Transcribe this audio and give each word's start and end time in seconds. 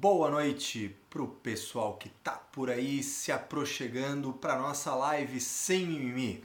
boa 0.00 0.30
noite 0.30 0.96
pro 1.10 1.28
pessoal 1.28 1.98
que 1.98 2.08
tá 2.08 2.32
por 2.32 2.70
aí 2.70 3.02
se 3.02 3.30
aproximando 3.30 4.32
para 4.32 4.58
nossa 4.58 4.94
live 4.94 5.38
sem 5.38 5.86
mimimi. 5.86 6.42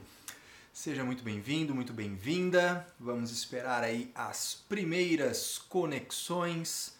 Seja 0.74 1.02
muito 1.02 1.24
bem-vindo, 1.24 1.74
muito 1.74 1.94
bem-vinda. 1.94 2.86
Vamos 3.00 3.30
esperar 3.30 3.82
aí 3.82 4.12
as 4.14 4.62
primeiras 4.68 5.56
conexões. 5.56 6.98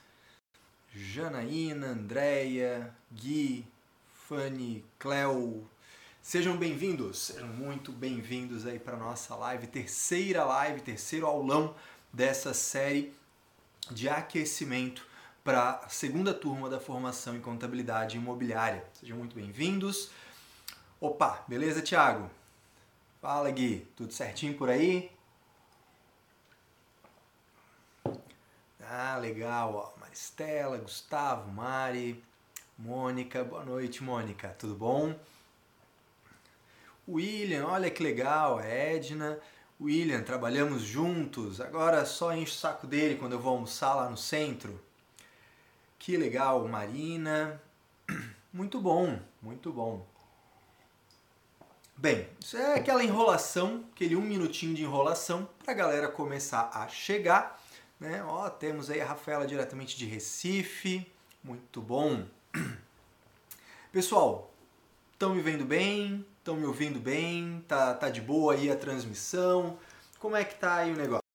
Janaína, 0.95 1.88
Andréia, 1.88 2.91
Gui, 3.12 3.66
Fanny, 4.27 4.82
Cleo. 4.98 5.68
Sejam 6.23 6.57
bem-vindos, 6.57 7.18
sejam 7.18 7.48
muito 7.48 7.93
bem-vindos 7.93 8.64
aí 8.64 8.79
para 8.79 8.96
nossa 8.96 9.34
live, 9.34 9.66
terceira 9.66 10.43
live, 10.43 10.80
terceiro 10.80 11.27
aulão 11.27 11.75
dessa 12.11 12.54
série 12.54 13.12
de 13.91 14.09
aquecimento 14.09 15.05
para 15.46 15.80
a 15.84 15.88
segunda 15.88 16.34
turma 16.34 16.68
da 16.68 16.80
formação 16.80 17.36
em 17.36 17.41
contabilidade 17.41 18.16
imobiliária. 18.16 18.84
Sejam 18.95 19.16
muito 19.16 19.36
bem-vindos. 19.36 20.10
Opa, 21.00 21.45
beleza, 21.46 21.80
Thiago? 21.80 22.28
Fala, 23.22 23.48
Gui. 23.52 23.86
Tudo 23.95 24.12
certinho 24.12 24.55
por 24.55 24.69
aí? 24.69 25.09
Ah, 28.82 29.19
legal. 29.19 29.72
Ó. 29.72 30.00
Maristela, 30.00 30.78
Gustavo, 30.78 31.48
Mari, 31.52 32.24
Mônica. 32.77 33.44
Boa 33.44 33.64
noite, 33.64 34.02
Mônica. 34.02 34.48
Tudo 34.58 34.74
bom? 34.74 35.14
William, 37.08 37.69
olha 37.69 37.88
que 37.88 38.02
legal. 38.02 38.60
Edna. 38.60 39.38
William, 39.80 40.24
trabalhamos 40.24 40.83
juntos. 40.83 41.60
Agora 41.60 42.05
só 42.05 42.34
enche 42.34 42.50
o 42.50 42.56
saco 42.56 42.84
dele 42.84 43.14
quando 43.14 43.34
eu 43.34 43.38
vou 43.38 43.52
almoçar 43.52 43.94
lá 43.94 44.10
no 44.10 44.16
centro. 44.16 44.84
Que 46.06 46.16
legal, 46.16 46.69
Marina. 46.69 47.61
Muito 48.53 48.80
bom, 48.80 49.19
muito 49.42 49.72
bom. 49.72 50.06
Bem, 51.97 52.28
isso 52.39 52.56
é 52.56 52.77
aquela 52.77 53.03
enrolação, 53.03 53.84
aquele 53.92 54.14
um 54.14 54.20
minutinho 54.20 54.72
de 54.72 54.84
enrolação 54.84 55.48
para 55.64 55.72
a 55.72 55.75
galera 55.75 56.08
começar 56.08 56.70
a 56.72 56.86
chegar. 56.86 57.61
Né? 57.98 58.22
Ó, 58.22 58.48
temos 58.48 58.89
aí 58.89 59.00
a 59.00 59.05
Rafaela 59.05 59.48
diretamente 59.48 59.97
de 59.97 60.06
Recife. 60.06 61.05
Muito 61.42 61.83
bom. 61.83 62.25
Pessoal, 63.91 64.55
estão 65.12 65.34
me 65.34 65.42
vendo 65.42 65.64
bem? 65.64 66.25
Estão 66.39 66.55
me 66.55 66.67
ouvindo 66.67 67.00
bem? 67.00 67.64
Tá, 67.67 67.95
tá 67.95 68.08
de 68.11 68.20
boa 68.20 68.55
aí 68.55 68.70
a 68.70 68.77
transmissão? 68.77 69.77
Como 70.20 70.36
é 70.36 70.45
que 70.45 70.55
tá 70.55 70.77
aí 70.77 70.92
o 70.92 70.97
negócio? 70.97 71.25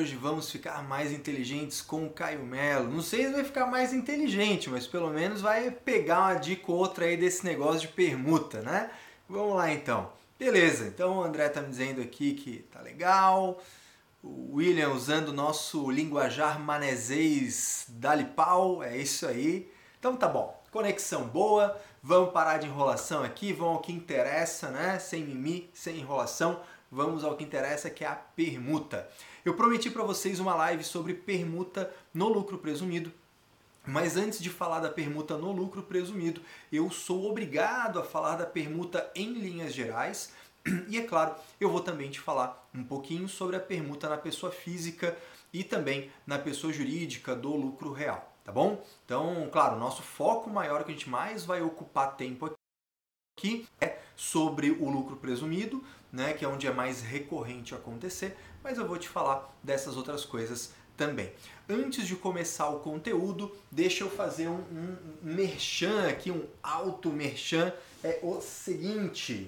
Hoje 0.00 0.16
vamos 0.16 0.50
ficar 0.50 0.82
mais 0.82 1.12
inteligentes 1.12 1.82
com 1.82 2.06
o 2.06 2.10
Caio 2.10 2.42
Melo. 2.42 2.90
Não 2.90 3.02
sei 3.02 3.26
se 3.26 3.32
vai 3.32 3.44
ficar 3.44 3.66
mais 3.66 3.92
inteligente, 3.92 4.70
mas 4.70 4.86
pelo 4.86 5.10
menos 5.10 5.42
vai 5.42 5.70
pegar 5.70 6.20
uma 6.20 6.34
dica 6.36 6.72
ou 6.72 6.78
outra 6.78 7.04
aí 7.04 7.18
desse 7.18 7.44
negócio 7.44 7.82
de 7.82 7.88
permuta, 7.88 8.62
né? 8.62 8.90
Vamos 9.28 9.56
lá 9.56 9.70
então. 9.70 10.10
Beleza, 10.38 10.86
então 10.86 11.18
o 11.18 11.22
André 11.22 11.50
tá 11.50 11.60
me 11.60 11.68
dizendo 11.68 12.00
aqui 12.00 12.32
que 12.32 12.60
tá 12.72 12.80
legal. 12.80 13.62
O 14.22 14.54
William 14.54 14.88
usando 14.88 15.28
o 15.28 15.34
nosso 15.34 15.90
linguajar 15.90 16.58
manezês 16.58 17.84
Dalipau, 17.90 18.82
é 18.82 18.96
isso 18.96 19.26
aí. 19.26 19.70
Então 19.98 20.16
tá 20.16 20.26
bom, 20.26 20.58
conexão 20.70 21.24
boa, 21.26 21.78
vamos 22.02 22.32
parar 22.32 22.56
de 22.56 22.66
enrolação 22.66 23.22
aqui, 23.22 23.52
vamos 23.52 23.74
ao 23.74 23.82
que 23.82 23.92
interessa, 23.92 24.70
né? 24.70 24.98
Sem 24.98 25.22
mimi, 25.22 25.68
sem 25.74 25.98
enrolação, 25.98 26.58
vamos 26.90 27.22
ao 27.22 27.36
que 27.36 27.44
interessa 27.44 27.90
que 27.90 28.02
é 28.02 28.08
a 28.08 28.14
permuta. 28.14 29.06
Eu 29.44 29.54
prometi 29.54 29.90
para 29.90 30.04
vocês 30.04 30.38
uma 30.38 30.54
live 30.54 30.84
sobre 30.84 31.14
permuta 31.14 31.92
no 32.12 32.28
lucro 32.28 32.58
presumido. 32.58 33.12
Mas 33.86 34.16
antes 34.16 34.40
de 34.40 34.50
falar 34.50 34.80
da 34.80 34.90
permuta 34.90 35.36
no 35.36 35.50
lucro 35.50 35.82
presumido, 35.82 36.42
eu 36.70 36.90
sou 36.90 37.30
obrigado 37.30 37.98
a 37.98 38.04
falar 38.04 38.36
da 38.36 38.44
permuta 38.44 39.10
em 39.14 39.32
linhas 39.32 39.72
gerais. 39.72 40.32
E 40.88 40.98
é 40.98 41.02
claro, 41.02 41.34
eu 41.58 41.70
vou 41.70 41.80
também 41.80 42.10
te 42.10 42.20
falar 42.20 42.68
um 42.74 42.84
pouquinho 42.84 43.26
sobre 43.26 43.56
a 43.56 43.60
permuta 43.60 44.08
na 44.08 44.18
pessoa 44.18 44.52
física 44.52 45.16
e 45.52 45.64
também 45.64 46.10
na 46.26 46.38
pessoa 46.38 46.72
jurídica 46.72 47.34
do 47.34 47.56
lucro 47.56 47.92
real, 47.92 48.30
tá 48.44 48.52
bom? 48.52 48.84
Então, 49.06 49.48
claro, 49.50 49.78
nosso 49.78 50.02
foco 50.02 50.50
maior 50.50 50.84
que 50.84 50.90
a 50.90 50.94
gente 50.94 51.08
mais 51.08 51.46
vai 51.46 51.62
ocupar 51.62 52.14
tempo 52.16 52.54
aqui 53.36 53.66
é 53.80 53.98
sobre 54.14 54.70
o 54.70 54.90
lucro 54.90 55.16
presumido, 55.16 55.82
né, 56.12 56.34
que 56.34 56.44
é 56.44 56.48
onde 56.48 56.66
é 56.66 56.72
mais 56.72 57.00
recorrente 57.00 57.74
acontecer, 57.74 58.36
mas 58.62 58.78
eu 58.78 58.86
vou 58.86 58.98
te 58.98 59.08
falar 59.08 59.54
dessas 59.62 59.96
outras 59.96 60.24
coisas 60.24 60.72
também. 60.96 61.32
Antes 61.68 62.06
de 62.06 62.14
começar 62.14 62.68
o 62.68 62.80
conteúdo, 62.80 63.56
deixa 63.70 64.04
eu 64.04 64.10
fazer 64.10 64.48
um, 64.48 64.58
um, 64.58 64.96
merchan 65.22 66.08
aqui, 66.08 66.30
um 66.30 66.44
auto 66.62 67.10
merchan. 67.10 67.72
É 68.04 68.18
o 68.22 68.40
seguinte, 68.40 69.46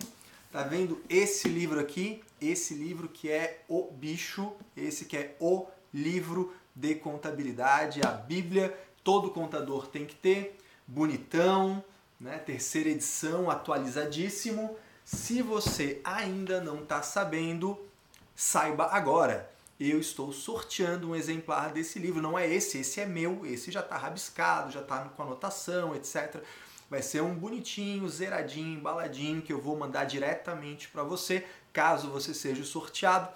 tá 0.51 0.63
vendo 0.63 1.03
esse 1.09 1.49
livro 1.49 1.79
aqui? 1.79 2.23
Esse 2.41 2.75
livro 2.75 3.09
que 3.09 3.31
é 3.31 3.63
O 3.69 3.91
Bicho, 3.91 4.53
esse 4.77 5.05
que 5.05 5.17
é 5.17 5.37
o 5.39 5.67
livro 5.93 6.55
de 6.75 6.95
contabilidade, 6.95 8.01
a 8.03 8.11
Bíblia, 8.11 8.75
todo 9.05 9.31
contador 9.31 9.87
tem 9.87 10.07
que 10.07 10.15
ter, 10.15 10.59
bonitão, 10.87 11.85
né? 12.19 12.39
terceira 12.39 12.89
edição, 12.89 13.51
atualizadíssimo. 13.51 14.77
Se 15.05 15.43
você 15.43 16.01
ainda 16.03 16.61
não 16.61 16.83
está 16.83 17.03
sabendo, 17.03 17.79
saiba 18.35 18.87
agora. 18.87 19.51
Eu 19.79 19.99
estou 19.99 20.33
sorteando 20.33 21.11
um 21.11 21.17
exemplar 21.17 21.73
desse 21.73 21.99
livro. 21.99 22.23
Não 22.23 22.39
é 22.39 22.49
esse, 22.49 22.79
esse 22.79 23.01
é 23.01 23.07
meu. 23.07 23.45
Esse 23.45 23.71
já 23.71 23.81
está 23.81 23.97
rabiscado, 23.97 24.71
já 24.71 24.81
está 24.81 25.01
com 25.01 25.23
anotação, 25.23 25.95
etc. 25.95 26.43
Vai 26.89 27.03
ser 27.03 27.23
um 27.23 27.35
bonitinho, 27.35 28.09
zeradinho, 28.09 28.79
embaladinho 28.79 29.43
que 29.43 29.53
eu 29.53 29.61
vou 29.61 29.77
mandar 29.77 30.05
diretamente 30.05 30.89
para 30.89 31.03
você, 31.03 31.47
caso 31.73 32.11
você 32.11 32.35
seja 32.35 32.63
sorteado. 32.65 33.29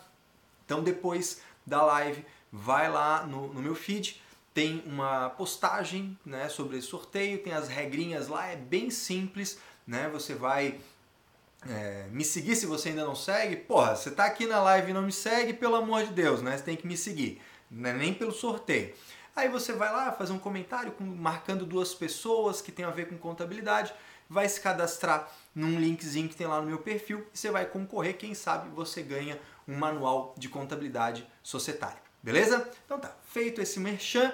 Então 0.64 0.82
depois 0.82 1.40
da 1.64 1.82
live, 1.82 2.24
vai 2.52 2.90
lá 2.90 3.26
no, 3.26 3.52
no 3.52 3.62
meu 3.62 3.74
feed, 3.74 4.22
tem 4.52 4.82
uma 4.86 5.30
postagem 5.30 6.18
né, 6.24 6.48
sobre 6.48 6.78
esse 6.78 6.86
sorteio, 6.86 7.42
tem 7.42 7.52
as 7.52 7.68
regrinhas 7.68 8.28
lá, 8.28 8.46
é 8.46 8.56
bem 8.56 8.90
simples, 8.90 9.58
né? 9.86 10.08
Você 10.10 10.34
vai 10.34 10.80
é, 11.70 12.06
me 12.10 12.24
seguir 12.24 12.56
se 12.56 12.66
você 12.66 12.90
ainda 12.90 13.04
não 13.04 13.14
segue. 13.14 13.56
Porra, 13.56 13.96
você 13.96 14.10
tá 14.10 14.24
aqui 14.24 14.46
na 14.46 14.60
live 14.62 14.90
e 14.90 14.94
não 14.94 15.02
me 15.02 15.12
segue, 15.12 15.52
pelo 15.52 15.76
amor 15.76 16.04
de 16.04 16.12
Deus, 16.12 16.42
né? 16.42 16.56
Você 16.56 16.64
tem 16.64 16.76
que 16.76 16.86
me 16.86 16.96
seguir, 16.96 17.40
é 17.84 17.92
nem 17.92 18.12
pelo 18.14 18.32
sorteio. 18.32 18.94
Aí 19.34 19.48
você 19.48 19.72
vai 19.72 19.92
lá 19.92 20.12
fazer 20.12 20.32
um 20.32 20.38
comentário 20.38 20.92
com, 20.92 21.04
marcando 21.04 21.66
duas 21.66 21.94
pessoas 21.94 22.62
que 22.62 22.72
tem 22.72 22.84
a 22.84 22.90
ver 22.90 23.08
com 23.08 23.18
contabilidade, 23.18 23.92
vai 24.28 24.48
se 24.48 24.60
cadastrar 24.60 25.30
num 25.54 25.78
linkzinho 25.78 26.28
que 26.28 26.36
tem 26.36 26.46
lá 26.46 26.60
no 26.60 26.66
meu 26.66 26.78
perfil 26.78 27.26
e 27.32 27.38
você 27.38 27.50
vai 27.50 27.66
concorrer, 27.66 28.16
quem 28.16 28.34
sabe 28.34 28.68
você 28.70 29.02
ganha 29.02 29.38
um 29.68 29.76
manual 29.76 30.34
de 30.38 30.48
contabilidade 30.48 31.26
societária. 31.42 32.05
Beleza? 32.26 32.68
Então 32.84 32.98
tá, 32.98 33.14
feito 33.28 33.62
esse 33.62 33.78
merchan. 33.78 34.32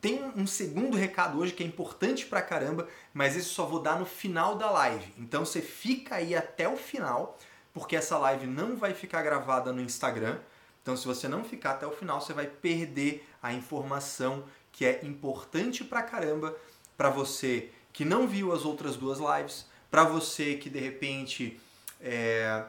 Tem 0.00 0.24
um 0.34 0.44
segundo 0.44 0.96
recado 0.96 1.38
hoje 1.38 1.52
que 1.52 1.62
é 1.62 1.66
importante 1.66 2.26
pra 2.26 2.42
caramba, 2.42 2.88
mas 3.14 3.36
isso 3.36 3.54
só 3.54 3.64
vou 3.64 3.80
dar 3.80 3.96
no 3.96 4.04
final 4.04 4.56
da 4.56 4.68
live. 4.72 5.14
Então 5.16 5.44
você 5.44 5.62
fica 5.62 6.16
aí 6.16 6.34
até 6.34 6.68
o 6.68 6.76
final, 6.76 7.38
porque 7.72 7.94
essa 7.94 8.18
live 8.18 8.44
não 8.48 8.76
vai 8.76 8.92
ficar 8.92 9.22
gravada 9.22 9.72
no 9.72 9.80
Instagram. 9.80 10.40
Então 10.82 10.96
se 10.96 11.06
você 11.06 11.28
não 11.28 11.44
ficar 11.44 11.74
até 11.74 11.86
o 11.86 11.92
final, 11.92 12.20
você 12.20 12.32
vai 12.32 12.48
perder 12.48 13.24
a 13.40 13.52
informação 13.52 14.42
que 14.72 14.84
é 14.84 15.04
importante 15.04 15.84
pra 15.84 16.02
caramba 16.02 16.56
para 16.96 17.08
você 17.08 17.70
que 17.92 18.04
não 18.04 18.26
viu 18.26 18.52
as 18.52 18.64
outras 18.64 18.96
duas 18.96 19.20
lives, 19.20 19.64
para 19.88 20.02
você 20.02 20.56
que 20.56 20.68
de 20.68 20.80
repente 20.80 21.60
é, 22.00 22.64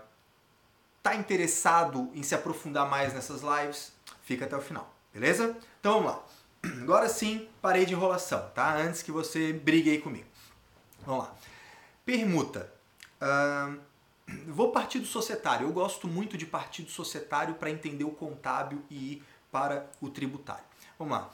tá 1.02 1.16
interessado 1.16 2.12
em 2.14 2.22
se 2.22 2.36
aprofundar 2.36 2.88
mais 2.88 3.16
nessas 3.16 3.42
lives 3.42 3.98
fica 4.30 4.46
até 4.46 4.56
o 4.56 4.62
final, 4.62 4.94
beleza? 5.12 5.58
Então 5.80 5.94
vamos 5.94 6.12
lá. 6.12 6.24
Agora 6.84 7.10
sim, 7.10 7.50
parei 7.60 7.84
de 7.84 7.94
enrolação, 7.94 8.48
tá? 8.54 8.76
Antes 8.78 9.02
que 9.02 9.12
você 9.12 9.52
brigue 9.52 9.90
aí 9.90 10.00
comigo. 10.00 10.28
Vamos 11.04 11.26
lá. 11.26 11.36
Permuta. 12.06 12.72
Uh, 13.20 13.80
vou 14.46 14.72
partir 14.72 15.00
do 15.00 15.08
societário. 15.08 15.66
Eu 15.66 15.74
gosto 15.74 16.08
muito 16.08 16.38
de 16.38 16.46
partir 16.46 16.84
do 16.84 16.92
societário 16.92 17.56
para 17.56 17.72
entender 17.72 18.04
o 18.04 18.12
contábil 18.12 18.84
e 18.88 19.14
ir 19.14 19.24
para 19.52 19.90
o 20.00 20.12
tributário. 20.12 20.64
Vamos 21.00 21.18
lá. 21.18 21.32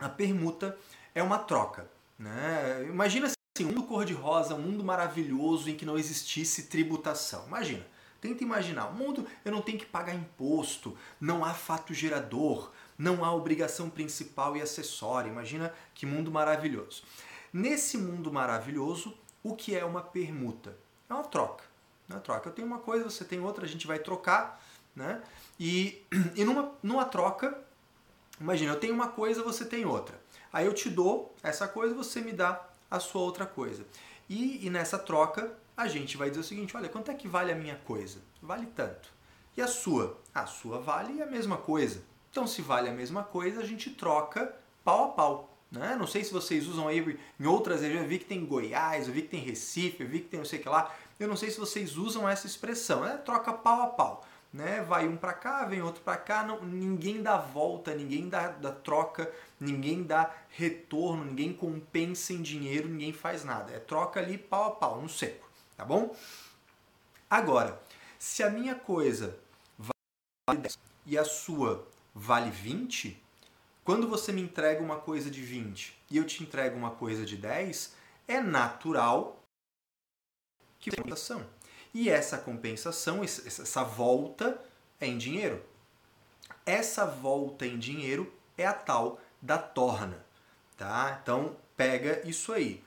A 0.00 0.08
permuta 0.08 0.74
é 1.14 1.22
uma 1.22 1.38
troca. 1.38 1.86
Né? 2.18 2.86
Imagina 2.88 3.26
assim, 3.26 3.66
um 3.66 3.68
mundo 3.68 3.82
cor-de-rosa, 3.82 4.54
um 4.54 4.62
mundo 4.62 4.82
maravilhoso 4.82 5.68
em 5.68 5.76
que 5.76 5.84
não 5.84 5.98
existisse 5.98 6.62
tributação. 6.62 7.44
Imagina. 7.46 7.84
Tenta 8.20 8.42
imaginar, 8.42 8.86
o 8.86 8.94
mundo 8.94 9.26
eu 9.44 9.52
não 9.52 9.62
tenho 9.62 9.78
que 9.78 9.86
pagar 9.86 10.14
imposto, 10.14 10.96
não 11.20 11.44
há 11.44 11.52
fato 11.52 11.92
gerador, 11.94 12.70
não 12.98 13.24
há 13.24 13.32
obrigação 13.32 13.90
principal 13.90 14.56
e 14.56 14.62
acessória. 14.62 15.28
Imagina 15.28 15.72
que 15.94 16.06
mundo 16.06 16.30
maravilhoso. 16.30 17.02
Nesse 17.52 17.96
mundo 17.96 18.32
maravilhoso, 18.32 19.16
o 19.42 19.54
que 19.54 19.74
é 19.76 19.84
uma 19.84 20.02
permuta? 20.02 20.76
É 21.08 21.14
uma 21.14 21.24
troca. 21.24 21.64
É 22.08 22.14
uma 22.14 22.20
troca. 22.20 22.48
Eu 22.48 22.52
tenho 22.52 22.66
uma 22.66 22.78
coisa, 22.78 23.04
você 23.04 23.24
tem 23.24 23.40
outra, 23.40 23.64
a 23.64 23.68
gente 23.68 23.86
vai 23.86 23.98
trocar. 23.98 24.60
né? 24.94 25.22
E, 25.58 26.02
e 26.34 26.44
numa, 26.44 26.72
numa 26.82 27.04
troca, 27.04 27.58
imagina, 28.40 28.72
eu 28.72 28.80
tenho 28.80 28.94
uma 28.94 29.08
coisa, 29.08 29.42
você 29.42 29.64
tem 29.64 29.84
outra. 29.84 30.18
Aí 30.52 30.66
eu 30.66 30.72
te 30.72 30.88
dou 30.88 31.34
essa 31.42 31.68
coisa, 31.68 31.94
você 31.94 32.20
me 32.20 32.32
dá 32.32 32.66
a 32.90 32.98
sua 32.98 33.20
outra 33.20 33.46
coisa. 33.46 33.84
E, 34.28 34.66
e 34.66 34.70
nessa 34.70 34.98
troca, 34.98 35.52
a 35.76 35.86
gente 35.86 36.16
vai 36.16 36.30
dizer 36.30 36.40
o 36.40 36.44
seguinte: 36.44 36.76
olha, 36.76 36.88
quanto 36.88 37.10
é 37.10 37.14
que 37.14 37.28
vale 37.28 37.52
a 37.52 37.56
minha 37.56 37.76
coisa? 37.76 38.20
Vale 38.42 38.66
tanto. 38.66 39.12
E 39.56 39.62
a 39.62 39.66
sua? 39.66 40.20
A 40.34 40.46
sua 40.46 40.78
vale 40.78 41.22
a 41.22 41.26
mesma 41.26 41.56
coisa. 41.56 42.02
Então, 42.30 42.46
se 42.46 42.62
vale 42.62 42.88
a 42.88 42.92
mesma 42.92 43.22
coisa, 43.22 43.60
a 43.60 43.64
gente 43.64 43.90
troca 43.90 44.54
pau 44.84 45.04
a 45.04 45.08
pau. 45.08 45.58
Né? 45.70 45.96
Não 45.98 46.06
sei 46.06 46.22
se 46.22 46.32
vocês 46.32 46.66
usam 46.66 46.86
aí 46.86 47.18
em 47.40 47.46
outras 47.46 47.80
regiões, 47.80 48.02
eu 48.02 48.08
vi 48.08 48.18
que 48.18 48.24
tem 48.24 48.44
Goiás, 48.44 49.08
eu 49.08 49.14
vi 49.14 49.22
que 49.22 49.28
tem 49.28 49.40
Recife, 49.40 50.02
eu 50.02 50.08
vi 50.08 50.20
que 50.20 50.28
tem 50.28 50.38
não 50.38 50.46
sei 50.46 50.58
o 50.58 50.62
que 50.62 50.68
lá. 50.68 50.94
Eu 51.18 51.26
não 51.28 51.36
sei 51.36 51.50
se 51.50 51.58
vocês 51.58 51.96
usam 51.96 52.28
essa 52.28 52.46
expressão, 52.46 53.04
é 53.06 53.16
troca 53.16 53.52
pau 53.52 53.82
a 53.82 53.86
pau. 53.86 54.24
Né? 54.52 54.80
Vai 54.82 55.08
um 55.08 55.16
para 55.16 55.32
cá, 55.32 55.64
vem 55.64 55.82
outro 55.82 56.02
para 56.02 56.16
cá, 56.16 56.42
não, 56.42 56.62
ninguém 56.62 57.22
dá 57.22 57.36
volta, 57.36 57.94
ninguém 57.94 58.28
dá, 58.28 58.48
dá 58.48 58.70
troca, 58.70 59.30
ninguém 59.58 60.02
dá 60.02 60.32
retorno, 60.50 61.24
ninguém 61.24 61.52
compensa 61.52 62.32
em 62.32 62.40
dinheiro, 62.40 62.88
ninguém 62.88 63.12
faz 63.12 63.44
nada. 63.44 63.72
É 63.72 63.78
troca 63.78 64.20
ali 64.20 64.38
pau 64.38 64.68
a 64.68 64.70
pau, 64.70 65.00
no 65.00 65.08
seco, 65.08 65.45
tá 65.76 65.84
bom? 65.84 66.14
Agora, 67.28 67.80
se 68.18 68.42
a 68.42 68.50
minha 68.50 68.74
coisa 68.74 69.38
vale 69.78 70.60
10 70.60 70.78
e 71.06 71.18
a 71.18 71.24
sua 71.24 71.86
vale 72.14 72.50
20, 72.50 73.22
quando 73.84 74.08
você 74.08 74.32
me 74.32 74.40
entrega 74.40 74.82
uma 74.82 74.98
coisa 74.98 75.30
de 75.30 75.42
20 75.42 75.96
e 76.10 76.16
eu 76.16 76.24
te 76.24 76.42
entrego 76.42 76.76
uma 76.76 76.90
coisa 76.90 77.24
de 77.24 77.36
10, 77.36 77.94
é 78.26 78.40
natural 78.40 79.42
que 80.78 80.90
compensação. 80.90 81.46
E 81.92 82.10
essa 82.10 82.38
compensação, 82.38 83.22
essa 83.24 83.82
volta 83.82 84.60
é 85.00 85.06
em 85.06 85.18
dinheiro. 85.18 85.64
Essa 86.64 87.06
volta 87.06 87.66
em 87.66 87.78
dinheiro 87.78 88.32
é 88.56 88.66
a 88.66 88.72
tal 88.72 89.20
da 89.40 89.58
torna, 89.58 90.24
tá? 90.76 91.18
Então 91.22 91.56
pega 91.76 92.26
isso 92.28 92.52
aí. 92.52 92.82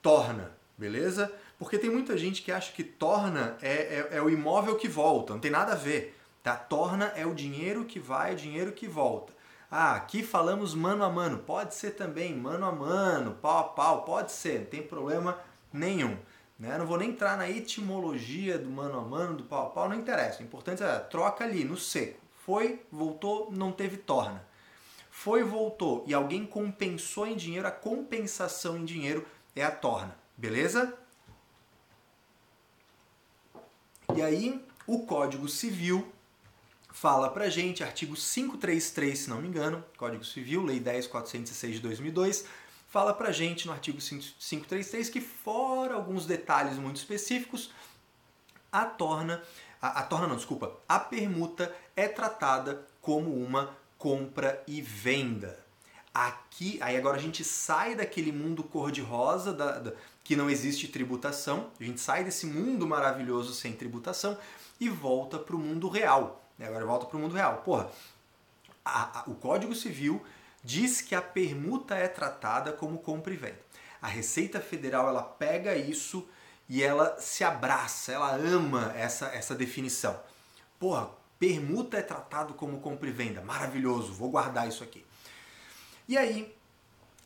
Torna, 0.00 0.56
beleza? 0.76 1.32
Porque 1.58 1.78
tem 1.78 1.90
muita 1.90 2.16
gente 2.16 2.42
que 2.42 2.52
acha 2.52 2.72
que 2.72 2.84
torna 2.84 3.56
é, 3.60 3.72
é, 3.72 4.08
é 4.12 4.22
o 4.22 4.30
imóvel 4.30 4.76
que 4.76 4.88
volta, 4.88 5.32
não 5.32 5.40
tem 5.40 5.50
nada 5.50 5.72
a 5.72 5.76
ver. 5.76 6.16
Tá? 6.42 6.54
Torna 6.54 7.06
é 7.16 7.26
o 7.26 7.34
dinheiro 7.34 7.84
que 7.84 7.98
vai, 7.98 8.32
o 8.32 8.36
dinheiro 8.36 8.72
que 8.72 8.86
volta. 8.86 9.32
Ah, 9.70 9.96
aqui 9.96 10.22
falamos 10.22 10.74
mano 10.74 11.04
a 11.04 11.10
mano. 11.10 11.38
Pode 11.38 11.74
ser 11.74 11.90
também 11.90 12.34
mano 12.34 12.64
a 12.64 12.72
mano, 12.72 13.34
pau 13.34 13.58
a 13.58 13.64
pau, 13.64 14.04
pode 14.04 14.32
ser, 14.32 14.60
não 14.60 14.66
tem 14.66 14.82
problema 14.82 15.38
nenhum. 15.72 16.16
Né? 16.58 16.78
Não 16.78 16.86
vou 16.86 16.96
nem 16.96 17.10
entrar 17.10 17.36
na 17.36 17.50
etimologia 17.50 18.58
do 18.58 18.70
mano 18.70 18.98
a 18.98 19.02
mano, 19.02 19.36
do 19.36 19.44
pau 19.44 19.66
a 19.66 19.70
pau, 19.70 19.88
não 19.88 19.96
interessa. 19.96 20.40
O 20.40 20.44
importante 20.44 20.82
é 20.82 20.98
troca 21.00 21.44
ali, 21.44 21.64
no 21.64 21.76
seco. 21.76 22.20
Foi, 22.44 22.82
voltou, 22.90 23.50
não 23.52 23.70
teve 23.70 23.96
torna. 23.96 24.46
Foi, 25.10 25.42
voltou 25.42 26.04
e 26.06 26.14
alguém 26.14 26.46
compensou 26.46 27.26
em 27.26 27.36
dinheiro, 27.36 27.66
a 27.66 27.72
compensação 27.72 28.78
em 28.78 28.84
dinheiro 28.84 29.26
é 29.54 29.64
a 29.64 29.70
torna. 29.70 30.16
Beleza? 30.36 30.96
E 34.14 34.22
aí, 34.22 34.64
o 34.86 35.00
Código 35.00 35.48
Civil 35.48 36.10
fala 36.90 37.30
pra 37.30 37.48
gente, 37.48 37.84
artigo 37.84 38.14
533, 38.14 39.18
se 39.18 39.30
não 39.30 39.40
me 39.40 39.46
engano, 39.46 39.84
Código 39.96 40.24
Civil, 40.24 40.64
Lei 40.64 40.80
10.406 40.80 41.72
de 41.72 41.78
2002, 41.80 42.44
fala 42.88 43.12
pra 43.14 43.30
gente 43.30 43.66
no 43.66 43.72
artigo 43.72 43.98
533 43.98 45.10
que 45.10 45.20
fora 45.20 45.94
alguns 45.94 46.26
detalhes 46.26 46.78
muito 46.78 46.96
específicos, 46.96 47.70
a 48.72 48.84
torna, 48.84 49.42
a, 49.80 50.00
a 50.00 50.02
torna 50.02 50.26
não, 50.26 50.36
desculpa, 50.36 50.76
a 50.88 50.98
permuta 50.98 51.72
é 51.94 52.08
tratada 52.08 52.86
como 53.00 53.32
uma 53.34 53.76
compra 53.96 54.62
e 54.66 54.80
venda. 54.80 55.64
Aqui, 56.12 56.78
aí 56.82 56.96
agora 56.96 57.16
a 57.16 57.20
gente 57.20 57.44
sai 57.44 57.94
daquele 57.94 58.32
mundo 58.32 58.64
cor-de-rosa 58.64 59.52
da, 59.52 59.78
da, 59.78 59.92
que 60.28 60.36
não 60.36 60.50
existe 60.50 60.88
tributação, 60.88 61.70
a 61.80 61.82
gente 61.82 62.02
sai 62.02 62.22
desse 62.22 62.44
mundo 62.44 62.86
maravilhoso 62.86 63.54
sem 63.54 63.72
tributação 63.72 64.36
e 64.78 64.86
volta 64.86 65.38
para 65.38 65.56
o 65.56 65.58
mundo 65.58 65.88
real, 65.88 66.44
né? 66.58 66.66
Agora 66.66 66.84
volta 66.84 67.06
para 67.06 67.16
o 67.16 67.20
mundo 67.20 67.34
real. 67.34 67.62
Porra, 67.64 67.90
a, 68.84 69.20
a, 69.20 69.24
o 69.26 69.34
Código 69.36 69.74
Civil 69.74 70.22
diz 70.62 71.00
que 71.00 71.14
a 71.14 71.22
permuta 71.22 71.94
é 71.94 72.06
tratada 72.06 72.74
como 72.74 72.98
compra 72.98 73.32
e 73.32 73.38
venda. 73.38 73.58
A 74.02 74.06
Receita 74.06 74.60
Federal 74.60 75.08
ela 75.08 75.22
pega 75.22 75.74
isso 75.74 76.28
e 76.68 76.82
ela 76.82 77.18
se 77.18 77.42
abraça, 77.42 78.12
ela 78.12 78.36
ama 78.36 78.92
essa, 78.94 79.28
essa 79.28 79.54
definição. 79.54 80.20
Porra, 80.78 81.08
permuta 81.38 81.96
é 81.96 82.02
tratado 82.02 82.52
como 82.52 82.80
compra 82.80 83.08
e 83.08 83.12
venda. 83.12 83.40
Maravilhoso, 83.40 84.12
vou 84.12 84.30
guardar 84.30 84.68
isso 84.68 84.84
aqui. 84.84 85.06
E 86.06 86.18
aí, 86.18 86.54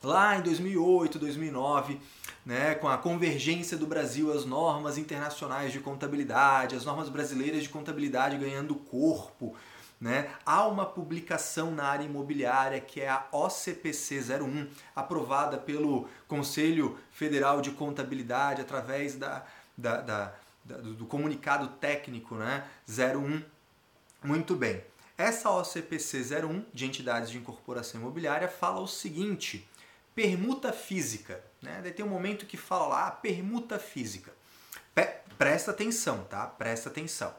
lá 0.03 0.37
em 0.37 0.43
2008, 0.43 1.19
2009, 1.19 2.01
né, 2.45 2.75
com 2.75 2.89
a 2.89 2.99
convergência 2.99 3.77
do 3.77 3.87
Brasil 3.87 4.33
às 4.33 4.45
normas 4.45 4.99
internacionais 4.99 5.73
de 5.73 5.81
contabilidade, 5.81 6.75
as 6.75 6.85
normas 6.85 7.09
brasileiras 7.09 7.63
de 7.63 7.69
contabilidade 7.69 8.37
ganhando 8.37 8.75
corpo, 8.75 9.55
né, 10.01 10.31
há 10.45 10.67
uma 10.67 10.85
publicação 10.85 11.71
na 11.71 11.85
área 11.85 12.05
imobiliária 12.05 12.81
que 12.81 13.01
é 13.01 13.09
a 13.09 13.25
OCPC 13.31 14.21
01, 14.21 14.67
aprovada 14.97 15.57
pelo 15.57 16.09
Conselho 16.27 16.99
Federal 17.13 17.61
de 17.61 17.71
Contabilidade 17.71 18.61
através 18.61 19.15
da, 19.15 19.45
da, 19.79 20.01
da, 20.01 20.35
da 20.65 20.77
do 20.79 21.07
comunicado 21.07 21.69
técnico 21.81 22.35
né, 22.35 22.65
01. 22.89 23.43
Muito 24.25 24.55
bem. 24.57 24.83
Essa 25.17 25.51
OCPC 25.51 26.23
01 26.43 26.65
de 26.73 26.87
entidades 26.87 27.31
de 27.31 27.39
incorporação 27.39 28.01
imobiliária 28.01 28.49
fala 28.49 28.81
o 28.81 28.89
seguinte: 28.89 29.69
permuta 30.15 30.73
física. 30.73 31.43
Né? 31.61 31.81
Daí 31.83 31.93
tem 31.93 32.05
um 32.05 32.09
momento 32.09 32.47
que 32.47 32.57
fala 32.57 32.87
lá, 32.87 33.07
ah, 33.07 33.11
permuta 33.11 33.79
física. 33.79 34.33
presta 35.39 35.71
atenção, 35.71 36.25
tá? 36.25 36.47
Presta 36.47 36.89
atenção. 36.89 37.35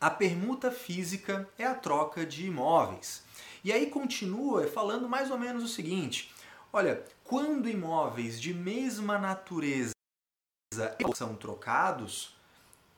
A 0.00 0.08
permuta 0.08 0.70
física 0.70 1.48
é 1.58 1.66
a 1.66 1.74
troca 1.74 2.24
de 2.24 2.46
imóveis. 2.46 3.22
E 3.62 3.72
aí 3.72 3.90
continua 3.90 4.66
falando 4.66 5.08
mais 5.08 5.30
ou 5.30 5.38
menos 5.38 5.62
o 5.62 5.68
seguinte: 5.68 6.32
olha, 6.72 7.04
quando 7.24 7.68
imóveis 7.68 8.40
de 8.40 8.54
mesma 8.54 9.18
natureza 9.18 9.92
são 11.14 11.34
trocados, 11.34 12.34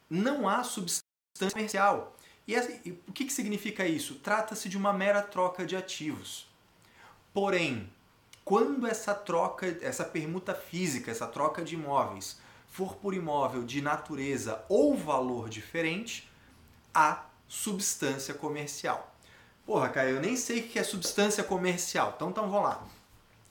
não 0.09 0.49
há 0.49 0.63
substância 0.63 1.51
comercial. 1.53 2.17
E, 2.47 2.55
e 2.55 2.91
o 3.09 3.13
que, 3.13 3.25
que 3.25 3.33
significa 3.33 3.87
isso? 3.87 4.17
Trata-se 4.17 4.69
de 4.69 4.77
uma 4.77 4.93
mera 4.93 5.23
troca 5.23 5.65
de 5.65 5.75
ativos. 5.75 6.47
Porém, 7.33 7.91
quando 8.45 8.87
essa 8.87 9.15
troca, 9.15 9.79
essa 9.81 10.05
permuta 10.05 10.55
física, 10.55 11.11
essa 11.11 11.27
troca 11.27 11.63
de 11.63 11.75
imóveis 11.75 12.39
for 12.67 12.97
por 12.97 13.15
imóvel 13.15 13.65
de 13.65 13.81
natureza 13.81 14.65
ou 14.69 14.97
valor 14.97 15.49
diferente, 15.49 16.31
há 16.95 17.27
substância 17.47 18.35
comercial. 18.35 19.15
Porra, 19.65 19.89
cara, 19.91 20.11
eu 20.11 20.21
nem 20.21 20.37
sei 20.37 20.61
o 20.61 20.69
que 20.69 20.79
é 20.79 20.83
substância 20.83 21.45
comercial. 21.45 22.15
Então, 22.17 22.31
então 22.31 22.51
vamos 22.51 22.69
lá. 22.69 22.87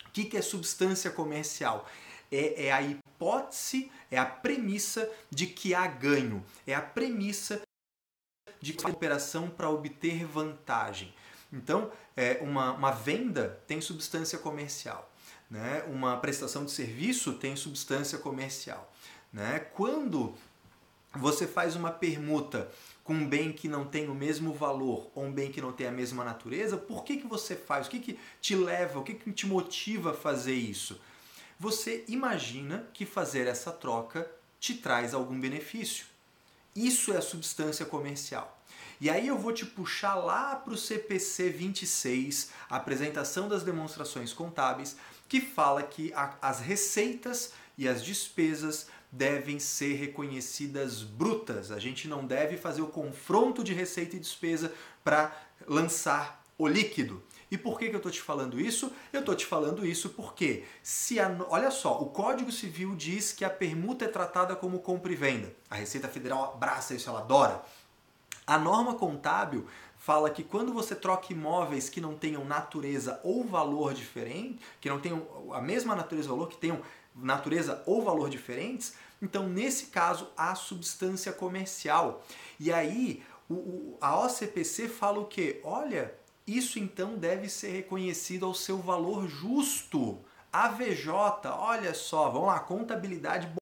O 0.07 0.11
que 0.11 0.35
é 0.35 0.41
substância 0.41 1.09
comercial? 1.09 1.87
É, 2.31 2.65
é 2.65 2.71
a 2.71 2.81
hipótese, 2.81 3.91
é 4.09 4.17
a 4.17 4.25
premissa 4.25 5.09
de 5.29 5.47
que 5.47 5.73
há 5.73 5.87
ganho. 5.87 6.43
É 6.67 6.73
a 6.73 6.81
premissa 6.81 7.61
de 8.59 8.75
operação 8.85 9.49
para 9.49 9.69
obter 9.69 10.25
vantagem. 10.25 11.13
Então, 11.51 11.91
é, 12.15 12.39
uma, 12.41 12.73
uma 12.73 12.91
venda 12.91 13.61
tem 13.67 13.81
substância 13.81 14.37
comercial. 14.37 15.11
Né? 15.49 15.83
Uma 15.87 16.17
prestação 16.17 16.63
de 16.63 16.71
serviço 16.71 17.33
tem 17.33 17.55
substância 17.55 18.17
comercial. 18.17 18.91
Né? 19.33 19.59
Quando 19.59 20.33
você 21.13 21.45
faz 21.45 21.75
uma 21.75 21.91
permuta 21.91 22.71
com 23.03 23.13
um 23.13 23.27
bem 23.27 23.51
que 23.51 23.67
não 23.67 23.85
tem 23.85 24.07
o 24.07 24.15
mesmo 24.15 24.53
valor 24.53 25.11
ou 25.13 25.25
um 25.25 25.31
bem 25.31 25.51
que 25.51 25.59
não 25.59 25.73
tem 25.73 25.87
a 25.87 25.91
mesma 25.91 26.23
natureza, 26.23 26.77
por 26.77 27.03
que, 27.03 27.17
que 27.17 27.27
você 27.27 27.55
faz? 27.55 27.87
O 27.87 27.89
que, 27.89 27.99
que 27.99 28.19
te 28.39 28.55
leva, 28.55 28.99
o 28.99 29.03
que, 29.03 29.15
que 29.15 29.31
te 29.31 29.45
motiva 29.45 30.11
a 30.11 30.13
fazer 30.13 30.53
isso? 30.53 31.01
Você 31.59 32.05
imagina 32.07 32.87
que 32.93 33.05
fazer 33.05 33.47
essa 33.47 33.71
troca 33.71 34.29
te 34.59 34.75
traz 34.75 35.13
algum 35.13 35.39
benefício. 35.39 36.05
Isso 36.75 37.11
é 37.13 37.17
a 37.17 37.21
substância 37.21 37.85
comercial. 37.85 38.60
E 39.01 39.09
aí 39.09 39.27
eu 39.27 39.35
vou 39.35 39.51
te 39.51 39.65
puxar 39.65 40.13
lá 40.13 40.55
para 40.55 40.75
o 40.75 40.77
CPC 40.77 41.49
26, 41.49 42.51
a 42.69 42.75
apresentação 42.75 43.49
das 43.49 43.63
demonstrações 43.63 44.31
contábeis, 44.31 44.95
que 45.27 45.41
fala 45.41 45.81
que 45.81 46.13
a, 46.13 46.35
as 46.39 46.59
receitas 46.59 47.51
e 47.75 47.89
as 47.89 48.03
despesas 48.03 48.89
devem 49.11 49.57
ser 49.57 49.95
reconhecidas 49.95 51.01
brutas. 51.01 51.71
A 51.71 51.79
gente 51.79 52.07
não 52.07 52.27
deve 52.27 52.57
fazer 52.57 52.83
o 52.83 52.87
confronto 52.87 53.63
de 53.63 53.73
receita 53.73 54.15
e 54.15 54.19
despesa 54.19 54.71
para 55.03 55.35
lançar 55.67 56.45
o 56.55 56.67
líquido. 56.67 57.23
E 57.49 57.57
por 57.57 57.79
que, 57.79 57.89
que 57.89 57.95
eu 57.95 57.97
estou 57.97 58.11
te 58.11 58.21
falando 58.21 58.61
isso? 58.61 58.93
Eu 59.11 59.21
estou 59.21 59.35
te 59.35 59.47
falando 59.47 59.83
isso 59.83 60.09
porque, 60.09 60.63
se 60.83 61.19
a, 61.19 61.35
olha 61.49 61.71
só, 61.71 61.99
o 61.99 62.05
Código 62.11 62.51
Civil 62.51 62.95
diz 62.95 63.33
que 63.33 63.43
a 63.43 63.49
permuta 63.49 64.05
é 64.05 64.07
tratada 64.07 64.55
como 64.55 64.79
compra 64.79 65.11
e 65.11 65.15
venda. 65.15 65.51
A 65.69 65.75
Receita 65.75 66.07
Federal 66.07 66.53
abraça 66.53 66.93
isso, 66.93 67.09
ela 67.09 67.19
adora. 67.19 67.61
A 68.51 68.57
norma 68.57 68.95
contábil 68.95 69.65
fala 69.97 70.29
que 70.29 70.43
quando 70.43 70.73
você 70.73 70.93
troca 70.93 71.31
imóveis 71.31 71.87
que 71.87 72.01
não 72.01 72.17
tenham 72.17 72.43
natureza 72.43 73.17
ou 73.23 73.45
valor 73.45 73.93
diferente, 73.93 74.59
que 74.81 74.89
não 74.89 74.99
tenham 74.99 75.25
a 75.53 75.61
mesma 75.61 75.95
natureza 75.95 76.29
ou 76.29 76.35
valor, 76.35 76.49
que 76.49 76.57
tenham 76.57 76.81
natureza 77.15 77.81
ou 77.85 78.03
valor 78.03 78.29
diferentes, 78.29 78.93
então 79.21 79.47
nesse 79.47 79.85
caso 79.85 80.27
há 80.35 80.53
substância 80.53 81.31
comercial. 81.31 82.25
E 82.59 82.73
aí 82.73 83.23
o, 83.49 83.53
o, 83.53 83.97
a 84.01 84.19
OCPC 84.19 84.89
fala 84.89 85.19
o 85.21 85.27
quê? 85.27 85.61
Olha, 85.63 86.13
isso 86.45 86.77
então 86.77 87.15
deve 87.15 87.47
ser 87.47 87.69
reconhecido 87.69 88.45
ao 88.45 88.53
seu 88.53 88.79
valor 88.79 89.29
justo. 89.29 90.19
A 90.51 90.67
VJ, 90.67 91.09
olha 91.57 91.93
só, 91.93 92.29
vamos 92.29 92.47
lá, 92.47 92.59
contabilidade 92.59 93.60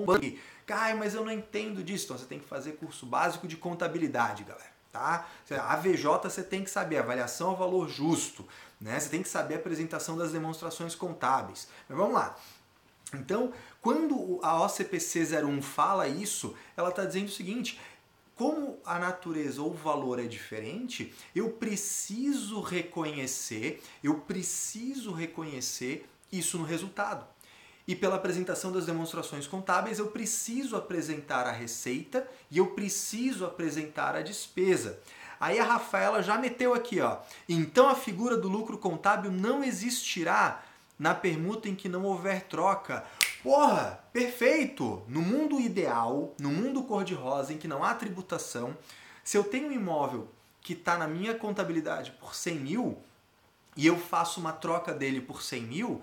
bombando. 0.00 0.32
Caio, 0.66 0.98
mas 0.98 1.14
eu 1.14 1.24
não 1.24 1.32
entendo 1.32 1.82
disso. 1.82 2.04
Então 2.04 2.18
você 2.18 2.26
tem 2.26 2.38
que 2.38 2.46
fazer 2.46 2.72
curso 2.72 3.06
básico 3.06 3.48
de 3.48 3.56
contabilidade, 3.56 4.44
galera. 4.44 4.78
Tá? 4.92 5.26
A 5.66 5.76
VJ 5.76 6.04
você 6.22 6.42
tem 6.42 6.64
que 6.64 6.70
saber, 6.70 6.98
avaliação 6.98 7.50
ao 7.50 7.56
valor 7.56 7.88
justo. 7.88 8.46
Né? 8.80 8.98
Você 8.98 9.08
tem 9.08 9.22
que 9.22 9.28
saber 9.28 9.54
a 9.54 9.58
apresentação 9.58 10.16
das 10.16 10.32
demonstrações 10.32 10.94
contábeis. 10.94 11.68
Mas 11.88 11.96
vamos 11.98 12.14
lá. 12.14 12.36
Então, 13.14 13.52
quando 13.80 14.38
a 14.42 14.62
OCPC 14.62 15.36
01 15.42 15.62
fala 15.62 16.06
isso, 16.06 16.54
ela 16.76 16.90
está 16.90 17.04
dizendo 17.04 17.28
o 17.28 17.32
seguinte: 17.32 17.80
como 18.34 18.78
a 18.84 18.98
natureza 18.98 19.62
ou 19.62 19.70
o 19.70 19.74
valor 19.74 20.18
é 20.18 20.26
diferente, 20.26 21.14
eu 21.34 21.50
preciso 21.50 22.60
reconhecer, 22.60 23.82
eu 24.02 24.14
preciso 24.20 25.12
reconhecer 25.12 26.08
isso 26.30 26.58
no 26.58 26.64
resultado. 26.64 27.26
E 27.88 27.96
pela 27.96 28.16
apresentação 28.16 28.70
das 28.70 28.84
demonstrações 28.84 29.46
contábeis, 29.46 29.98
eu 29.98 30.08
preciso 30.08 30.76
apresentar 30.76 31.46
a 31.46 31.50
receita 31.50 32.28
e 32.50 32.58
eu 32.58 32.66
preciso 32.66 33.46
apresentar 33.46 34.14
a 34.14 34.20
despesa. 34.20 35.00
Aí 35.40 35.58
a 35.58 35.64
Rafaela 35.64 36.22
já 36.22 36.36
meteu 36.36 36.74
aqui, 36.74 37.00
ó. 37.00 37.16
Então 37.48 37.88
a 37.88 37.94
figura 37.94 38.36
do 38.36 38.46
lucro 38.46 38.76
contábil 38.76 39.32
não 39.32 39.64
existirá 39.64 40.62
na 40.98 41.14
permuta 41.14 41.66
em 41.66 41.74
que 41.74 41.88
não 41.88 42.04
houver 42.04 42.42
troca. 42.42 43.06
Porra, 43.42 44.04
perfeito! 44.12 45.02
No 45.08 45.22
mundo 45.22 45.58
ideal, 45.58 46.34
no 46.38 46.50
mundo 46.50 46.82
cor-de-rosa, 46.82 47.54
em 47.54 47.56
que 47.56 47.68
não 47.68 47.82
há 47.82 47.94
tributação, 47.94 48.76
se 49.24 49.38
eu 49.38 49.44
tenho 49.44 49.68
um 49.68 49.72
imóvel 49.72 50.28
que 50.60 50.74
está 50.74 50.98
na 50.98 51.08
minha 51.08 51.34
contabilidade 51.34 52.10
por 52.20 52.34
100 52.34 52.54
mil 52.56 52.98
e 53.74 53.86
eu 53.86 53.96
faço 53.96 54.40
uma 54.40 54.52
troca 54.52 54.92
dele 54.92 55.22
por 55.22 55.40
100 55.42 55.62
mil, 55.62 56.02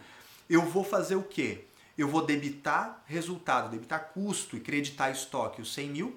eu 0.50 0.64
vou 0.64 0.84
fazer 0.84 1.16
o 1.16 1.22
quê? 1.22 1.66
Eu 1.98 2.08
vou 2.08 2.26
debitar 2.26 3.04
resultado, 3.06 3.72
debitar 3.72 4.12
custo 4.14 4.58
e 4.58 4.60
creditar 4.60 5.12
estoque 5.12 5.62
os 5.62 5.74
100 5.74 5.90
mil 5.90 6.16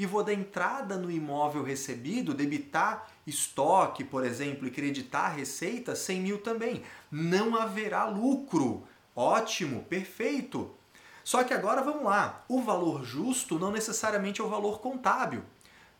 e 0.00 0.06
vou 0.06 0.24
dar 0.24 0.32
entrada 0.32 0.96
no 0.96 1.10
imóvel 1.10 1.62
recebido, 1.62 2.32
debitar 2.32 3.06
estoque, 3.26 4.02
por 4.02 4.24
exemplo, 4.24 4.66
e 4.66 4.70
creditar 4.70 5.36
receita 5.36 5.94
100 5.94 6.20
mil 6.20 6.38
também. 6.38 6.82
Não 7.10 7.54
haverá 7.54 8.06
lucro. 8.06 8.82
Ótimo, 9.14 9.82
perfeito. 9.84 10.74
Só 11.22 11.44
que 11.44 11.52
agora 11.52 11.82
vamos 11.82 12.04
lá. 12.04 12.42
O 12.48 12.62
valor 12.62 13.04
justo 13.04 13.58
não 13.58 13.70
necessariamente 13.70 14.40
é 14.40 14.44
o 14.44 14.48
valor 14.48 14.80
contábil. 14.80 15.42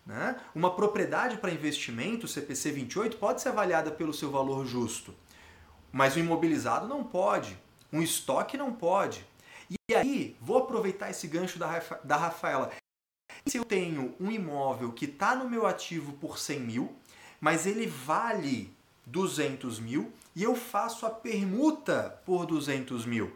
Né? 0.07 0.35
Uma 0.55 0.75
propriedade 0.75 1.37
para 1.37 1.53
investimento, 1.53 2.27
CPC 2.27 2.73
28, 2.73 3.17
pode 3.19 3.43
ser 3.43 3.51
avaliada 3.51 3.91
pelo 3.91 4.15
seu 4.15 4.31
valor 4.31 4.67
justo, 4.67 5.15
mas 5.93 6.17
o 6.17 6.19
imobilizado 6.19 6.89
não 6.89 7.05
pode, 7.05 7.59
um 7.93 8.03
estoque 8.03 8.57
não 8.57 8.73
pode. 8.73 9.25
E 9.89 9.95
aí, 9.95 10.37
vou 10.41 10.59
aproveitar 10.59 11.11
esse 11.11 11.27
gancho 11.27 11.59
da 11.59 12.17
Rafaela. 12.17 12.73
Se 13.47 13.57
eu 13.57 13.65
tenho 13.65 14.15
um 14.21 14.31
imóvel 14.31 14.93
que 14.93 15.05
está 15.05 15.35
no 15.35 15.49
meu 15.49 15.67
ativo 15.67 16.13
por 16.15 16.39
100 16.39 16.61
mil, 16.61 16.97
mas 17.41 17.67
ele 17.67 17.87
vale 17.87 18.73
200 19.07 19.81
mil 19.81 20.13
e 20.35 20.43
eu 20.43 20.55
faço 20.55 21.07
a 21.07 21.11
permuta 21.11 22.21
por 22.25 22.47
200 22.47 23.07
mil. 23.07 23.35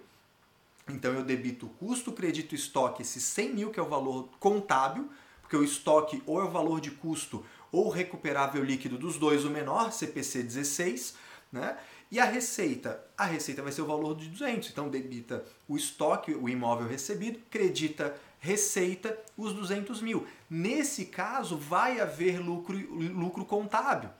Então 0.88 1.12
eu 1.12 1.24
debito 1.24 1.66
custo, 1.78 2.12
crédito 2.12 2.54
estoque, 2.54 3.02
esse 3.02 3.20
100 3.20 3.54
mil 3.54 3.70
que 3.70 3.80
é 3.80 3.82
o 3.82 3.88
valor 3.88 4.28
contábil, 4.38 5.10
porque 5.40 5.56
o 5.56 5.64
estoque 5.64 6.22
ou 6.26 6.40
é 6.40 6.44
o 6.44 6.50
valor 6.50 6.80
de 6.80 6.90
custo 6.90 7.44
ou 7.72 7.88
recuperável 7.88 8.62
líquido 8.62 8.98
dos 8.98 9.18
dois, 9.18 9.44
o 9.44 9.50
menor, 9.50 9.92
CPC 9.92 10.42
16, 10.42 11.14
né? 11.50 11.76
E 12.10 12.20
a 12.20 12.24
receita? 12.24 13.04
A 13.16 13.24
receita 13.24 13.62
vai 13.62 13.72
ser 13.72 13.82
o 13.82 13.86
valor 13.86 14.16
de 14.16 14.28
200, 14.28 14.70
então 14.70 14.88
debita 14.88 15.44
o 15.68 15.76
estoque, 15.76 16.32
o 16.32 16.48
imóvel 16.48 16.86
recebido, 16.86 17.40
credita 17.50 18.14
receita, 18.44 19.18
os 19.38 19.54
200 19.54 20.02
mil. 20.02 20.26
Nesse 20.50 21.06
caso, 21.06 21.56
vai 21.56 21.98
haver 21.98 22.38
lucro, 22.38 22.76
lucro 22.76 23.44
contábil. 23.46 24.10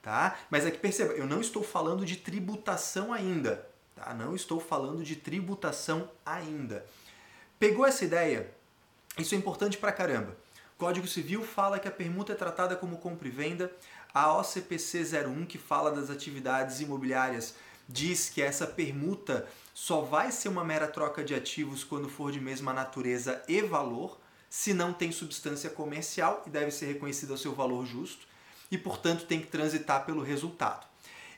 Tá? 0.00 0.38
Mas 0.48 0.64
aqui 0.64 0.78
perceba, 0.78 1.12
eu 1.14 1.26
não 1.26 1.40
estou 1.40 1.62
falando 1.64 2.06
de 2.06 2.16
tributação 2.16 3.12
ainda. 3.12 3.68
Tá? 3.96 4.14
Não 4.14 4.36
estou 4.36 4.60
falando 4.60 5.02
de 5.02 5.16
tributação 5.16 6.08
ainda. 6.24 6.86
Pegou 7.58 7.84
essa 7.84 8.04
ideia? 8.04 8.52
Isso 9.18 9.34
é 9.34 9.38
importante 9.38 9.76
pra 9.76 9.92
caramba. 9.92 10.36
Código 10.78 11.06
Civil 11.06 11.44
fala 11.44 11.78
que 11.78 11.86
a 11.86 11.92
permuta 11.92 12.32
é 12.32 12.36
tratada 12.36 12.74
como 12.74 12.98
compra 12.98 13.28
e 13.28 13.30
venda. 13.30 13.70
A 14.14 14.32
OCPC 14.38 15.04
01, 15.26 15.46
que 15.46 15.56
fala 15.58 15.90
das 15.90 16.10
atividades 16.10 16.80
imobiliárias, 16.80 17.54
diz 17.88 18.28
que 18.28 18.42
essa 18.42 18.66
permuta 18.66 19.48
só 19.74 20.02
vai 20.02 20.30
ser 20.30 20.48
uma 20.48 20.64
mera 20.64 20.86
troca 20.86 21.24
de 21.24 21.34
ativos 21.34 21.82
quando 21.82 22.08
for 22.08 22.30
de 22.30 22.40
mesma 22.40 22.72
natureza 22.72 23.42
e 23.48 23.62
valor, 23.62 24.18
se 24.50 24.74
não 24.74 24.92
tem 24.92 25.10
substância 25.10 25.70
comercial 25.70 26.42
e 26.46 26.50
deve 26.50 26.70
ser 26.70 26.86
reconhecido 26.86 27.32
ao 27.32 27.38
seu 27.38 27.54
valor 27.54 27.86
justo 27.86 28.26
e, 28.70 28.76
portanto, 28.76 29.24
tem 29.24 29.40
que 29.40 29.46
transitar 29.46 30.04
pelo 30.04 30.22
resultado. 30.22 30.86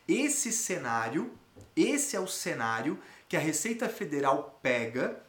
Esse 0.06 0.50
cenário, 0.50 1.32
esse 1.76 2.16
é 2.16 2.20
o 2.20 2.26
cenário 2.26 2.98
que 3.28 3.36
a 3.36 3.40
Receita 3.40 3.88
Federal 3.88 4.58
pega 4.62 5.22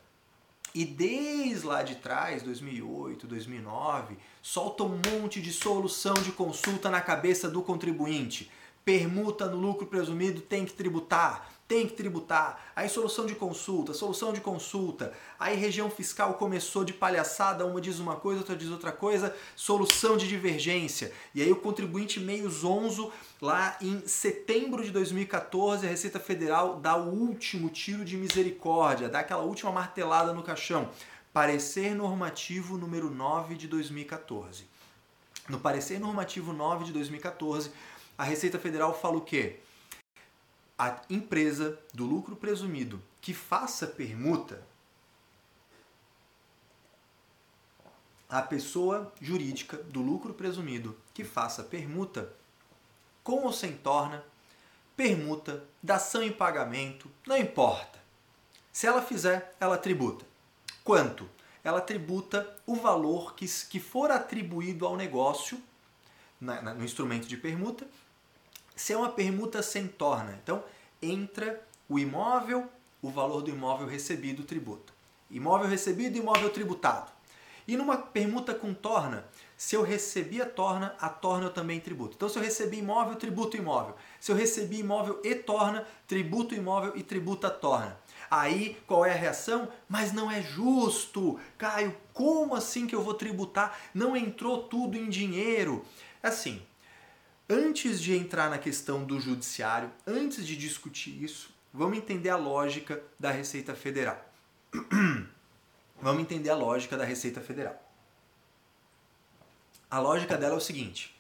e 0.76 0.84
desde 0.84 1.66
lá 1.66 1.84
de 1.84 1.96
trás, 1.96 2.44
2008, 2.44 3.26
2009, 3.28 4.18
solta 4.42 4.84
um 4.84 5.00
monte 5.10 5.42
de 5.42 5.54
solução 5.54 6.14
de 6.16 6.34
consulta 6.34 6.90
na 6.90 7.00
cabeça 7.00 7.50
do 7.50 7.62
contribuinte. 7.62 8.52
Permuta 8.84 9.46
no 9.46 9.56
lucro 9.56 9.88
presumido 9.88 10.42
tem 10.42 10.66
que 10.66 10.74
tributar 10.74 11.50
tem 11.68 11.88
que 11.88 11.94
tributar. 11.94 12.64
Aí 12.76 12.88
solução 12.88 13.26
de 13.26 13.34
consulta, 13.34 13.94
solução 13.94 14.32
de 14.32 14.40
consulta. 14.40 15.14
Aí 15.40 15.56
região 15.56 15.90
fiscal 15.90 16.36
começou 16.36 16.84
de 16.84 16.94
palhaçada, 16.94 17.66
uma 17.66 17.82
diz 17.82 18.00
uma 18.00 18.16
coisa, 18.16 18.42
outra 18.42 18.56
diz 18.56 18.70
outra 18.70 18.92
coisa, 18.92 19.36
solução 19.56 20.16
de 20.16 20.28
divergência. 20.28 21.12
E 21.34 21.42
aí 21.42 21.52
o 21.52 21.56
contribuinte 21.56 22.20
meio 22.20 22.50
zonzo, 22.50 23.12
lá 23.42 23.78
em 23.82 24.06
setembro 24.08 24.84
de 24.84 24.92
2014, 24.92 25.88
a 25.88 25.90
Receita 25.90 26.20
Federal 26.20 26.80
dá 26.80 26.96
o 26.96 27.10
último 27.10 27.70
tiro 27.70 28.06
de 28.06 28.16
misericórdia, 28.16 29.10
dá 29.10 29.20
aquela 29.20 29.44
última 29.44 29.72
martelada 29.72 30.34
no 30.34 30.44
caixão. 30.44 30.90
Parecer 31.34 31.96
normativo 31.96 32.78
número 32.78 33.10
9 33.10 33.56
de 33.56 33.68
2014. 33.68 34.66
No 35.50 35.60
parecer 35.60 36.00
normativo 36.00 36.54
9 36.54 36.86
de 36.86 36.92
2014, 36.92 37.72
a 38.18 38.24
Receita 38.24 38.58
Federal 38.58 38.98
fala 38.98 39.18
o 39.18 39.22
quê? 39.22 39.60
A 40.78 41.02
empresa 41.10 41.80
do 41.94 42.06
lucro 42.06 42.36
presumido 42.36 43.02
que 43.22 43.34
faça 43.34 43.88
permuta, 43.88 44.62
a 48.30 48.42
pessoa 48.42 49.14
jurídica 49.22 49.78
do 49.78 50.02
lucro 50.02 50.34
presumido 50.34 50.96
que 51.14 51.24
faça 51.24 51.64
permuta, 51.64 52.34
com 53.24 53.44
ou 53.44 53.54
sem 53.54 53.78
torna, 53.78 54.24
permuta, 54.96 55.64
dação 55.82 56.22
em 56.22 56.32
pagamento, 56.32 57.10
não 57.26 57.38
importa. 57.38 58.00
Se 58.72 58.86
ela 58.86 59.02
fizer, 59.02 59.56
ela 59.60 59.78
tributa. 59.78 60.26
Quanto? 60.84 61.30
Ela 61.64 61.82
tributa 61.82 62.56
o 62.66 62.76
valor 62.76 63.34
que, 63.36 63.48
que 63.70 63.80
for 63.80 64.12
atribuído 64.12 64.86
ao 64.86 64.96
negócio 64.96 65.60
na, 66.40 66.62
na, 66.62 66.74
no 66.74 66.84
instrumento 66.84 67.28
de 67.28 67.38
permuta 67.38 67.88
se 68.76 68.94
é 68.94 68.98
uma 68.98 69.10
permuta 69.10 69.62
sem 69.62 69.88
torna, 69.88 70.38
então 70.42 70.64
entra 71.02 71.62
o 71.88 71.98
imóvel, 72.00 72.68
o 73.02 73.10
valor 73.10 73.42
do 73.42 73.50
imóvel 73.50 73.88
recebido 73.88 74.44
tributa. 74.44 74.94
Imóvel 75.30 75.70
recebido, 75.70 76.18
imóvel 76.18 76.50
tributado. 76.50 77.12
E 77.68 77.76
numa 77.76 77.98
permuta 77.98 78.54
com 78.54 78.74
torna, 78.74 79.26
se 79.58 79.76
eu 79.76 79.82
recebi 79.82 80.42
a 80.42 80.46
torna, 80.46 80.96
a 81.00 81.10
torna 81.10 81.48
eu 81.48 81.54
também 81.54 81.80
tributo. 81.80 82.16
Então, 82.16 82.30
se 82.30 82.38
eu 82.38 82.44
recebi 82.44 82.78
imóvel, 82.78 83.16
tributo 83.16 83.58
imóvel. 83.58 83.96
Se 84.20 84.32
eu 84.32 84.36
recebi 84.36 84.80
imóvel 84.80 85.20
e 85.24 85.34
torna, 85.34 85.88
tributo 86.08 86.54
imóvel 86.54 86.94
e 86.96 87.02
tributa 87.02 87.50
torna. 87.50 87.98
Aí, 88.30 88.78
qual 88.86 89.06
é 89.06 89.12
a 89.12 89.16
reação? 89.18 89.68
Mas 89.90 90.12
não 90.12 90.30
é 90.30 90.42
justo. 90.42 91.40
Caio, 91.58 91.96
como 92.14 92.56
assim 92.56 92.86
que 92.86 92.96
eu 92.96 93.02
vou 93.02 93.14
tributar? 93.14 93.80
Não 93.94 94.16
entrou 94.16 94.64
tudo 94.64 94.98
em 94.98 95.10
dinheiro. 95.10 95.84
Assim, 96.22 96.62
Antes 97.48 98.02
de 98.02 98.16
entrar 98.16 98.50
na 98.50 98.58
questão 98.58 99.04
do 99.04 99.20
judiciário, 99.20 99.92
antes 100.06 100.46
de 100.46 100.58
discutir 100.58 101.24
isso, 101.24 101.50
vamos 101.72 101.98
entender 101.98 102.30
a 102.30 102.38
lógica 102.38 103.04
da 103.20 103.30
Receita 103.30 103.76
Federal. 103.76 104.20
vamos 106.02 106.22
entender 106.22 106.50
a 106.50 106.56
lógica 106.56 106.98
da 106.98 107.06
Receita 107.06 107.42
Federal. 107.42 107.80
A 109.92 110.00
lógica 110.00 110.38
dela 110.38 110.56
é 110.56 110.58
o 110.58 110.62
seguinte: 110.62 111.16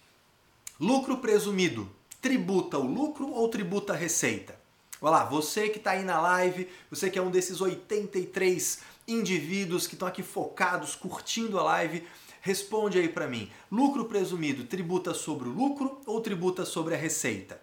lucro 0.79 1.17
presumido 1.20 1.89
tributa 2.25 2.79
o 2.79 2.88
lucro 2.88 3.29
ou 3.29 3.48
tributa 3.48 3.94
a 3.94 3.96
receita? 3.96 4.60
Olha 5.00 5.17
lá, 5.17 5.25
você 5.25 5.70
que 5.70 5.77
está 5.77 5.91
aí 5.91 6.03
na 6.03 6.20
live, 6.20 6.67
você 6.89 7.08
que 7.08 7.20
é 7.20 7.22
um 7.22 7.29
desses 7.29 7.62
83 7.62 8.79
indivíduos 9.08 9.86
que 9.86 9.94
estão 9.94 10.08
aqui 10.08 10.24
focados, 10.24 10.96
curtindo 10.96 11.60
a 11.60 11.63
live, 11.63 12.03
responde 12.46 13.00
aí 13.00 13.10
para 13.10 13.28
mim. 13.28 13.50
Lucro 13.72 14.06
presumido 14.06 14.66
tributa 14.66 15.16
sobre 15.16 15.50
o 15.50 15.52
lucro 15.52 16.00
ou 16.06 16.22
tributa 16.22 16.64
sobre 16.64 16.94
a 16.94 16.98
receita? 16.98 17.60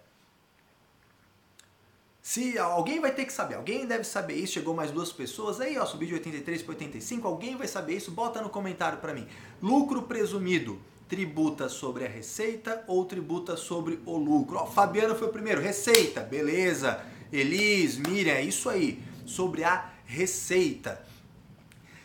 Se 2.20 2.58
alguém 2.58 2.98
vai 2.98 3.14
ter 3.14 3.24
que 3.24 3.32
saber, 3.32 3.54
alguém 3.54 3.86
deve 3.86 4.02
saber 4.02 4.34
isso, 4.34 4.54
chegou 4.54 4.74
mais 4.74 4.90
duas 4.90 5.12
pessoas 5.12 5.60
aí, 5.60 5.78
ó, 5.78 5.86
subiu 5.86 6.08
de 6.08 6.14
83 6.14 6.62
para 6.62 6.72
85, 6.72 7.28
alguém 7.28 7.56
vai 7.56 7.68
saber 7.68 7.94
isso, 7.94 8.10
bota 8.10 8.42
no 8.42 8.50
comentário 8.50 8.98
para 8.98 9.14
mim. 9.14 9.28
Lucro 9.62 10.02
presumido 10.02 10.80
tributa 11.08 11.68
sobre 11.68 12.04
a 12.04 12.08
receita 12.08 12.82
ou 12.88 13.04
tributa 13.04 13.56
sobre 13.56 14.00
o 14.04 14.16
lucro? 14.16 14.56
Ó, 14.56 14.66
Fabiano 14.66 15.14
foi 15.14 15.28
o 15.28 15.32
primeiro, 15.32 15.60
receita, 15.60 16.22
beleza. 16.22 17.04
Elis, 17.32 17.96
Miriam, 17.98 18.34
é 18.34 18.42
isso 18.42 18.68
aí, 18.68 19.00
sobre 19.24 19.62
a 19.62 19.92
receita. 20.04 21.11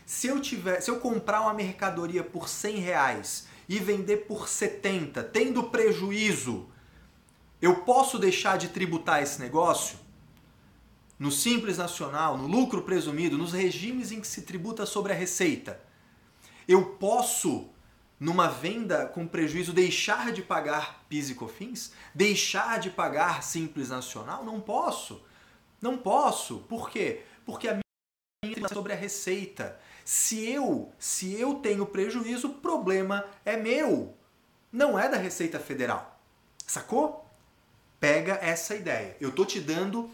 Se 0.08 0.28
eu 0.28 0.40
tiver, 0.40 0.80
se 0.80 0.90
eu 0.90 1.02
comprar 1.02 1.42
uma 1.42 1.54
mercadoria 1.54 2.24
por 2.24 2.48
100 2.48 2.78
reais 2.78 3.46
e 3.68 3.78
vender 3.78 4.26
por 4.26 4.48
70, 4.48 5.22
tendo 5.22 5.66
prejuízo, 5.66 6.70
eu 7.62 7.82
posso 7.82 8.18
deixar 8.18 8.58
de 8.58 8.70
tributar 8.70 9.22
esse 9.22 9.38
negócio? 9.42 10.00
No 11.20 11.30
Simples 11.30 11.78
Nacional, 11.78 12.38
no 12.38 12.48
lucro 12.48 12.84
presumido, 12.84 13.38
nos 13.38 13.52
regimes 13.52 14.14
em 14.14 14.22
que 14.22 14.28
se 14.28 14.44
tributa 14.44 14.86
sobre 14.86 15.12
a 15.12 15.16
receita, 15.16 15.78
eu 16.66 16.86
posso, 16.86 17.68
numa 18.18 18.48
venda 18.48 19.08
com 19.08 19.28
prejuízo, 19.28 19.74
deixar 19.74 20.32
de 20.32 20.42
pagar 20.42 21.04
PIS 21.10 21.32
e 21.32 21.36
COFINS? 21.36 21.92
Deixar 22.16 22.80
de 22.80 22.90
pagar 22.90 23.44
Simples 23.44 23.90
Nacional? 23.90 24.46
Não 24.46 24.62
posso. 24.62 25.22
Não 25.82 25.98
posso. 25.98 26.60
Por 26.60 26.90
quê? 26.90 27.24
Porque 27.46 27.68
a 27.68 27.74
minha 27.74 28.70
sobre 28.70 28.94
a 28.94 28.96
receita. 28.96 29.78
Se 30.08 30.50
eu, 30.50 30.90
se 30.98 31.38
eu 31.38 31.56
tenho 31.56 31.86
prejuízo, 31.86 32.48
o 32.48 32.54
problema 32.54 33.26
é 33.44 33.58
meu. 33.58 34.16
Não 34.72 34.98
é 34.98 35.10
da 35.10 35.18
Receita 35.18 35.60
Federal. 35.60 36.18
Sacou? 36.66 37.30
Pega 38.00 38.36
essa 38.36 38.74
ideia. 38.74 39.18
Eu 39.20 39.34
tô 39.34 39.44
te 39.44 39.60
dando 39.60 40.10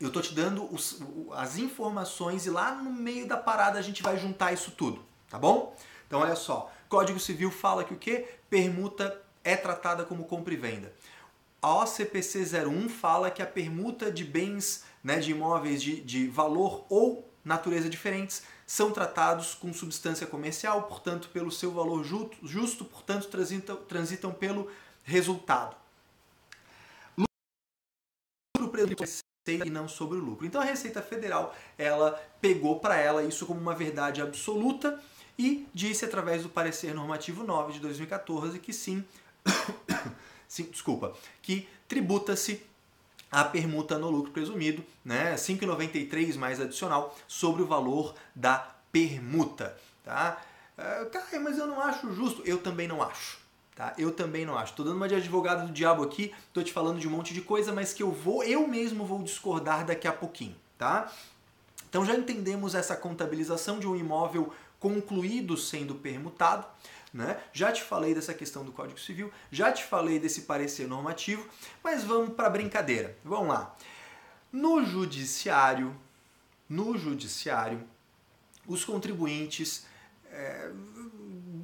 eu 0.00 0.12
tô 0.12 0.20
te 0.20 0.32
dando 0.32 0.72
os, 0.72 1.02
as 1.32 1.58
informações 1.58 2.46
e 2.46 2.50
lá 2.50 2.72
no 2.76 2.88
meio 2.88 3.26
da 3.26 3.36
parada 3.36 3.80
a 3.80 3.82
gente 3.82 4.00
vai 4.00 4.16
juntar 4.16 4.52
isso 4.52 4.70
tudo, 4.70 5.04
tá 5.28 5.40
bom? 5.40 5.74
Então 6.06 6.20
olha 6.20 6.36
só, 6.36 6.70
Código 6.88 7.18
Civil 7.18 7.50
fala 7.50 7.82
que 7.82 7.94
o 7.94 7.98
que? 7.98 8.28
Permuta 8.48 9.20
é 9.42 9.56
tratada 9.56 10.04
como 10.04 10.26
compra 10.26 10.54
e 10.54 10.56
venda. 10.56 10.92
A 11.60 11.82
OCPC 11.82 12.44
01 12.64 12.88
fala 12.88 13.28
que 13.28 13.42
a 13.42 13.46
permuta 13.46 14.08
de 14.08 14.22
bens, 14.22 14.84
né, 15.02 15.18
de 15.18 15.32
imóveis 15.32 15.82
de, 15.82 16.00
de 16.00 16.28
valor 16.28 16.86
ou 16.88 17.28
natureza 17.44 17.88
diferentes 17.88 18.44
são 18.66 18.90
tratados 18.90 19.54
com 19.54 19.72
substância 19.72 20.26
comercial, 20.26 20.82
portanto, 20.82 21.28
pelo 21.28 21.52
seu 21.52 21.70
valor 21.70 22.04
justo, 22.04 22.84
portanto, 22.84 23.28
transitam, 23.28 23.76
transitam 23.76 24.32
pelo 24.32 24.68
resultado. 25.04 25.76
Lucro 27.16 28.86
e 29.48 29.70
não 29.70 29.88
sobre 29.88 30.18
o 30.18 30.20
lucro. 30.20 30.44
Então 30.44 30.60
a 30.60 30.64
Receita 30.64 31.00
Federal, 31.00 31.54
ela 31.78 32.20
pegou 32.40 32.80
para 32.80 32.96
ela 32.96 33.22
isso 33.22 33.46
como 33.46 33.60
uma 33.60 33.74
verdade 33.74 34.20
absoluta 34.20 35.00
e 35.38 35.68
disse 35.72 36.04
através 36.04 36.42
do 36.42 36.48
parecer 36.48 36.92
normativo 36.94 37.44
9 37.44 37.74
de 37.74 37.80
2014 37.80 38.58
que 38.58 38.72
sim, 38.72 39.04
sim 40.48 40.64
desculpa, 40.64 41.14
que 41.40 41.68
tributa-se 41.86 42.66
a 43.30 43.44
permuta 43.44 43.98
no 43.98 44.10
lucro 44.10 44.32
presumido, 44.32 44.84
né, 45.04 45.34
5,93 45.34 46.36
mais 46.36 46.60
adicional 46.60 47.16
sobre 47.26 47.62
o 47.62 47.66
valor 47.66 48.14
da 48.34 48.74
permuta, 48.92 49.76
tá? 50.04 50.40
Uh, 50.78 51.08
cara, 51.10 51.40
mas 51.40 51.58
eu 51.58 51.66
não 51.66 51.80
acho 51.80 52.12
justo. 52.12 52.42
Eu 52.44 52.58
também 52.58 52.86
não 52.86 53.02
acho. 53.02 53.38
Tá? 53.74 53.92
Eu 53.98 54.10
também 54.10 54.46
não 54.46 54.56
acho. 54.56 54.72
Tô 54.72 54.82
dando 54.82 54.96
uma 54.96 55.08
de 55.08 55.14
advogado 55.14 55.66
do 55.66 55.72
diabo 55.72 56.02
aqui, 56.02 56.32
tô 56.50 56.62
te 56.62 56.72
falando 56.72 56.98
de 56.98 57.06
um 57.06 57.10
monte 57.10 57.34
de 57.34 57.42
coisa, 57.42 57.74
mas 57.74 57.92
que 57.92 58.02
eu 58.02 58.10
vou, 58.10 58.42
eu 58.42 58.66
mesmo 58.66 59.04
vou 59.04 59.22
discordar 59.22 59.84
daqui 59.84 60.08
a 60.08 60.12
pouquinho, 60.12 60.56
tá? 60.78 61.12
Então 61.86 62.02
já 62.02 62.14
entendemos 62.14 62.74
essa 62.74 62.96
contabilização 62.96 63.78
de 63.78 63.86
um 63.86 63.94
imóvel 63.94 64.50
concluído 64.80 65.58
sendo 65.58 65.94
permutado, 65.94 66.66
né? 67.16 67.40
Já 67.52 67.72
te 67.72 67.82
falei 67.82 68.14
dessa 68.14 68.34
questão 68.34 68.62
do 68.62 68.70
Código 68.70 69.00
Civil, 69.00 69.32
já 69.50 69.72
te 69.72 69.82
falei 69.82 70.18
desse 70.18 70.42
parecer 70.42 70.86
normativo, 70.86 71.48
mas 71.82 72.04
vamos 72.04 72.34
para 72.34 72.46
a 72.46 72.50
brincadeira. 72.50 73.16
Vamos 73.24 73.48
lá. 73.48 73.74
No 74.52 74.84
judiciário, 74.84 75.96
no 76.68 76.96
judiciário, 76.96 77.82
os 78.66 78.84
contribuintes 78.84 79.86
é, 80.30 80.70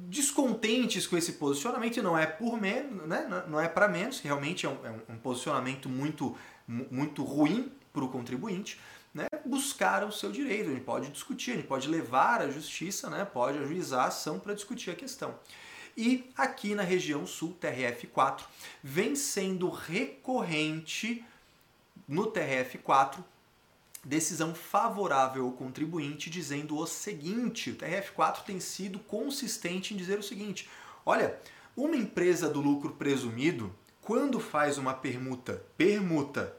descontentes 0.09 1.05
com 1.05 1.15
esse 1.15 1.33
posicionamento, 1.33 1.97
e 1.97 2.01
não 2.01 2.17
é 2.17 2.25
por 2.25 2.59
menos, 2.59 3.07
né? 3.07 3.45
não 3.47 3.59
é 3.59 3.67
para 3.67 3.87
menos, 3.87 4.19
realmente 4.19 4.65
é 4.65 4.69
um, 4.69 4.77
é 4.85 5.11
um 5.11 5.17
posicionamento 5.17 5.87
muito, 5.87 6.35
muito 6.67 7.23
ruim 7.23 7.71
para 7.91 8.03
o 8.03 8.09
contribuinte, 8.09 8.79
né? 9.13 9.27
buscaram 9.45 10.07
o 10.07 10.11
seu 10.11 10.31
direito. 10.31 10.69
A 10.69 10.73
gente 10.73 10.83
pode 10.83 11.09
discutir, 11.09 11.51
a 11.51 11.55
gente 11.55 11.67
pode 11.67 11.87
levar 11.87 12.41
à 12.41 12.49
justiça, 12.49 13.09
né? 13.09 13.25
pode 13.25 13.59
ajuizar 13.59 14.05
a 14.05 14.07
ação 14.07 14.39
para 14.39 14.53
discutir 14.53 14.91
a 14.91 14.95
questão. 14.95 15.37
E 15.95 16.31
aqui 16.35 16.73
na 16.73 16.83
região 16.83 17.25
sul, 17.27 17.55
TRF4, 17.61 18.41
vem 18.81 19.15
sendo 19.15 19.69
recorrente 19.69 21.23
no 22.07 22.31
TRF4 22.31 23.23
decisão 24.03 24.53
favorável 24.53 25.45
ao 25.45 25.51
contribuinte 25.51 26.29
dizendo 26.29 26.77
o 26.77 26.85
seguinte: 26.85 27.69
o 27.69 27.75
TRF4 27.75 28.43
tem 28.43 28.59
sido 28.59 28.99
consistente 28.99 29.93
em 29.93 29.97
dizer 29.97 30.19
o 30.19 30.23
seguinte: 30.23 30.69
olha, 31.05 31.39
uma 31.75 31.95
empresa 31.95 32.49
do 32.49 32.59
lucro 32.59 32.93
presumido, 32.93 33.73
quando 34.01 34.39
faz 34.39 34.77
uma 34.77 34.93
permuta, 34.93 35.63
permuta 35.77 36.55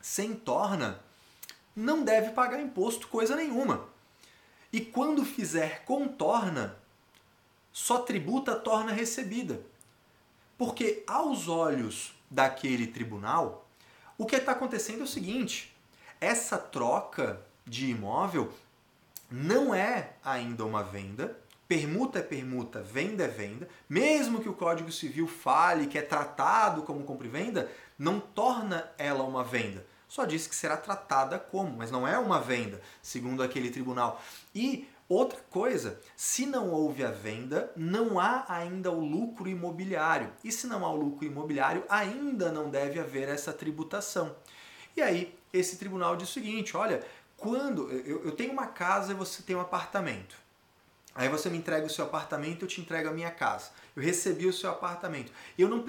sem 0.00 0.34
torna, 0.34 1.00
não 1.76 2.02
deve 2.02 2.30
pagar 2.30 2.58
imposto 2.58 3.06
coisa 3.08 3.36
nenhuma. 3.36 3.86
E 4.72 4.80
quando 4.80 5.24
fizer 5.24 5.84
contorna, 5.84 6.76
só 7.70 7.98
tributa 7.98 8.52
a 8.52 8.58
torna 8.58 8.92
recebida. 8.92 9.60
Porque 10.56 11.04
aos 11.06 11.46
olhos 11.46 12.14
daquele 12.30 12.86
tribunal, 12.86 13.68
o 14.16 14.24
que 14.24 14.36
está 14.36 14.52
acontecendo 14.52 15.00
é 15.00 15.04
o 15.04 15.06
seguinte: 15.06 15.76
essa 16.18 16.56
troca 16.56 17.40
de 17.66 17.90
imóvel 17.90 18.50
não 19.30 19.74
é 19.74 20.14
ainda 20.24 20.64
uma 20.64 20.82
venda. 20.82 21.38
Permuta 21.68 22.20
é 22.20 22.22
permuta, 22.22 22.80
venda 22.80 23.24
é 23.24 23.28
venda. 23.28 23.68
Mesmo 23.88 24.40
que 24.40 24.48
o 24.48 24.54
Código 24.54 24.90
Civil 24.90 25.26
fale 25.26 25.88
que 25.88 25.98
é 25.98 26.02
tratado 26.02 26.82
como 26.82 27.04
compra 27.04 27.26
e 27.26 27.30
venda, 27.30 27.70
não 27.98 28.20
torna 28.20 28.88
ela 28.96 29.24
uma 29.24 29.42
venda. 29.42 29.84
Só 30.16 30.24
diz 30.24 30.46
que 30.46 30.54
será 30.54 30.78
tratada 30.78 31.38
como, 31.38 31.76
mas 31.76 31.90
não 31.90 32.08
é 32.08 32.18
uma 32.18 32.40
venda, 32.40 32.80
segundo 33.02 33.42
aquele 33.42 33.68
tribunal. 33.68 34.18
E 34.54 34.88
outra 35.06 35.38
coisa, 35.50 36.00
se 36.16 36.46
não 36.46 36.70
houve 36.70 37.04
a 37.04 37.10
venda, 37.10 37.70
não 37.76 38.18
há 38.18 38.46
ainda 38.48 38.90
o 38.90 38.98
lucro 38.98 39.46
imobiliário. 39.46 40.32
E 40.42 40.50
se 40.50 40.66
não 40.66 40.86
há 40.86 40.90
o 40.90 40.96
lucro 40.96 41.26
imobiliário, 41.26 41.84
ainda 41.86 42.50
não 42.50 42.70
deve 42.70 42.98
haver 42.98 43.28
essa 43.28 43.52
tributação. 43.52 44.34
E 44.96 45.02
aí, 45.02 45.38
esse 45.52 45.76
tribunal 45.76 46.16
diz 46.16 46.30
o 46.30 46.32
seguinte: 46.32 46.74
olha, 46.74 47.04
quando 47.36 47.92
eu, 47.92 48.24
eu 48.24 48.32
tenho 48.32 48.54
uma 48.54 48.68
casa 48.68 49.12
e 49.12 49.14
você 49.14 49.42
tem 49.42 49.54
um 49.54 49.60
apartamento. 49.60 50.34
Aí 51.14 51.28
você 51.28 51.50
me 51.50 51.58
entrega 51.58 51.84
o 51.84 51.90
seu 51.90 52.06
apartamento, 52.06 52.64
eu 52.64 52.68
te 52.68 52.80
entrego 52.80 53.10
a 53.10 53.12
minha 53.12 53.30
casa. 53.30 53.68
Eu 53.94 54.02
recebi 54.02 54.46
o 54.46 54.52
seu 54.52 54.70
apartamento. 54.70 55.30
Eu 55.58 55.68
não, 55.68 55.84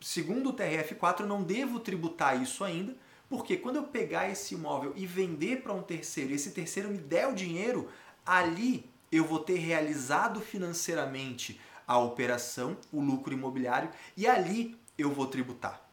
segundo 0.00 0.48
o 0.48 0.56
TRF4, 0.56 1.20
eu 1.20 1.26
não 1.26 1.42
devo 1.42 1.78
tributar 1.78 2.40
isso 2.40 2.64
ainda, 2.64 2.96
porque 3.28 3.56
quando 3.56 3.76
eu 3.76 3.84
pegar 3.84 4.28
esse 4.28 4.54
imóvel 4.54 4.92
e 4.96 5.06
vender 5.06 5.62
para 5.62 5.72
um 5.72 5.82
terceiro, 5.82 6.30
e 6.30 6.34
esse 6.34 6.50
terceiro 6.52 6.88
me 6.88 6.98
der 6.98 7.28
o 7.28 7.34
dinheiro, 7.34 7.88
ali 8.24 8.88
eu 9.10 9.24
vou 9.24 9.38
ter 9.38 9.56
realizado 9.56 10.40
financeiramente 10.40 11.60
a 11.86 11.98
operação, 11.98 12.76
o 12.92 13.00
lucro 13.00 13.32
imobiliário, 13.32 13.90
e 14.16 14.26
ali 14.26 14.76
eu 14.98 15.10
vou 15.12 15.26
tributar 15.26 15.86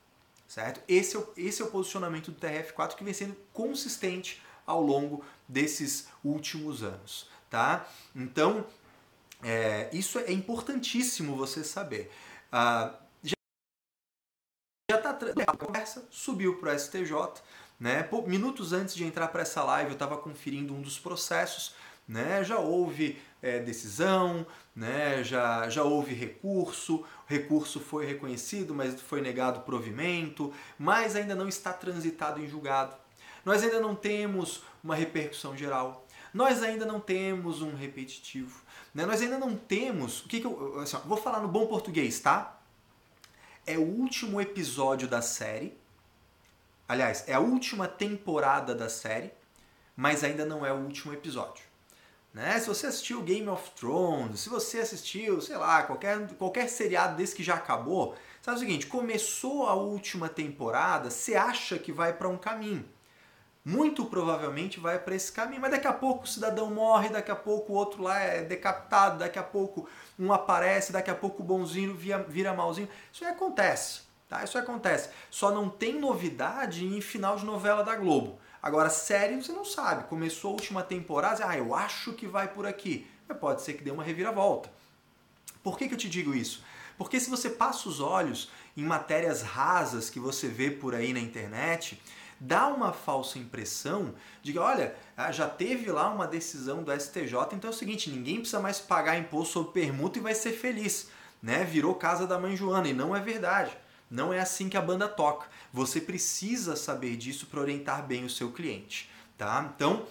certo? 0.54 0.82
Esse 0.88 1.15
é, 1.15 1.19
o, 1.19 1.34
esse 1.36 1.62
é 1.63 1.65
o 1.65 1.69
posicionamento 1.69 2.30
do 2.30 2.39
TRF4 2.39 2.96
que 2.96 3.04
vem 3.04 3.13
sendo 3.13 3.36
consistente 3.52 4.39
ao 4.67 4.82
longo 4.82 5.26
desses 5.48 6.08
últimos 6.24 6.84
anos, 6.84 7.28
tá? 7.50 7.88
Então, 8.15 8.63
é, 9.41 9.89
isso 9.91 10.19
é 10.19 10.32
importantíssimo 10.32 11.36
você 11.36 11.63
saber. 11.63 12.12
Ah, 12.52 12.93
já 14.89 14.98
está 14.98 15.17
a 15.48 15.58
conversa, 15.58 16.08
subiu 16.10 16.58
para 16.58 16.74
o 16.74 16.80
STJ, 16.80 17.13
né? 17.80 18.08
minutos 18.28 18.74
antes 18.74 18.93
de 18.96 19.04
entrar 19.04 19.28
para 19.30 19.41
essa 19.41 19.63
live, 19.63 19.91
eu 19.91 19.93
estava 19.93 20.17
conferindo 20.17 20.74
um 20.74 20.82
dos 20.82 21.00
processos 21.00 21.76
né? 22.08 22.43
Já 22.43 22.60
houve 22.60 23.17
é, 23.41 23.60
decisão, 23.60 24.46
né? 24.76 25.24
já, 25.24 25.69
já 25.69 25.84
houve 25.84 26.13
recurso, 26.13 26.98
o 26.98 27.06
recurso 27.28 27.80
foi 27.80 28.06
reconhecido, 28.06 28.74
mas 28.74 29.00
foi 29.02 29.22
negado 29.22 29.62
provimento, 29.62 30.54
mas 30.78 31.15
ainda 31.15 31.36
não 31.36 31.48
está 31.48 31.72
transitado 31.74 32.41
em 32.41 32.48
julgado. 32.48 32.96
Nós 33.46 33.63
ainda 33.63 33.80
não 33.80 33.96
temos 33.96 34.63
uma 34.84 34.96
repercussão 34.96 35.56
geral. 35.56 36.06
Nós 36.34 36.63
ainda 36.63 36.86
não 36.86 37.00
temos 37.00 37.62
um 37.62 37.76
repetitivo. 37.76 38.62
Né? 38.93 39.06
Nós 39.06 39.22
ainda 39.22 39.38
não 39.38 39.56
temos. 39.56 40.22
O 40.22 40.28
que, 40.28 40.39
que 40.39 40.48
eu. 40.48 40.80
Assim, 40.80 40.98
vou 41.06 41.17
falar 41.17 41.41
no 41.41 41.48
bom 41.48 41.67
português, 41.67 42.19
tá? 42.19 42.60
É 43.65 43.78
o 43.78 43.82
último 43.82 44.41
episódio 44.41 45.08
da 45.08 45.21
série. 45.21 45.78
Aliás, 46.86 47.23
é 47.28 47.34
a 47.34 47.39
última 47.39 47.88
temporada 47.88 48.76
da 48.76 48.89
série, 48.89 49.32
mas 49.95 50.21
ainda 50.21 50.45
não 50.45 50.65
é 50.65 50.73
o 50.73 50.78
último 50.78 51.13
episódio. 51.13 51.63
Né? 52.34 52.60
Se 52.60 52.67
você 52.67 52.88
assistiu 52.88 53.21
Game 53.21 53.47
of 53.47 53.71
Thrones, 53.71 54.41
se 54.41 54.49
você 54.49 54.80
assistiu, 54.80 55.39
sei 55.39 55.56
lá, 55.56 55.84
qualquer, 55.84 56.28
qualquer 56.36 56.67
seriado 56.67 57.15
desse 57.15 57.36
que 57.36 57.43
já 57.43 57.56
acabou, 57.56 58.15
sabe 58.41 58.58
o 58.58 58.60
seguinte, 58.60 58.88
começou 58.88 59.67
a 59.67 59.76
última 59.76 60.28
temporada, 60.28 61.10
você 61.10 61.36
acha 61.36 61.80
que 61.80 61.91
vai 61.91 62.12
para 62.12 62.28
um 62.28 62.38
caminho. 62.38 62.84
Muito 63.65 64.04
provavelmente 64.06 64.78
vai 64.78 64.99
para 64.99 65.15
esse 65.15 65.32
caminho, 65.32 65.62
mas 65.62 65.71
daqui 65.71 65.88
a 65.88 65.93
pouco 65.93 66.26
o 66.26 66.28
cidadão 66.28 66.69
morre, 66.69 67.08
daqui 67.08 67.32
a 67.32 67.36
pouco 67.36 67.71
o 67.71 67.76
outro 67.76 68.04
lá 68.04 68.19
é 68.19 68.43
decapitado, 68.43 69.19
daqui 69.19 69.39
a 69.39 69.43
pouco 69.43 69.88
um 70.19 70.34
aparece, 70.34 70.91
daqui 70.91 71.10
a 71.10 71.15
pouco 71.15 71.41
o 71.41 71.45
bonzinho 71.45 71.95
vira, 71.95 72.21
vira 72.23 72.54
malzinho. 72.54 72.89
Isso 73.12 73.23
aí 73.23 73.32
acontece, 73.32 74.02
tá? 74.28 74.43
Isso 74.43 74.58
acontece. 74.58 75.10
Só 75.32 75.49
não 75.49 75.69
tem 75.69 75.97
novidade 75.97 76.86
em 76.86 76.99
final 76.99 77.38
de 77.38 77.45
novela 77.45 77.86
da 77.86 77.95
Globo. 77.95 78.38
Agora, 78.62 78.89
série 78.89 79.41
você 79.41 79.54
não 79.54 79.63
sabe. 79.63 80.10
Começou 80.10 80.52
a 80.52 80.54
última 80.54 80.84
temporada, 80.84 81.47
ah, 81.47 81.58
eu 81.58 81.73
acho 81.73 82.12
que 82.13 82.28
vai 82.28 82.49
por 82.49 82.65
aqui. 82.65 83.08
Mas 83.28 83.38
pode 83.38 83.62
ser 83.62 83.76
que 83.76 83.84
dê 83.84 83.91
uma 83.91 84.04
reviravolta. 84.04 84.69
Por 85.63 85.78
que, 85.78 85.88
que 85.88 85.93
eu 85.93 85.97
te 85.97 86.10
digo 86.10 86.36
isso? 86.36 86.63
Porque 86.97 87.19
se 87.19 87.30
você 87.30 87.49
passa 87.49 87.88
os 87.88 88.02
olhos 88.02 88.49
em 88.76 88.84
matérias 88.84 89.41
rasas 89.41 90.10
que 90.10 90.19
você 90.19 90.47
vê 90.47 90.69
por 90.69 90.93
aí 90.93 91.13
na 91.13 91.19
internet, 91.19 92.02
dá 92.39 92.67
uma 92.67 92.93
falsa 92.93 93.39
impressão 93.39 94.13
de 94.41 94.54
que, 94.54 94.60
olha, 94.60 94.96
ah, 95.15 95.32
já 95.32 95.48
teve 95.48 95.91
lá 95.91 96.10
uma 96.10 96.28
decisão 96.28 96.84
do 96.84 96.91
STJ, 96.91 97.34
então 97.54 97.69
é 97.69 97.74
o 97.74 97.76
seguinte, 97.76 98.10
ninguém 98.10 98.38
precisa 98.38 98.60
mais 98.60 98.80
pagar 98.80 99.17
imposto 99.17 99.54
sobre 99.54 99.82
permuta 99.82 100.19
e 100.19 100.22
vai 100.22 100.36
ser 100.36 100.52
feliz. 100.52 101.10
Né? 101.41 101.63
Virou 101.63 101.96
casa 101.96 102.26
da 102.26 102.39
mãe 102.39 102.56
Joana, 102.56 102.88
e 102.88 102.93
não 102.93 103.15
é 103.15 103.19
verdade. 103.19 103.78
Não 104.10 104.32
é 104.32 104.39
assim 104.39 104.69
que 104.69 104.78
a 104.78 104.82
banda 104.82 105.08
toca. 105.08 105.48
Você 105.72 106.00
precisa 106.00 106.76
saber 106.76 107.17
disso 107.17 107.48
para 107.48 107.60
orientar 107.60 108.06
bem 108.06 108.24
o 108.24 108.30
seu 108.30 108.52
cliente, 108.52 109.10
tá? 109.38 109.72
Então, 109.76 110.06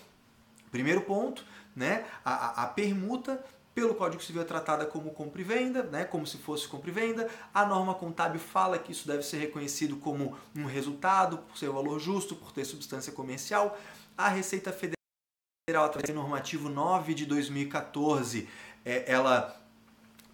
primeiro 0.73 1.03
ponto, 1.03 1.45
né? 1.75 2.05
A, 2.25 2.33
a, 2.33 2.63
a 2.65 2.67
permuta 2.67 3.43
pelo 3.75 3.95
Código 3.95 4.23
Civil 4.23 4.43
é 4.43 4.45
tratada 4.45 4.85
como 4.85 5.11
compra 5.11 5.41
e 5.41 5.45
venda, 5.45 5.83
né, 5.85 6.05
como 6.05 6.27
se 6.27 6.37
fosse 6.39 6.69
compra 6.69 6.91
e 6.91 6.93
venda. 6.93 7.29
A 7.53 7.65
norma 7.65 7.95
contábil 7.95 8.41
fala 8.41 8.79
que 8.79 8.93
isso 8.93 9.07
deve 9.07 9.23
ser 9.23 9.39
reconhecido 9.39 9.97
como 9.97 10.37
um 10.55 10.67
resultado, 10.67 11.39
por 11.39 11.57
ser 11.57 11.71
valor 11.71 11.99
justo, 11.99 12.37
por 12.37 12.53
ter 12.53 12.65
substância 12.65 13.13
comercial. 13.13 13.79
A 14.17 14.29
Receita 14.29 14.73
Federal, 14.73 15.87
através 15.87 16.11
do 16.11 16.15
normativo 16.15 16.69
9 16.69 17.15
de 17.15 17.25
2014, 17.25 18.49
é, 18.85 19.11
ela 19.11 19.59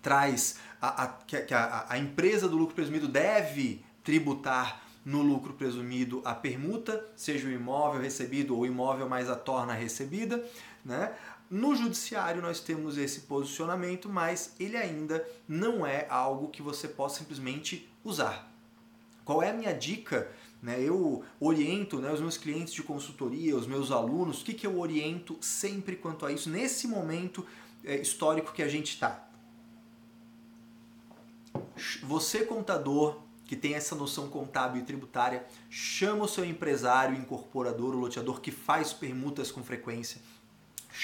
traz 0.02 0.58
a, 0.80 1.04
a, 1.04 1.08
que 1.08 1.54
a, 1.54 1.86
a 1.88 1.98
empresa 1.98 2.48
do 2.48 2.56
lucro 2.56 2.74
presumido 2.74 3.06
deve 3.06 3.84
tributar 4.02 4.82
no 5.04 5.22
lucro 5.22 5.54
presumido 5.54 6.20
a 6.24 6.34
permuta, 6.34 7.04
seja 7.16 7.48
o 7.48 7.50
imóvel 7.50 8.00
recebido 8.00 8.54
ou 8.54 8.62
o 8.62 8.66
imóvel 8.66 9.08
mais 9.08 9.30
a 9.30 9.36
torna 9.36 9.72
recebida. 9.72 10.44
Né? 10.84 11.12
No 11.50 11.74
judiciário 11.74 12.42
nós 12.42 12.60
temos 12.60 12.98
esse 12.98 13.22
posicionamento, 13.22 14.08
mas 14.08 14.54
ele 14.60 14.76
ainda 14.76 15.26
não 15.48 15.86
é 15.86 16.06
algo 16.10 16.48
que 16.48 16.60
você 16.60 16.86
possa 16.86 17.20
simplesmente 17.20 17.88
usar. 18.04 18.52
Qual 19.24 19.42
é 19.42 19.50
a 19.50 19.54
minha 19.54 19.72
dica? 19.72 20.30
Né? 20.62 20.82
Eu 20.82 21.24
oriento 21.40 22.00
né, 22.00 22.12
os 22.12 22.20
meus 22.20 22.36
clientes 22.36 22.74
de 22.74 22.82
consultoria, 22.82 23.56
os 23.56 23.66
meus 23.66 23.90
alunos, 23.90 24.42
o 24.42 24.44
que, 24.44 24.52
que 24.52 24.66
eu 24.66 24.78
oriento 24.78 25.38
sempre 25.40 25.96
quanto 25.96 26.26
a 26.26 26.32
isso, 26.32 26.50
nesse 26.50 26.86
momento 26.86 27.46
é, 27.84 27.96
histórico 27.96 28.52
que 28.52 28.62
a 28.62 28.68
gente 28.68 28.88
está. 28.88 29.26
Você, 32.02 32.44
contador, 32.44 33.20
que 33.46 33.56
tem 33.56 33.74
essa 33.74 33.94
noção 33.94 34.28
contábil 34.28 34.82
e 34.82 34.84
tributária, 34.84 35.46
chama 35.70 36.24
o 36.24 36.28
seu 36.28 36.44
empresário, 36.44 37.16
incorporador, 37.16 37.94
o 37.94 37.98
loteador 37.98 38.40
que 38.40 38.50
faz 38.50 38.92
permutas 38.92 39.50
com 39.50 39.62
frequência, 39.62 40.20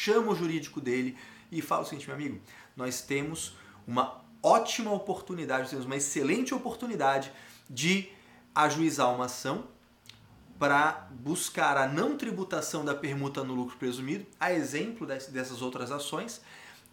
chama 0.05 0.33
o 0.33 0.37
jurídico 0.37 0.81
dele 0.81 1.17
e 1.51 1.63
fala 1.63 1.83
o 1.83 1.85
seguinte, 1.87 2.07
meu 2.07 2.15
amigo, 2.15 2.41
nós 2.77 3.01
temos 3.01 3.57
uma 3.87 4.23
ótima 4.43 4.93
oportunidade, 4.93 5.71
temos 5.71 5.87
uma 5.87 5.97
excelente 5.97 6.55
oportunidade 6.55 7.33
de 7.71 8.11
ajuizar 8.55 9.13
uma 9.15 9.25
ação 9.25 9.65
para 10.59 11.09
buscar 11.11 11.77
a 11.77 11.89
não 11.89 12.17
tributação 12.17 12.85
da 12.85 12.95
permuta 12.95 13.43
no 13.43 13.55
lucro 13.55 13.77
presumido, 13.79 14.27
a 14.39 14.53
exemplo 14.53 15.07
dessas 15.07 15.63
outras 15.63 15.91
ações, 15.91 16.43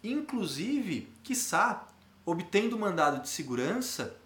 inclusive, 0.02 1.08
quiçá, 1.22 1.86
obtendo 2.24 2.78
mandado 2.78 3.20
de 3.20 3.28
segurança 3.28 4.16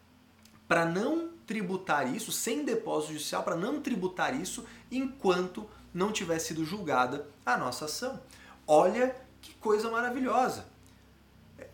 para 0.69 0.85
não 0.85 1.31
tributar 1.47 2.13
isso, 2.15 2.31
sem 2.31 2.65
depósito 2.65 3.13
judicial, 3.13 3.43
para 3.43 3.57
não 3.57 3.81
tributar 3.81 4.35
isso 4.41 4.65
enquanto 4.91 5.69
não 5.93 6.13
tiver 6.13 6.39
sido 6.39 6.65
julgada 6.65 7.27
a 7.45 7.57
nossa 7.57 7.87
ação. 7.87 8.21
Olha 8.67 9.15
que 9.41 9.55
coisa 9.55 9.91
maravilhosa. 9.91 10.67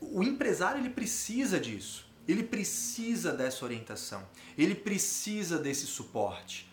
O 0.00 0.22
empresário 0.22 0.81
ele 0.81 0.90
precisa 0.90 1.59
disso. 1.59 2.07
Ele 2.26 2.42
precisa 2.42 3.33
dessa 3.33 3.64
orientação. 3.64 4.22
Ele 4.57 4.74
precisa 4.74 5.59
desse 5.59 5.87
suporte. 5.87 6.70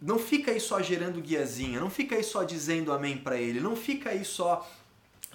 Não 0.00 0.18
fica 0.18 0.50
aí 0.50 0.60
só 0.60 0.80
gerando 0.82 1.20
guiazinha, 1.20 1.80
não 1.80 1.90
fica 1.90 2.16
aí 2.16 2.22
só 2.22 2.44
dizendo 2.44 2.92
amém 2.92 3.16
para 3.16 3.40
ele, 3.40 3.60
não 3.60 3.74
fica 3.74 4.10
aí 4.10 4.24
só 4.24 4.70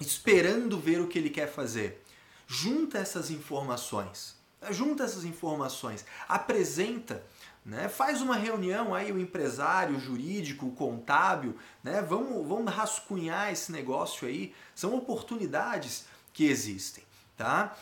esperando 0.00 0.78
ver 0.78 1.00
o 1.00 1.08
que 1.08 1.18
ele 1.18 1.30
quer 1.30 1.48
fazer. 1.48 2.02
Junta 2.46 2.98
essas 2.98 3.30
informações. 3.30 4.36
Junta 4.70 5.04
essas 5.04 5.24
informações. 5.24 6.04
Apresenta 6.28 7.24
né? 7.64 7.88
Faz 7.88 8.20
uma 8.20 8.36
reunião 8.36 8.94
aí, 8.94 9.12
o 9.12 9.20
empresário, 9.20 9.96
o 9.96 10.00
jurídico, 10.00 10.66
o 10.66 10.72
contábil, 10.72 11.56
né? 11.82 12.02
vamos, 12.02 12.46
vamos 12.46 12.72
rascunhar 12.72 13.52
esse 13.52 13.70
negócio 13.70 14.26
aí. 14.26 14.52
São 14.74 14.94
oportunidades 14.96 16.06
que 16.32 16.46
existem. 16.46 17.04
Tá? 17.36 17.76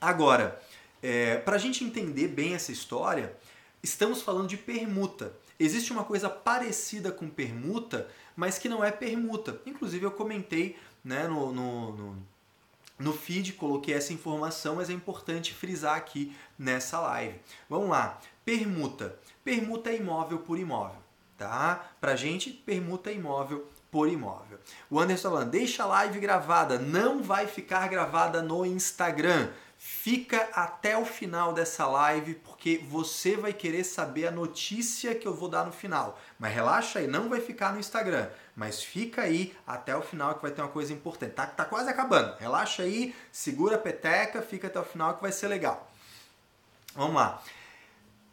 Agora, 0.00 0.60
é, 1.02 1.38
para 1.38 1.56
a 1.56 1.58
gente 1.58 1.84
entender 1.84 2.28
bem 2.28 2.54
essa 2.54 2.70
história, 2.70 3.36
estamos 3.82 4.22
falando 4.22 4.48
de 4.48 4.56
permuta. 4.56 5.32
Existe 5.58 5.92
uma 5.92 6.04
coisa 6.04 6.28
parecida 6.28 7.10
com 7.10 7.28
permuta, 7.28 8.08
mas 8.36 8.58
que 8.58 8.68
não 8.68 8.84
é 8.84 8.90
permuta. 8.90 9.60
Inclusive 9.64 10.04
eu 10.04 10.10
comentei 10.10 10.76
né, 11.04 11.26
no, 11.28 11.52
no, 11.52 11.96
no 11.96 12.26
no 13.02 13.12
feed 13.12 13.52
coloquei 13.54 13.94
essa 13.94 14.12
informação, 14.12 14.76
mas 14.76 14.88
é 14.88 14.92
importante 14.92 15.52
frisar 15.52 15.96
aqui 15.96 16.34
nessa 16.58 17.00
live. 17.00 17.40
Vamos 17.68 17.90
lá. 17.90 18.18
Permuta. 18.44 19.18
Permuta 19.44 19.90
é 19.90 19.96
imóvel 19.96 20.38
por 20.38 20.58
imóvel, 20.58 21.00
tá? 21.36 21.92
Pra 22.00 22.14
gente, 22.14 22.50
permuta 22.50 23.10
é 23.10 23.14
imóvel 23.14 23.66
por 23.90 24.08
imóvel. 24.08 24.58
O 24.88 24.98
Anderson 24.98 25.28
tá 25.28 25.34
falando, 25.34 25.50
deixa 25.50 25.82
a 25.82 25.86
live 25.86 26.20
gravada, 26.20 26.78
não 26.78 27.22
vai 27.22 27.46
ficar 27.46 27.88
gravada 27.88 28.40
no 28.40 28.64
Instagram. 28.64 29.50
Fica 29.84 30.48
até 30.52 30.96
o 30.96 31.04
final 31.04 31.52
dessa 31.52 31.84
live 31.88 32.34
porque 32.34 32.78
você 32.88 33.36
vai 33.36 33.52
querer 33.52 33.82
saber 33.82 34.28
a 34.28 34.30
notícia 34.30 35.12
que 35.12 35.26
eu 35.26 35.34
vou 35.34 35.48
dar 35.48 35.66
no 35.66 35.72
final. 35.72 36.20
Mas 36.38 36.54
relaxa 36.54 37.00
aí, 37.00 37.08
não 37.08 37.28
vai 37.28 37.40
ficar 37.40 37.72
no 37.72 37.80
Instagram. 37.80 38.30
Mas 38.54 38.80
fica 38.80 39.22
aí 39.22 39.52
até 39.66 39.96
o 39.96 40.00
final 40.00 40.36
que 40.36 40.42
vai 40.42 40.52
ter 40.52 40.62
uma 40.62 40.68
coisa 40.68 40.92
importante. 40.92 41.32
Tá, 41.32 41.48
tá 41.48 41.64
quase 41.64 41.90
acabando. 41.90 42.36
Relaxa 42.38 42.84
aí, 42.84 43.12
segura 43.32 43.74
a 43.74 43.78
peteca, 43.78 44.40
fica 44.40 44.68
até 44.68 44.78
o 44.78 44.84
final 44.84 45.16
que 45.16 45.22
vai 45.22 45.32
ser 45.32 45.48
legal. 45.48 45.90
Vamos 46.94 47.16
lá. 47.16 47.42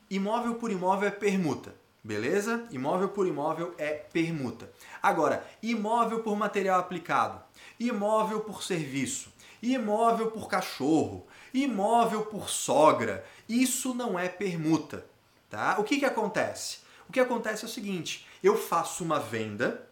Imóvel 0.07 0.53
por 0.53 0.69
imóvel 0.71 1.07
é 1.07 1.11
permuta. 1.11 1.73
Beleza? 2.03 2.67
Imóvel 2.69 3.09
por 3.09 3.25
imóvel 3.25 3.73
é 3.79 3.93
permuta. 3.93 4.71
Agora, 5.01 5.43
imóvel 5.63 6.21
por 6.21 6.35
material 6.35 6.79
aplicado, 6.79 7.41
imóvel 7.79 8.41
por 8.41 8.63
serviço, 8.63 9.33
imóvel 9.61 10.31
por 10.31 10.47
cachorro, 10.47 11.27
Imóvel 11.53 12.25
por 12.25 12.49
sogra, 12.49 13.25
isso 13.47 13.93
não 13.93 14.17
é 14.17 14.29
permuta. 14.29 15.05
Tá? 15.49 15.77
O 15.79 15.83
que, 15.83 15.99
que 15.99 16.05
acontece? 16.05 16.79
O 17.07 17.11
que 17.11 17.19
acontece 17.19 17.65
é 17.65 17.67
o 17.67 17.71
seguinte: 17.71 18.27
eu 18.43 18.57
faço 18.57 19.03
uma 19.03 19.19
venda, 19.19 19.87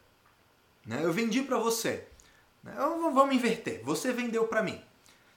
né? 0.86 1.02
eu 1.04 1.12
vendi 1.12 1.42
para 1.42 1.58
você. 1.58 2.08
Né? 2.64 2.74
Vamos 2.78 3.36
inverter. 3.36 3.82
Você 3.84 4.14
vendeu 4.14 4.48
para 4.48 4.62
mim. 4.62 4.82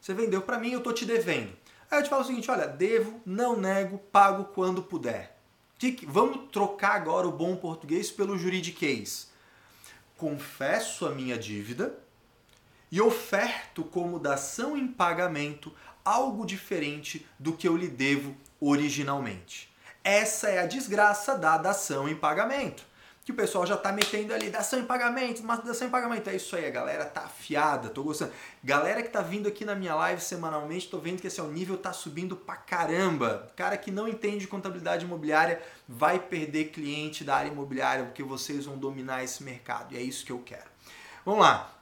Você 0.00 0.14
vendeu 0.14 0.42
para 0.42 0.58
mim, 0.58 0.72
eu 0.72 0.78
estou 0.78 0.92
te 0.92 1.04
devendo. 1.04 1.52
Aí 1.90 1.98
eu 1.98 2.02
te 2.02 2.10
falo 2.10 2.22
o 2.22 2.26
seguinte: 2.26 2.50
olha, 2.50 2.66
devo, 2.66 3.20
não 3.24 3.56
nego, 3.58 3.98
pago 3.98 4.44
quando 4.44 4.82
puder. 4.82 5.38
Vamos 6.06 6.50
trocar 6.52 6.94
agora 6.94 7.26
o 7.26 7.32
bom 7.32 7.56
português 7.56 8.10
pelo 8.10 8.36
juridiquês. 8.36 9.30
Confesso 10.18 11.06
a 11.06 11.10
minha 11.10 11.38
dívida, 11.38 11.98
e 12.92 13.00
oferto 13.00 13.84
como 13.84 14.18
dação 14.18 14.76
em 14.76 14.86
pagamento 14.86 15.72
algo 16.10 16.44
diferente 16.44 17.24
do 17.38 17.52
que 17.52 17.68
eu 17.68 17.76
lhe 17.76 17.88
devo 17.88 18.36
originalmente. 18.60 19.72
Essa 20.02 20.48
é 20.48 20.58
a 20.58 20.66
desgraça 20.66 21.36
da 21.38 21.56
dação 21.56 22.08
em 22.08 22.16
pagamento. 22.16 22.88
Que 23.24 23.32
o 23.32 23.34
pessoal 23.34 23.64
já 23.64 23.76
tá 23.76 23.92
metendo 23.92 24.34
ali, 24.34 24.50
dação 24.50 24.80
em 24.80 24.84
pagamento, 24.84 25.42
mas 25.44 25.62
dação 25.62 25.86
em 25.86 25.90
pagamento. 25.90 26.28
É 26.28 26.34
isso 26.34 26.56
aí, 26.56 26.66
a 26.66 26.70
galera 26.70 27.04
tá 27.04 27.20
afiada, 27.20 27.90
tô 27.90 28.02
gostando. 28.02 28.32
Galera 28.64 29.02
que 29.02 29.10
tá 29.10 29.20
vindo 29.20 29.46
aqui 29.46 29.64
na 29.64 29.74
minha 29.74 29.94
live 29.94 30.20
semanalmente, 30.20 30.88
tô 30.88 30.98
vendo 30.98 31.20
que 31.20 31.28
esse 31.28 31.40
o 31.40 31.46
nível 31.46 31.76
tá 31.76 31.92
subindo 31.92 32.34
pra 32.34 32.56
caramba. 32.56 33.48
Cara 33.54 33.76
que 33.76 33.90
não 33.90 34.08
entende 34.08 34.48
contabilidade 34.48 35.04
imobiliária 35.04 35.62
vai 35.86 36.18
perder 36.18 36.70
cliente 36.70 37.22
da 37.22 37.36
área 37.36 37.50
imobiliária, 37.50 38.06
porque 38.06 38.22
vocês 38.22 38.64
vão 38.64 38.76
dominar 38.76 39.22
esse 39.22 39.44
mercado. 39.44 39.94
E 39.94 39.98
é 39.98 40.00
isso 40.00 40.24
que 40.24 40.32
eu 40.32 40.40
quero. 40.40 40.68
Vamos 41.24 41.40
lá. 41.40 41.72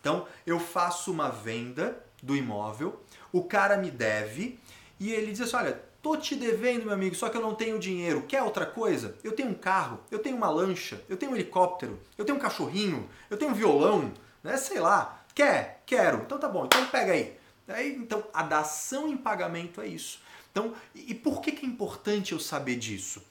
Então, 0.00 0.26
eu 0.44 0.58
faço 0.58 1.12
uma 1.12 1.30
venda 1.30 1.96
do 2.22 2.36
imóvel, 2.36 3.02
o 3.32 3.42
cara 3.42 3.76
me 3.76 3.90
deve 3.90 4.58
e 5.00 5.12
ele 5.12 5.32
diz 5.32 5.40
assim: 5.40 5.56
olha, 5.56 5.82
tô 6.00 6.16
te 6.16 6.36
devendo, 6.36 6.84
meu 6.84 6.94
amigo, 6.94 7.14
só 7.14 7.28
que 7.28 7.36
eu 7.36 7.42
não 7.42 7.54
tenho 7.54 7.78
dinheiro. 7.78 8.22
Quer 8.22 8.42
outra 8.42 8.64
coisa? 8.64 9.16
Eu 9.24 9.32
tenho 9.32 9.48
um 9.48 9.54
carro, 9.54 9.98
eu 10.10 10.20
tenho 10.20 10.36
uma 10.36 10.48
lancha, 10.48 11.02
eu 11.08 11.16
tenho 11.16 11.32
um 11.32 11.34
helicóptero, 11.34 11.98
eu 12.16 12.24
tenho 12.24 12.38
um 12.38 12.40
cachorrinho, 12.40 13.08
eu 13.28 13.36
tenho 13.36 13.50
um 13.50 13.54
violão, 13.54 14.12
né? 14.42 14.56
Sei 14.56 14.78
lá. 14.78 15.18
Quer? 15.34 15.82
Quero. 15.86 16.18
Então 16.18 16.38
tá 16.38 16.48
bom, 16.48 16.66
então 16.66 16.86
pega 16.86 17.12
aí. 17.12 17.36
aí 17.66 17.94
então, 17.96 18.22
a 18.32 18.42
dação 18.42 19.08
em 19.08 19.16
pagamento 19.16 19.80
é 19.80 19.86
isso. 19.86 20.20
Então, 20.50 20.74
e 20.94 21.14
por 21.14 21.40
que, 21.40 21.52
que 21.52 21.64
é 21.64 21.68
importante 21.68 22.32
eu 22.32 22.38
saber 22.38 22.76
disso? 22.76 23.22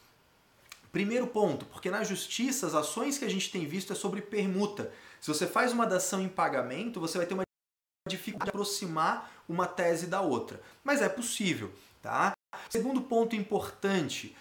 Primeiro 0.91 1.27
ponto, 1.27 1.65
porque 1.67 1.89
na 1.89 2.03
justiça 2.03 2.67
as 2.67 2.73
ações 2.73 3.17
que 3.17 3.23
a 3.23 3.29
gente 3.29 3.51
tem 3.51 3.65
visto 3.65 3.93
é 3.93 3.95
sobre 3.95 4.21
permuta. 4.21 4.91
Se 5.21 5.27
você 5.27 5.45
faz 5.45 5.71
uma 5.71 5.85
dação 5.85 6.19
em 6.21 6.27
pagamento, 6.27 6.99
você 6.99 7.17
vai 7.17 7.27
ter 7.27 7.35
uma 7.35 7.43
dificuldade 8.07 8.45
de 8.45 8.49
aproximar 8.49 9.31
uma 9.47 9.67
tese 9.67 10.07
da 10.07 10.21
outra. 10.21 10.61
Mas 10.83 11.01
é 11.01 11.09
possível, 11.09 11.71
tá? 12.01 12.33
Segundo 12.69 13.01
ponto 13.01 13.35
importante, 13.35 14.35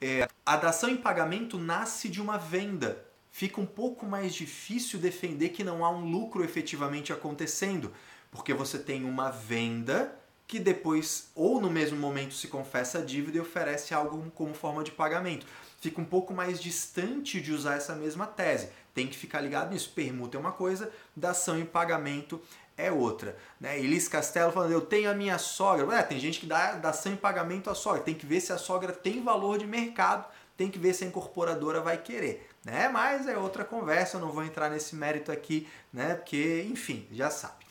é, 0.00 0.28
a 0.44 0.56
dação 0.56 0.90
em 0.90 0.96
pagamento 0.96 1.58
nasce 1.58 2.08
de 2.08 2.20
uma 2.20 2.36
venda. 2.36 3.04
Fica 3.30 3.60
um 3.60 3.66
pouco 3.66 4.06
mais 4.06 4.34
difícil 4.34 4.98
defender 4.98 5.50
que 5.50 5.62
não 5.62 5.84
há 5.84 5.90
um 5.90 6.10
lucro 6.10 6.42
efetivamente 6.42 7.12
acontecendo, 7.12 7.92
porque 8.30 8.54
você 8.54 8.78
tem 8.78 9.04
uma 9.04 9.30
venda 9.30 10.18
que 10.46 10.58
depois, 10.58 11.30
ou 11.34 11.60
no 11.60 11.68
mesmo 11.68 11.98
momento, 11.98 12.34
se 12.34 12.48
confessa 12.48 12.98
a 12.98 13.04
dívida 13.04 13.36
e 13.36 13.40
oferece 13.40 13.92
algo 13.92 14.30
como 14.30 14.54
forma 14.54 14.84
de 14.84 14.92
pagamento. 14.92 15.46
Fica 15.80 16.00
um 16.00 16.04
pouco 16.04 16.32
mais 16.32 16.60
distante 16.60 17.40
de 17.40 17.52
usar 17.52 17.74
essa 17.74 17.94
mesma 17.94 18.26
tese. 18.26 18.70
Tem 18.96 19.06
que 19.06 19.14
ficar 19.14 19.42
ligado 19.42 19.74
nisso. 19.74 19.92
Permuta 19.94 20.38
é 20.38 20.40
uma 20.40 20.52
coisa, 20.52 20.90
dação 21.14 21.58
em 21.58 21.66
pagamento 21.66 22.40
é 22.78 22.90
outra. 22.90 23.36
Né? 23.60 23.78
Elis 23.78 24.08
Castelo 24.08 24.50
falando, 24.50 24.72
eu 24.72 24.80
tenho 24.80 25.10
a 25.10 25.14
minha 25.14 25.36
sogra. 25.36 26.02
Tem 26.02 26.18
gente 26.18 26.40
que 26.40 26.46
dá 26.46 26.72
dação 26.72 27.12
em 27.12 27.16
pagamento 27.16 27.68
à 27.68 27.74
sogra. 27.74 28.00
Tem 28.00 28.14
que 28.14 28.24
ver 28.24 28.40
se 28.40 28.54
a 28.54 28.56
sogra 28.56 28.94
tem 28.94 29.22
valor 29.22 29.58
de 29.58 29.66
mercado, 29.66 30.24
tem 30.56 30.70
que 30.70 30.78
ver 30.78 30.94
se 30.94 31.04
a 31.04 31.06
incorporadora 31.06 31.82
vai 31.82 31.98
querer. 31.98 32.48
Né? 32.64 32.88
Mas 32.88 33.28
é 33.28 33.36
outra 33.36 33.66
conversa, 33.66 34.16
eu 34.16 34.20
não 34.22 34.32
vou 34.32 34.42
entrar 34.42 34.70
nesse 34.70 34.96
mérito 34.96 35.30
aqui, 35.30 35.68
né? 35.92 36.14
porque, 36.14 36.66
enfim, 36.66 37.06
já 37.12 37.28
sabe. 37.28 37.66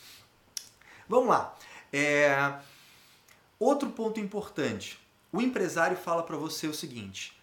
Vamos 1.10 1.30
lá. 1.30 1.58
É... 1.92 2.54
Outro 3.60 3.90
ponto 3.90 4.20
importante. 4.20 5.00
O 5.34 5.42
empresário 5.42 5.98
fala 5.98 6.22
para 6.22 6.38
você 6.38 6.68
o 6.68 6.74
seguinte: 6.74 7.36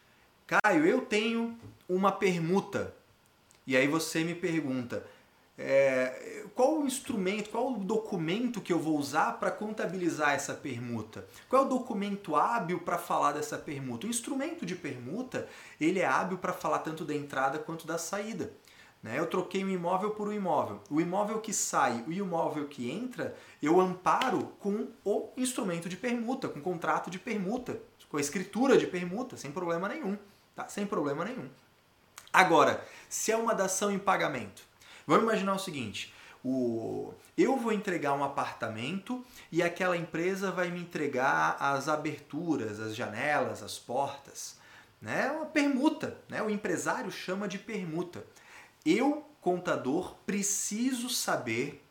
Caio, 0.46 0.86
eu 0.86 1.00
tenho 1.00 1.58
uma 1.88 2.12
permuta 2.12 2.94
e 3.66 3.76
aí 3.76 3.86
você 3.86 4.24
me 4.24 4.34
pergunta, 4.34 5.04
é, 5.56 6.44
qual 6.54 6.80
o 6.80 6.86
instrumento, 6.86 7.50
qual 7.50 7.72
o 7.72 7.78
documento 7.78 8.60
que 8.60 8.72
eu 8.72 8.78
vou 8.78 8.98
usar 8.98 9.38
para 9.38 9.50
contabilizar 9.50 10.32
essa 10.32 10.54
permuta? 10.54 11.26
Qual 11.48 11.62
é 11.62 11.66
o 11.66 11.68
documento 11.68 12.34
hábil 12.34 12.80
para 12.80 12.98
falar 12.98 13.32
dessa 13.32 13.58
permuta? 13.58 14.06
O 14.06 14.10
instrumento 14.10 14.64
de 14.64 14.74
permuta 14.74 15.48
ele 15.80 16.00
é 16.00 16.06
hábil 16.06 16.38
para 16.38 16.52
falar 16.52 16.80
tanto 16.80 17.04
da 17.04 17.14
entrada 17.14 17.58
quanto 17.58 17.86
da 17.86 17.98
saída. 17.98 18.52
Né? 19.02 19.18
Eu 19.18 19.26
troquei 19.26 19.64
um 19.64 19.68
imóvel 19.68 20.10
por 20.10 20.28
um 20.28 20.32
imóvel. 20.32 20.80
O 20.88 21.00
imóvel 21.00 21.40
que 21.40 21.52
sai 21.52 22.04
e 22.06 22.20
o 22.20 22.24
imóvel 22.24 22.68
que 22.68 22.90
entra, 22.90 23.36
eu 23.62 23.80
amparo 23.80 24.52
com 24.58 24.88
o 25.04 25.30
instrumento 25.36 25.88
de 25.88 25.96
permuta, 25.96 26.48
com 26.48 26.60
o 26.60 26.62
contrato 26.62 27.10
de 27.10 27.18
permuta, 27.18 27.80
com 28.08 28.16
a 28.16 28.20
escritura 28.20 28.78
de 28.78 28.86
permuta, 28.86 29.36
sem 29.36 29.50
problema 29.50 29.88
nenhum. 29.88 30.16
Tá? 30.54 30.68
Sem 30.68 30.86
problema 30.86 31.24
nenhum. 31.24 31.48
Agora, 32.32 32.82
se 33.08 33.30
é 33.30 33.36
uma 33.36 33.54
dação 33.54 33.90
em 33.90 33.98
pagamento, 33.98 34.62
vamos 35.06 35.24
imaginar 35.24 35.54
o 35.54 35.58
seguinte: 35.58 36.14
o, 36.44 37.12
eu 37.36 37.56
vou 37.56 37.72
entregar 37.72 38.14
um 38.14 38.24
apartamento 38.24 39.24
e 39.50 39.62
aquela 39.62 39.96
empresa 39.96 40.50
vai 40.50 40.70
me 40.70 40.80
entregar 40.80 41.56
as 41.60 41.88
aberturas, 41.88 42.80
as 42.80 42.96
janelas, 42.96 43.62
as 43.62 43.78
portas. 43.78 44.56
Né? 45.00 45.30
Uma 45.30 45.46
permuta, 45.46 46.16
né? 46.28 46.42
o 46.42 46.48
empresário 46.48 47.10
chama 47.10 47.46
de 47.46 47.58
permuta. 47.58 48.24
Eu, 48.84 49.28
contador, 49.40 50.14
preciso 50.26 51.08
saber, 51.08 51.84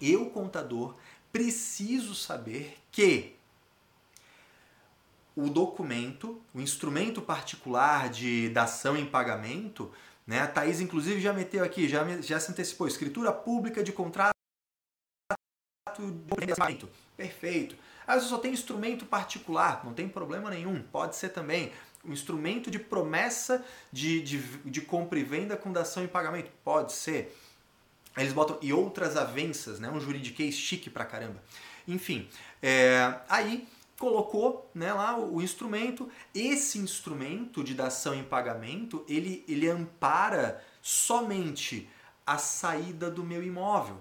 eu, 0.00 0.30
contador, 0.30 0.94
preciso 1.32 2.14
saber 2.14 2.78
que 2.92 3.33
o 5.36 5.48
documento, 5.48 6.40
o 6.54 6.60
instrumento 6.60 7.20
particular 7.20 8.08
de 8.08 8.48
dação 8.50 8.96
em 8.96 9.04
pagamento, 9.04 9.92
né? 10.26 10.40
A 10.40 10.46
Thaís, 10.46 10.80
inclusive, 10.80 11.20
já 11.20 11.32
meteu 11.32 11.64
aqui, 11.64 11.88
já, 11.88 12.04
já 12.20 12.38
se 12.38 12.50
antecipou, 12.50 12.86
escritura 12.86 13.32
pública 13.32 13.82
de 13.82 13.92
contrato 13.92 14.34
de 15.98 16.54
pagamento. 16.54 16.88
Perfeito. 17.16 17.76
Às 18.06 18.16
vezes 18.16 18.30
só 18.30 18.38
tem 18.38 18.52
instrumento 18.52 19.06
particular, 19.06 19.84
não 19.84 19.94
tem 19.94 20.08
problema 20.08 20.50
nenhum, 20.50 20.82
pode 20.82 21.16
ser 21.16 21.30
também. 21.30 21.72
Um 22.04 22.12
instrumento 22.12 22.70
de 22.70 22.78
promessa 22.78 23.64
de, 23.90 24.20
de, 24.20 24.38
de 24.38 24.80
compra 24.82 25.18
e 25.18 25.24
venda 25.24 25.56
com 25.56 25.72
dação 25.72 26.04
em 26.04 26.08
pagamento, 26.08 26.50
pode 26.62 26.92
ser. 26.92 27.34
Eles 28.16 28.32
botam 28.32 28.58
e 28.60 28.72
outras 28.72 29.16
avenças, 29.16 29.80
né? 29.80 29.90
um 29.90 29.98
juridiquês 29.98 30.54
chique 30.54 30.90
pra 30.90 31.04
caramba. 31.04 31.42
Enfim, 31.88 32.28
é, 32.62 33.20
aí 33.28 33.66
colocou 34.04 34.70
né, 34.74 34.92
lá 34.92 35.18
o, 35.18 35.40
instrumento. 35.40 36.10
Esse 36.34 36.78
instrumento 36.78 37.64
de 37.64 37.72
dação 37.72 38.14
em 38.14 38.22
pagamento, 38.22 39.02
ele, 39.08 39.42
ele 39.48 39.66
ampara 39.66 40.62
somente 40.82 41.88
a 42.26 42.36
saída 42.36 43.10
do 43.10 43.24
meu 43.24 43.42
imóvel. 43.42 43.96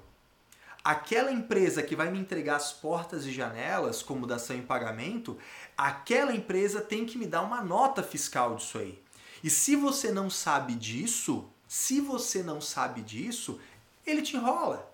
Aquela 0.83 1.31
empresa 1.31 1.81
que 1.81 1.95
vai 1.95 2.11
me 2.11 2.19
entregar 2.19 2.57
as 2.57 2.73
portas 2.73 3.25
e 3.25 3.31
janelas 3.31 4.03
como 4.03 4.27
dação 4.27 4.57
em 4.57 4.61
pagamento, 4.61 5.37
aquela 5.77 6.35
empresa 6.35 6.81
tem 6.81 7.05
que 7.05 7.17
me 7.17 7.25
dar 7.25 7.41
uma 7.41 7.61
nota 7.61 8.03
fiscal 8.03 8.57
disso 8.57 8.79
aí. 8.79 9.01
E 9.41 9.49
se 9.49 9.77
você 9.77 10.11
não 10.11 10.29
sabe 10.29 10.75
disso, 10.75 11.49
se 11.65 12.01
você 12.01 12.43
não 12.43 12.59
sabe 12.59 13.01
disso, 13.01 13.57
ele 14.05 14.21
te 14.21 14.35
enrola. 14.35 14.91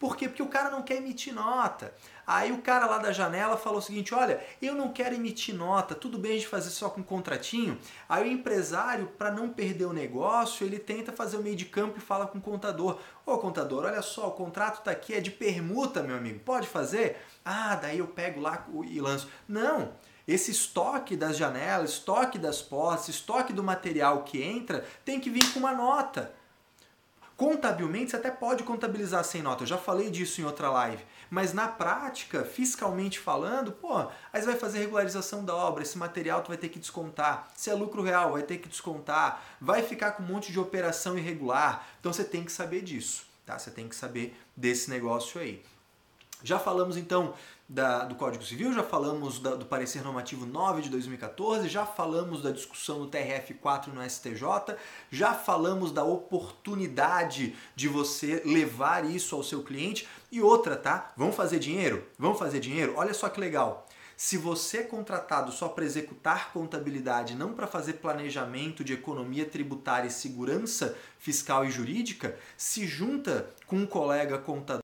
Por 0.00 0.16
quê? 0.16 0.26
Porque 0.26 0.42
o 0.42 0.48
cara 0.48 0.70
não 0.70 0.82
quer 0.82 0.96
emitir 0.96 1.34
nota. 1.34 1.94
Aí 2.30 2.52
o 2.52 2.62
cara 2.62 2.86
lá 2.86 2.98
da 2.98 3.10
janela 3.10 3.56
falou 3.56 3.80
o 3.80 3.82
seguinte: 3.82 4.14
olha, 4.14 4.40
eu 4.62 4.72
não 4.72 4.92
quero 4.92 5.16
emitir 5.16 5.52
nota, 5.52 5.96
tudo 5.96 6.16
bem 6.16 6.30
a 6.30 6.34
gente 6.34 6.46
fazer 6.46 6.70
só 6.70 6.88
com 6.88 7.00
um 7.00 7.02
contratinho. 7.04 7.76
Aí 8.08 8.22
o 8.22 8.32
empresário, 8.32 9.08
para 9.18 9.32
não 9.32 9.48
perder 9.48 9.86
o 9.86 9.92
negócio, 9.92 10.64
ele 10.64 10.78
tenta 10.78 11.10
fazer 11.10 11.36
o 11.38 11.42
meio 11.42 11.56
de 11.56 11.64
campo 11.64 11.98
e 11.98 12.00
fala 12.00 12.28
com 12.28 12.38
o 12.38 12.40
contador: 12.40 13.00
Ô 13.26 13.36
contador, 13.38 13.84
olha 13.84 14.00
só, 14.00 14.28
o 14.28 14.32
contrato 14.32 14.84
tá 14.84 14.92
aqui, 14.92 15.12
é 15.12 15.20
de 15.20 15.32
permuta, 15.32 16.04
meu 16.04 16.16
amigo, 16.16 16.38
pode 16.38 16.68
fazer? 16.68 17.20
Ah, 17.44 17.74
daí 17.74 17.98
eu 17.98 18.06
pego 18.06 18.40
lá 18.40 18.64
e 18.84 19.00
lanço. 19.00 19.28
Não! 19.48 19.92
Esse 20.28 20.52
estoque 20.52 21.16
das 21.16 21.36
janelas, 21.36 21.90
estoque 21.90 22.38
das 22.38 22.62
portas, 22.62 23.08
estoque 23.08 23.52
do 23.52 23.64
material 23.64 24.22
que 24.22 24.40
entra, 24.40 24.84
tem 25.04 25.18
que 25.18 25.30
vir 25.30 25.52
com 25.52 25.58
uma 25.58 25.72
nota. 25.72 26.32
Contabilmente, 27.40 28.10
você 28.10 28.16
até 28.16 28.30
pode 28.30 28.64
contabilizar 28.64 29.24
sem 29.24 29.40
nota. 29.40 29.62
Eu 29.62 29.66
já 29.66 29.78
falei 29.78 30.10
disso 30.10 30.42
em 30.42 30.44
outra 30.44 30.70
live. 30.70 31.02
Mas 31.30 31.52
na 31.52 31.68
prática, 31.68 32.44
fiscalmente 32.44 33.20
falando, 33.20 33.70
pô, 33.70 33.96
aí 34.32 34.40
você 34.40 34.46
vai 34.46 34.56
fazer 34.56 34.80
regularização 34.80 35.44
da 35.44 35.54
obra, 35.54 35.84
esse 35.84 35.96
material 35.96 36.42
tu 36.42 36.48
vai 36.48 36.56
ter 36.56 36.68
que 36.68 36.80
descontar. 36.80 37.48
Se 37.54 37.70
é 37.70 37.74
lucro 37.74 38.02
real, 38.02 38.32
vai 38.32 38.42
ter 38.42 38.58
que 38.58 38.68
descontar. 38.68 39.40
Vai 39.60 39.82
ficar 39.84 40.12
com 40.12 40.24
um 40.24 40.26
monte 40.26 40.50
de 40.50 40.58
operação 40.58 41.16
irregular. 41.16 41.86
Então 42.00 42.12
você 42.12 42.24
tem 42.24 42.44
que 42.44 42.50
saber 42.50 42.82
disso, 42.82 43.24
tá? 43.46 43.56
Você 43.56 43.70
tem 43.70 43.88
que 43.88 43.94
saber 43.94 44.36
desse 44.56 44.90
negócio 44.90 45.40
aí. 45.40 45.62
Já 46.42 46.58
falamos 46.58 46.96
então 46.96 47.34
da, 47.68 48.04
do 48.04 48.16
Código 48.16 48.42
Civil, 48.42 48.72
já 48.72 48.82
falamos 48.82 49.38
da, 49.38 49.54
do 49.54 49.64
parecer 49.64 50.02
normativo 50.02 50.44
9 50.44 50.82
de 50.82 50.88
2014, 50.88 51.68
já 51.68 51.86
falamos 51.86 52.42
da 52.42 52.50
discussão 52.50 52.98
do 52.98 53.08
TRF4 53.08 53.88
no 53.88 54.02
STJ, 54.02 54.74
já 55.10 55.34
falamos 55.34 55.92
da 55.92 56.02
oportunidade 56.02 57.54
de 57.76 57.88
você 57.88 58.42
levar 58.44 59.08
isso 59.08 59.36
ao 59.36 59.44
seu 59.44 59.62
cliente. 59.62 60.08
E 60.32 60.40
outra, 60.40 60.76
tá? 60.76 61.12
Vamos 61.16 61.34
fazer 61.34 61.58
dinheiro? 61.58 62.06
Vamos 62.18 62.38
fazer 62.38 62.60
dinheiro? 62.60 62.94
Olha 62.96 63.12
só 63.12 63.28
que 63.28 63.40
legal. 63.40 63.86
Se 64.16 64.36
você 64.36 64.78
é 64.78 64.82
contratado 64.82 65.50
só 65.50 65.68
para 65.68 65.84
executar 65.84 66.52
contabilidade, 66.52 67.34
não 67.34 67.54
para 67.54 67.66
fazer 67.66 67.94
planejamento 67.94 68.84
de 68.84 68.92
economia 68.92 69.46
tributária 69.46 70.08
e 70.08 70.10
segurança 70.10 70.94
fiscal 71.18 71.64
e 71.64 71.70
jurídica, 71.70 72.38
se 72.56 72.86
junta 72.86 73.48
com 73.66 73.76
um 73.76 73.86
colega 73.86 74.38
contador 74.38 74.80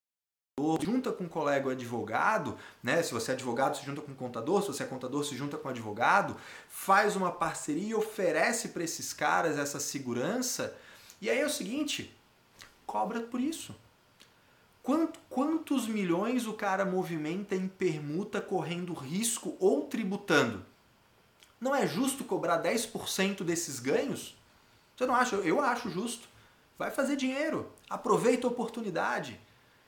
junta 0.83 1.13
com 1.13 1.25
um 1.25 1.29
colega 1.29 1.71
advogado, 1.71 2.57
né? 2.83 3.03
Se 3.03 3.13
você 3.13 3.33
é 3.33 3.35
advogado, 3.35 3.77
se 3.77 3.85
junta 3.85 4.01
com 4.01 4.13
um 4.13 4.15
contador, 4.17 4.63
se 4.63 4.69
você 4.69 4.85
é 4.85 4.87
contador, 4.87 5.23
se 5.23 5.37
junta 5.37 5.59
com 5.59 5.69
um 5.69 5.71
advogado, 5.71 6.35
faz 6.69 7.15
uma 7.15 7.31
parceria 7.31 7.91
e 7.91 7.95
oferece 7.95 8.69
para 8.69 8.83
esses 8.83 9.13
caras 9.13 9.59
essa 9.59 9.79
segurança. 9.79 10.75
E 11.21 11.29
aí 11.29 11.41
é 11.41 11.45
o 11.45 11.51
seguinte, 11.51 12.17
cobra 12.87 13.21
por 13.21 13.39
isso. 13.39 13.75
Quanto, 14.87 15.18
quantos 15.29 15.88
milhões 15.88 16.46
o 16.46 16.53
cara 16.53 16.85
movimenta 16.85 17.57
em 17.57 17.66
permuta 17.66 18.40
correndo 18.40 18.94
risco 18.94 19.57
ou 19.59 19.83
tributando? 19.88 20.64
Não 21.61 21.75
é 21.75 21.88
justo 21.88 22.22
cobrar 22.22 22.62
10% 22.62 23.42
desses 23.42 23.81
ganhos? 23.81 24.37
Você 24.96 25.05
não 25.05 25.16
acha? 25.16 25.35
Eu 25.35 25.61
acho 25.61 25.90
justo. 25.90 26.29
Vai 26.79 26.92
fazer 26.92 27.16
dinheiro. 27.16 27.68
Aproveita 27.90 28.46
a 28.46 28.51
oportunidade. 28.51 29.40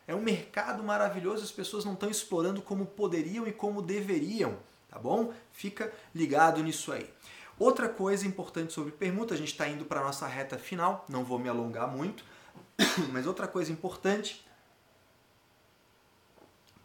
É 0.04 0.16
um 0.16 0.20
mercado 0.20 0.82
maravilhoso, 0.82 1.44
as 1.44 1.52
pessoas 1.52 1.84
não 1.84 1.92
estão 1.92 2.11
explorando 2.11 2.61
como 2.61 2.84
poderiam 2.84 3.46
e 3.46 3.52
como 3.52 3.80
deveriam, 3.80 4.58
tá 4.88 4.98
bom? 4.98 5.32
Fica 5.52 5.92
ligado 6.12 6.61
nisso 6.61 6.90
aí. 6.90 7.08
Outra 7.56 7.88
coisa 7.88 8.26
importante 8.26 8.72
sobre 8.72 8.90
permuta, 8.90 9.34
a 9.34 9.37
gente 9.37 9.52
está 9.52 9.68
indo 9.68 9.84
para 9.84 10.00
a 10.00 10.04
nossa 10.04 10.26
reta 10.26 10.58
final, 10.58 11.06
não 11.08 11.22
vou 11.22 11.38
me 11.38 11.48
alongar 11.48 11.87
muito, 11.87 12.24
mas 13.12 13.28
outra 13.28 13.46
coisa 13.46 13.70
importante, 13.70 14.47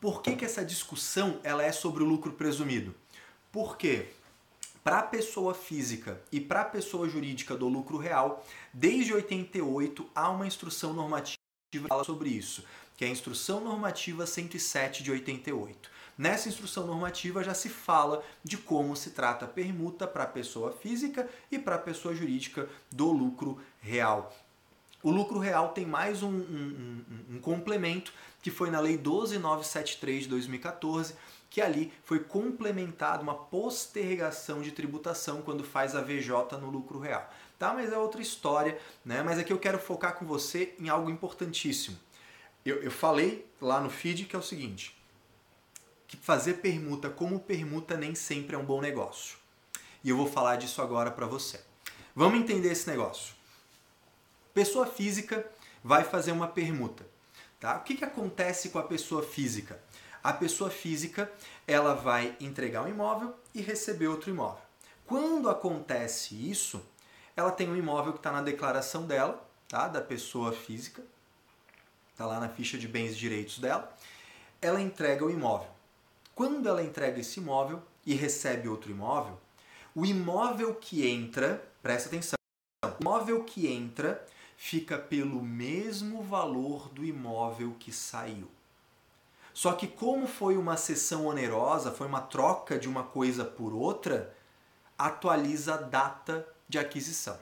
por 0.03 0.21
que, 0.21 0.35
que 0.35 0.43
essa 0.43 0.65
discussão 0.65 1.39
ela 1.45 1.63
é 1.63 1.71
sobre 1.71 2.03
o 2.03 2.05
lucro 2.05 2.33
presumido? 2.33 2.93
Porque 3.53 4.07
para 4.83 4.99
a 4.99 5.03
pessoa 5.03 5.53
física 5.53 6.21
e 6.29 6.41
para 6.41 6.59
a 6.59 6.65
pessoa 6.65 7.07
jurídica 7.07 7.55
do 7.55 7.69
lucro 7.69 7.97
real, 7.97 8.45
desde 8.73 9.13
88 9.13 10.05
há 10.13 10.29
uma 10.29 10.45
instrução 10.45 10.91
normativa 10.91 11.37
que 11.71 11.79
fala 11.79 12.03
sobre 12.03 12.27
isso 12.27 12.65
que 12.95 13.03
é 13.03 13.07
a 13.07 13.11
Instrução 13.11 13.59
Normativa 13.59 14.25
107 14.25 15.03
de 15.03 15.11
88. 15.11 15.89
Nessa 16.17 16.47
instrução 16.47 16.85
normativa 16.85 17.43
já 17.43 17.53
se 17.53 17.69
fala 17.69 18.23
de 18.43 18.55
como 18.55 18.95
se 18.95 19.09
trata 19.11 19.45
a 19.45 19.47
permuta 19.47 20.07
para 20.07 20.23
a 20.23 20.27
pessoa 20.27 20.71
física 20.71 21.27
e 21.51 21.57
para 21.57 21.75
a 21.75 21.79
pessoa 21.79 22.13
jurídica 22.13 22.69
do 22.91 23.11
lucro 23.11 23.59
real. 23.81 24.31
O 25.03 25.11
lucro 25.11 25.37
real 25.37 25.69
tem 25.69 25.85
mais 25.85 26.23
um, 26.23 26.31
um, 26.31 27.03
um, 27.29 27.35
um 27.35 27.39
complemento 27.39 28.11
que 28.41 28.49
foi 28.49 28.71
na 28.71 28.79
Lei 28.79 28.97
12973 28.97 30.23
de 30.23 30.29
2014, 30.29 31.13
que 31.49 31.61
ali 31.61 31.93
foi 32.03 32.19
complementado 32.19 33.21
uma 33.21 33.35
postergação 33.35 34.61
de 34.61 34.71
tributação 34.71 35.41
quando 35.41 35.63
faz 35.63 35.95
a 35.95 36.01
VJ 36.01 36.57
no 36.59 36.69
lucro 36.69 36.99
real. 36.99 37.29
Tá? 37.59 37.73
Mas 37.73 37.91
é 37.91 37.97
outra 37.97 38.21
história, 38.21 38.79
né? 39.05 39.21
Mas 39.21 39.37
aqui 39.37 39.53
eu 39.53 39.59
quero 39.59 39.77
focar 39.77 40.15
com 40.15 40.25
você 40.25 40.73
em 40.79 40.89
algo 40.89 41.09
importantíssimo 41.09 41.97
eu, 42.65 42.81
eu 42.81 42.91
falei 42.91 43.45
lá 43.59 43.79
no 43.79 43.89
feed 43.89 44.25
que 44.25 44.35
é 44.35 44.39
o 44.39 44.43
seguinte: 44.43 44.95
que 46.07 46.17
fazer 46.17 46.55
permuta 46.55 47.09
como 47.09 47.39
permuta 47.39 47.97
nem 47.97 48.15
sempre 48.15 48.55
é 48.55 48.59
um 48.59 48.65
bom 48.65 48.81
negócio. 48.81 49.37
E 50.03 50.09
eu 50.09 50.17
vou 50.17 50.27
falar 50.27 50.57
disso 50.57 50.81
agora 50.81 51.11
para 51.11 51.25
você. 51.25 51.61
Vamos 52.15 52.39
entender 52.39 52.71
esse 52.71 52.89
negócio. 52.89 53.35
Pessoa 54.53 54.85
física 54.85 55.45
vai 55.83 56.03
fazer 56.03 56.31
uma 56.31 56.47
permuta. 56.47 57.05
Tá? 57.59 57.77
O 57.77 57.83
que, 57.83 57.95
que 57.95 58.05
acontece 58.05 58.69
com 58.69 58.79
a 58.79 58.83
pessoa 58.83 59.23
física? 59.23 59.81
A 60.23 60.31
pessoa 60.31 60.69
física 60.69 61.31
ela 61.67 61.93
vai 61.93 62.35
entregar 62.39 62.83
um 62.83 62.87
imóvel 62.87 63.35
e 63.53 63.61
receber 63.61 64.07
outro 64.07 64.29
imóvel. 64.29 64.61
Quando 65.05 65.49
acontece 65.49 66.35
isso, 66.49 66.81
ela 67.35 67.51
tem 67.51 67.69
um 67.69 67.75
imóvel 67.75 68.13
que 68.13 68.19
está 68.19 68.31
na 68.31 68.41
declaração 68.41 69.05
dela, 69.05 69.45
tá? 69.67 69.87
da 69.87 70.01
pessoa 70.01 70.53
física, 70.53 71.03
está 72.11 72.25
lá 72.25 72.39
na 72.39 72.47
ficha 72.47 72.77
de 72.77 72.87
bens 72.87 73.13
e 73.13 73.15
direitos 73.15 73.59
dela, 73.59 73.93
ela 74.61 74.79
entrega 74.79 75.25
o 75.25 75.31
imóvel. 75.31 75.69
Quando 76.35 76.69
ela 76.69 76.83
entrega 76.83 77.19
esse 77.19 77.39
imóvel 77.39 77.81
e 78.05 78.13
recebe 78.13 78.67
outro 78.67 78.91
imóvel, 78.91 79.39
o 79.95 80.05
imóvel 80.05 80.73
que 80.75 81.07
entra, 81.07 81.63
presta 81.81 82.07
atenção, 82.07 82.37
o 82.83 83.01
imóvel 83.01 83.43
que 83.43 83.67
entra 83.67 84.25
fica 84.57 84.97
pelo 84.97 85.41
mesmo 85.41 86.21
valor 86.21 86.89
do 86.89 87.03
imóvel 87.03 87.75
que 87.79 87.91
saiu. 87.91 88.49
Só 89.53 89.73
que 89.73 89.87
como 89.87 90.25
foi 90.25 90.57
uma 90.57 90.77
sessão 90.77 91.27
onerosa, 91.27 91.91
foi 91.91 92.07
uma 92.07 92.21
troca 92.21 92.79
de 92.79 92.89
uma 92.89 93.03
coisa 93.03 93.45
por 93.45 93.73
outra, 93.73 94.35
atualiza 94.97 95.75
a 95.75 95.77
data 95.77 96.47
de 96.67 96.79
aquisição. 96.79 97.37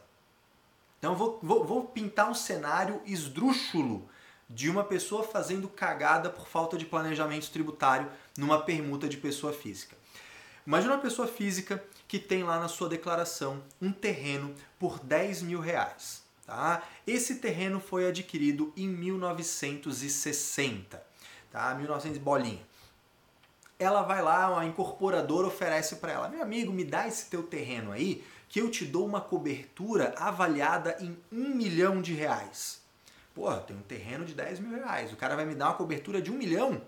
Então 1.00 1.16
vou, 1.16 1.40
vou, 1.42 1.64
vou 1.64 1.86
pintar 1.86 2.30
um 2.30 2.34
cenário 2.34 3.02
esdrúxulo 3.06 4.08
de 4.50 4.70
uma 4.70 4.84
pessoa 4.84 5.24
fazendo 5.24 5.68
cagada 5.70 6.30
por 6.30 6.48
falta 6.48 6.78
de 6.78 6.86
planejamento 6.86 7.50
tributário 7.50 8.12
numa 8.38 8.62
permuta 8.62 9.08
de 9.08 9.18
pessoa 9.18 9.54
física. 9.54 9.96
Imagina 10.68 10.94
uma 10.94 11.02
pessoa 11.02 11.28
física 11.28 11.84
que 12.08 12.20
tem 12.20 12.44
lá 12.44 12.60
na 12.60 12.68
sua 12.68 12.90
declaração 12.90 13.64
um 13.82 13.92
terreno 13.92 14.54
por 14.78 15.00
10 15.00 15.44
mil 15.44 15.60
reais. 15.60 16.22
Tá? 16.46 16.84
Esse 17.06 17.36
terreno 17.36 17.80
foi 17.80 18.08
adquirido 18.08 18.74
em 18.76 18.88
1960, 18.88 21.04
tá? 21.52 21.76
1900 21.76 22.18
bolinha. 22.18 22.66
Ela 23.78 24.02
vai 24.04 24.22
lá, 24.22 24.60
a 24.60 24.66
incorporadora 24.66 25.48
oferece 25.48 25.98
para 25.98 26.12
ela, 26.12 26.30
meu 26.30 26.42
amigo, 26.42 26.72
me 26.72 26.84
dá 26.84 27.08
esse 27.08 27.30
teu 27.30 27.44
terreno 27.44 27.92
aí, 27.92 28.24
que 28.48 28.60
eu 28.60 28.70
te 28.70 28.86
dou 28.86 29.06
uma 29.06 29.22
cobertura 29.22 30.14
avaliada 30.18 30.98
em 31.00 31.18
um 31.32 31.56
milhão 31.56 32.02
de 32.02 32.14
reais. 32.14 32.82
Pô, 33.34 33.52
tem 33.56 33.76
um 33.76 33.82
terreno 33.82 34.26
de 34.26 34.34
10 34.34 34.60
mil 34.60 34.78
reais, 34.78 35.14
o 35.14 35.16
cara 35.16 35.36
vai 35.36 35.46
me 35.46 35.56
dar 35.56 35.68
uma 35.68 35.76
cobertura 35.76 36.22
de 36.22 36.30
um 36.30 36.36
milhão. 36.36 36.82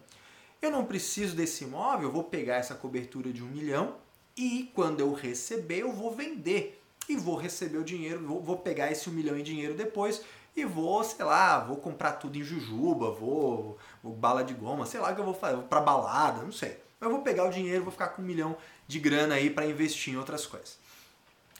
Eu 0.61 0.69
não 0.69 0.85
preciso 0.85 1.35
desse 1.35 1.63
imóvel, 1.63 2.09
eu 2.09 2.11
vou 2.11 2.25
pegar 2.25 2.55
essa 2.55 2.75
cobertura 2.75 3.31
de 3.31 3.41
um 3.41 3.47
milhão 3.47 3.95
e 4.35 4.69
quando 4.73 4.99
eu 4.99 5.13
receber, 5.13 5.79
eu 5.79 5.93
vou 5.93 6.13
vender. 6.13 6.82
E 7.07 7.15
vou 7.15 7.35
receber 7.35 7.77
o 7.77 7.83
dinheiro, 7.83 8.25
vou, 8.25 8.41
vou 8.41 8.57
pegar 8.57 8.91
esse 8.91 9.09
um 9.09 9.13
milhão 9.13 9.37
em 9.37 9.43
dinheiro 9.43 9.73
depois 9.73 10.21
e 10.55 10.63
vou, 10.63 11.03
sei 11.03 11.25
lá, 11.25 11.59
vou 11.59 11.77
comprar 11.77 12.13
tudo 12.13 12.37
em 12.37 12.43
jujuba, 12.43 13.11
vou, 13.11 13.77
vou 14.01 14.13
bala 14.13 14.43
de 14.43 14.53
goma, 14.53 14.85
sei 14.85 14.99
lá 14.99 15.11
o 15.11 15.15
que 15.15 15.21
eu 15.21 15.25
vou 15.25 15.33
fazer, 15.33 15.55
vou 15.55 15.65
pra 15.65 15.81
balada, 15.81 16.41
não 16.41 16.51
sei. 16.51 16.81
Eu 17.01 17.09
vou 17.09 17.21
pegar 17.21 17.45
o 17.45 17.49
dinheiro, 17.49 17.83
vou 17.83 17.91
ficar 17.91 18.09
com 18.09 18.21
um 18.21 18.25
milhão 18.25 18.55
de 18.87 18.99
grana 18.99 19.35
aí 19.35 19.49
para 19.49 19.65
investir 19.65 20.13
em 20.13 20.17
outras 20.17 20.45
coisas. 20.45 20.77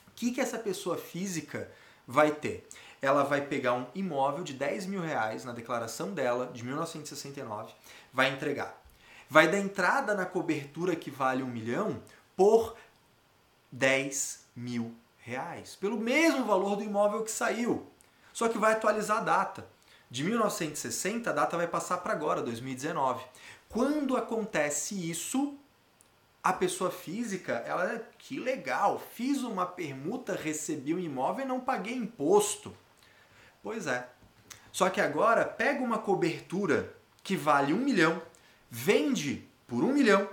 O 0.08 0.12
que, 0.16 0.32
que 0.32 0.40
essa 0.40 0.58
pessoa 0.58 0.96
física 0.96 1.70
vai 2.06 2.30
ter? 2.30 2.66
ela 3.04 3.22
vai 3.22 3.42
pegar 3.42 3.74
um 3.74 3.86
imóvel 3.94 4.42
de 4.42 4.54
10 4.54 4.86
mil 4.86 5.00
reais 5.00 5.44
na 5.44 5.52
declaração 5.52 6.12
dela, 6.12 6.50
de 6.52 6.64
1969, 6.64 7.72
vai 8.12 8.32
entregar. 8.32 8.80
Vai 9.28 9.50
dar 9.50 9.58
entrada 9.58 10.14
na 10.14 10.24
cobertura 10.24 10.96
que 10.96 11.10
vale 11.10 11.42
um 11.42 11.46
milhão 11.46 12.02
por 12.36 12.76
10 13.70 14.46
mil 14.56 14.94
reais, 15.24 15.74
pelo 15.74 15.98
mesmo 15.98 16.44
valor 16.44 16.76
do 16.76 16.84
imóvel 16.84 17.24
que 17.24 17.30
saiu. 17.30 17.90
Só 18.32 18.48
que 18.48 18.58
vai 18.58 18.72
atualizar 18.72 19.18
a 19.18 19.22
data. 19.22 19.66
De 20.10 20.22
1960, 20.22 21.30
a 21.30 21.32
data 21.32 21.56
vai 21.56 21.66
passar 21.66 21.98
para 21.98 22.12
agora, 22.12 22.42
2019. 22.42 23.24
Quando 23.68 24.16
acontece 24.16 25.10
isso, 25.10 25.56
a 26.42 26.52
pessoa 26.52 26.90
física, 26.90 27.54
ela, 27.66 28.06
que 28.18 28.38
legal, 28.38 29.02
fiz 29.14 29.42
uma 29.42 29.64
permuta, 29.64 30.34
recebi 30.34 30.94
um 30.94 31.00
imóvel 31.00 31.44
e 31.44 31.48
não 31.48 31.58
paguei 31.58 31.94
imposto. 31.94 32.76
Pois 33.62 33.86
é. 33.86 34.06
Só 34.70 34.90
que 34.90 35.00
agora 35.00 35.44
pega 35.46 35.82
uma 35.82 35.98
cobertura 35.98 36.94
que 37.22 37.34
vale 37.34 37.72
um 37.72 37.78
milhão, 37.78 38.20
vende 38.70 39.48
por 39.66 39.82
um 39.82 39.92
milhão 39.92 40.28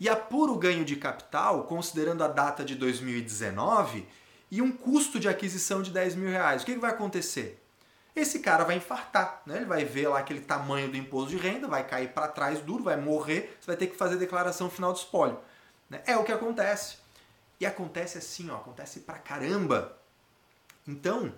e 0.00 0.08
apura 0.08 0.50
o 0.50 0.58
ganho 0.58 0.84
de 0.84 0.96
capital, 0.96 1.62
considerando 1.64 2.24
a 2.24 2.28
data 2.28 2.64
de 2.64 2.74
2019, 2.74 4.08
e 4.52 4.60
um 4.60 4.70
custo 4.70 5.18
de 5.18 5.30
aquisição 5.30 5.80
de 5.80 5.90
10 5.90 6.14
mil 6.14 6.28
reais. 6.28 6.62
O 6.62 6.66
que, 6.66 6.74
que 6.74 6.78
vai 6.78 6.90
acontecer? 6.90 7.58
Esse 8.14 8.40
cara 8.40 8.64
vai 8.64 8.76
infartar, 8.76 9.40
né? 9.46 9.56
ele 9.56 9.64
vai 9.64 9.82
ver 9.82 10.08
lá 10.08 10.18
aquele 10.18 10.42
tamanho 10.42 10.90
do 10.90 10.96
imposto 10.98 11.30
de 11.30 11.38
renda, 11.38 11.66
vai 11.66 11.86
cair 11.86 12.12
para 12.12 12.28
trás 12.28 12.60
duro, 12.60 12.84
vai 12.84 12.96
morrer, 12.96 13.56
você 13.58 13.68
vai 13.68 13.76
ter 13.76 13.86
que 13.86 13.96
fazer 13.96 14.18
declaração 14.18 14.68
final 14.68 14.92
do 14.92 14.98
espólio. 14.98 15.38
Né? 15.88 16.02
É 16.04 16.18
o 16.18 16.22
que 16.22 16.30
acontece. 16.30 16.98
E 17.58 17.64
acontece 17.64 18.18
assim, 18.18 18.50
ó, 18.50 18.56
acontece 18.56 19.00
pra 19.00 19.18
caramba. 19.18 19.96
Então, 20.86 21.34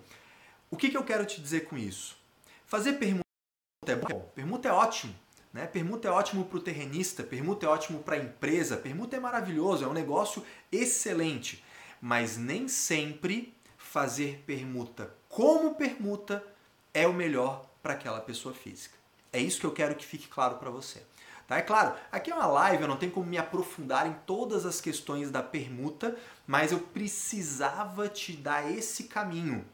o 0.69 0.77
que, 0.77 0.91
que 0.91 0.97
eu 0.97 1.05
quero 1.05 1.25
te 1.25 1.41
dizer 1.41 1.67
com 1.67 1.79
isso? 1.79 2.17
Fazer 2.67 2.95
permuta 2.95 3.23
é 3.87 3.95
bom, 3.95 4.29
permuta 4.35 4.69
é 4.69 4.73
ótimo. 4.73 5.15
Né? 5.53 5.69
Permuta 5.69 6.09
é 6.09 6.11
ótimo 6.11 6.45
para 6.47 6.59
o 6.59 6.61
terrenista, 6.61 7.23
permuta 7.23 7.65
é 7.65 7.69
ótimo 7.69 8.01
para 8.01 8.17
a 8.17 8.19
empresa, 8.19 8.77
permuta 8.77 9.15
é 9.15 9.21
maravilhoso, 9.21 9.85
é 9.85 9.87
um 9.87 9.93
negócio 9.93 10.45
excelente. 10.73 11.64
Mas 12.07 12.37
nem 12.37 12.69
sempre 12.69 13.55
fazer 13.79 14.45
permuta 14.47 15.15
como 15.27 15.75
permuta 15.75 16.45
é 16.93 17.07
o 17.07 17.15
melhor 17.15 17.65
para 17.83 17.95
aquela 17.95 18.21
pessoa 18.21 18.55
física. 18.55 18.95
É 19.33 19.41
isso 19.41 19.59
que 19.59 19.65
eu 19.65 19.73
quero 19.73 19.95
que 19.95 20.05
fique 20.05 20.29
claro 20.29 20.57
para 20.57 20.69
você. 20.69 21.03
Tá? 21.49 21.57
É 21.57 21.63
claro, 21.63 21.97
aqui 22.13 22.31
é 22.31 22.35
uma 22.35 22.45
live, 22.45 22.83
eu 22.83 22.89
não 22.89 22.99
tenho 22.99 23.11
como 23.11 23.25
me 23.25 23.39
aprofundar 23.39 24.07
em 24.07 24.13
todas 24.27 24.67
as 24.67 24.83
questões 24.83 25.31
da 25.31 25.43
permuta, 25.43 26.15
mas 26.47 26.73
eu 26.73 26.79
precisava 26.79 28.07
te 28.07 28.35
dar 28.35 28.71
esse 28.71 29.05
caminho 29.05 29.65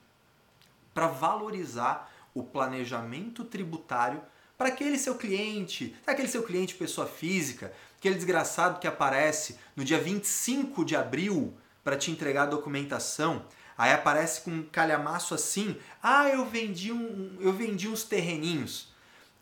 para 0.95 1.09
valorizar 1.09 2.12
o 2.33 2.45
planejamento 2.45 3.43
tributário 3.43 4.22
para 4.57 4.68
aquele 4.68 4.99
seu 4.99 5.16
cliente, 5.16 5.97
aquele 6.07 6.28
seu 6.28 6.45
cliente 6.45 6.76
pessoa 6.76 7.09
física, 7.09 7.72
aquele 7.99 8.14
desgraçado 8.14 8.78
que 8.78 8.87
aparece 8.87 9.59
no 9.74 9.85
dia 9.85 9.99
25 9.99 10.85
de 10.85 10.95
abril 10.95 11.53
para 11.83 11.97
te 11.97 12.11
entregar 12.11 12.43
a 12.43 12.47
documentação, 12.47 13.45
aí 13.76 13.93
aparece 13.93 14.43
com 14.43 14.51
um 14.51 14.62
calhamaço 14.62 15.35
assim, 15.35 15.76
ah, 16.03 16.28
eu 16.28 16.45
vendi, 16.45 16.93
um, 16.93 17.37
eu 17.41 17.53
vendi 17.53 17.89
uns 17.89 18.05
terreninhos, 18.05 18.93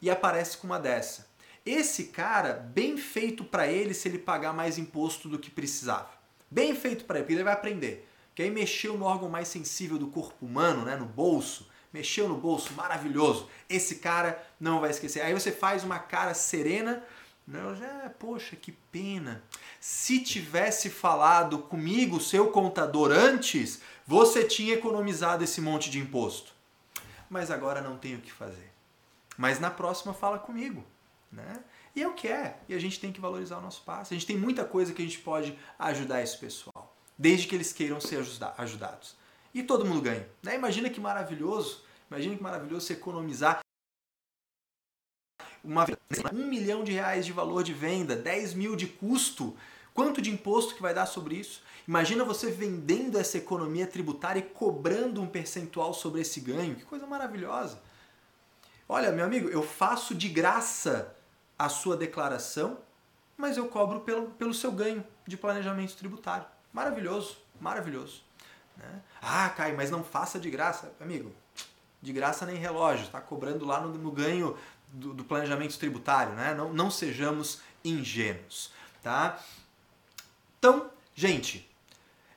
e 0.01 0.11
aparece 0.11 0.57
com 0.57 0.67
uma 0.67 0.79
dessa. 0.79 1.29
Esse 1.67 2.05
cara, 2.05 2.55
bem 2.55 2.97
feito 2.97 3.45
para 3.45 3.67
ele 3.67 3.93
se 3.93 4.09
ele 4.09 4.19
pagar 4.19 4.53
mais 4.53 4.79
imposto 4.79 5.29
do 5.29 5.39
que 5.39 5.51
precisava. 5.51 6.11
Bem 6.51 6.75
feito 6.75 7.05
para 7.05 7.19
ele, 7.19 7.25
porque 7.25 7.35
ele 7.35 7.45
vai 7.45 7.53
aprender. 7.53 8.09
Que 8.35 8.43
aí 8.43 8.51
mexeu 8.51 8.97
no 8.97 9.05
órgão 9.05 9.29
mais 9.29 9.49
sensível 9.49 9.99
do 9.99 10.07
corpo 10.07 10.47
humano, 10.47 10.85
né, 10.85 10.97
no 10.97 11.05
bolso, 11.05 11.69
mexeu 11.93 12.29
no 12.29 12.37
bolso, 12.37 12.73
maravilhoso. 12.75 13.49
Esse 13.69 13.97
cara 13.97 14.43
não 14.59 14.81
vai 14.81 14.91
esquecer. 14.91 15.21
Aí 15.21 15.35
você 15.35 15.51
faz 15.51 15.85
uma 15.85 15.99
cara 15.99 16.33
serena, 16.33 17.03
não, 17.49 17.75
já, 17.75 18.13
poxa, 18.19 18.55
que 18.57 18.71
pena. 18.71 19.43
Se 19.81 20.21
tivesse 20.21 20.91
falado 20.91 21.61
comigo, 21.61 22.21
seu 22.21 22.51
contador, 22.51 23.11
antes, 23.11 23.81
você 24.07 24.45
tinha 24.45 24.75
economizado 24.75 25.43
esse 25.43 25.59
monte 25.59 25.89
de 25.89 25.99
imposto. 25.99 26.53
Mas 27.31 27.51
agora 27.51 27.81
não 27.81 27.97
tenho 27.97 28.19
o 28.19 28.21
que 28.21 28.31
fazer. 28.31 28.71
Mas 29.39 29.59
na 29.59 29.71
próxima 29.71 30.13
fala 30.13 30.39
comigo, 30.39 30.85
né? 31.33 31.65
E 31.97 32.03
é 32.03 32.07
o 32.07 32.13
que 32.13 32.29
é. 32.29 32.59
E 32.69 32.75
a 32.75 32.79
gente 32.79 33.01
tem 33.01 33.11
que 33.11 33.21
valorizar 33.21 33.57
o 33.57 33.63
nosso 33.63 33.81
passo. 33.81 34.13
A 34.13 34.17
gente 34.17 34.27
tem 34.27 34.37
muita 34.37 34.67
coisa 34.67 34.93
que 34.93 35.01
a 35.01 35.05
gente 35.05 35.21
pode 35.21 35.59
ajudar 35.79 36.23
esse 36.23 36.37
pessoal, 36.37 36.95
desde 37.17 37.47
que 37.47 37.55
eles 37.55 37.73
queiram 37.73 37.99
ser 37.99 38.23
ajudados. 38.59 39.17
E 39.55 39.63
todo 39.63 39.87
mundo 39.87 40.03
ganha. 40.03 40.29
Né? 40.43 40.55
Imagina 40.55 40.91
que 40.91 41.01
maravilhoso, 41.01 41.83
imagina 42.11 42.37
que 42.37 42.43
maravilhoso 42.43 42.93
economizar 42.93 43.61
uma, 45.69 45.87
um 46.33 46.47
milhão 46.47 46.83
de 46.83 46.93
reais 46.93 47.27
de 47.27 47.33
valor 47.33 47.63
de 47.63 47.75
venda, 47.75 48.17
10 48.17 48.55
mil 48.55 48.75
de 48.75 48.87
custo. 48.87 49.55
Quanto 49.93 50.23
de 50.23 50.31
imposto 50.31 50.75
que 50.75 50.81
vai 50.81 50.95
dar 50.95 51.07
sobre 51.07 51.35
isso? 51.35 51.63
Imagina 51.87 52.25
você 52.25 52.51
vendendo 52.51 53.19
essa 53.19 53.37
economia 53.37 53.87
tributária 53.87 54.41
e 54.41 54.43
cobrando 54.43 55.21
um 55.21 55.27
percentual 55.27 55.93
sobre 55.93 56.23
esse 56.23 56.41
ganho. 56.41 56.75
Que 56.75 56.85
coisa 56.85 57.07
maravilhosa. 57.07 57.79
Olha, 58.89 59.13
meu 59.13 59.27
amigo, 59.27 59.49
eu 59.49 59.63
faço 59.63 60.15
de 60.15 60.29
graça 60.29 61.15
a 61.59 61.69
sua 61.69 61.97
declaração, 61.97 62.79
mas 63.37 63.57
eu 63.57 63.69
cobro 63.69 64.01
pelo, 64.01 64.29
pelo 64.31 64.55
seu 64.55 64.73
ganho 64.73 65.05
de 65.27 65.37
planejamento 65.37 65.97
tributário. 65.97 66.47
Maravilhoso, 66.73 67.37
maravilhoso. 67.61 68.23
Né? 68.77 69.03
Ah, 69.21 69.51
Caio, 69.51 69.77
mas 69.77 69.91
não 69.91 70.03
faça 70.03 70.39
de 70.39 70.49
graça. 70.49 70.93
Amigo, 71.01 71.35
de 72.01 72.13
graça 72.13 72.47
nem 72.47 72.57
relógio, 72.57 73.05
está 73.05 73.21
cobrando 73.21 73.67
lá 73.67 73.81
no, 73.81 73.89
no 73.91 74.11
ganho 74.11 74.57
do, 74.93 75.13
do, 75.15 75.25
planejamento 75.25 75.79
tributário, 75.79 76.35
né? 76.35 76.55
Não, 76.55 76.73
não 76.73 76.91
sejamos 76.91 77.61
ingênuos, 77.85 78.73
tá? 79.03 79.39
Então, 80.59 80.91
gente, 81.15 81.69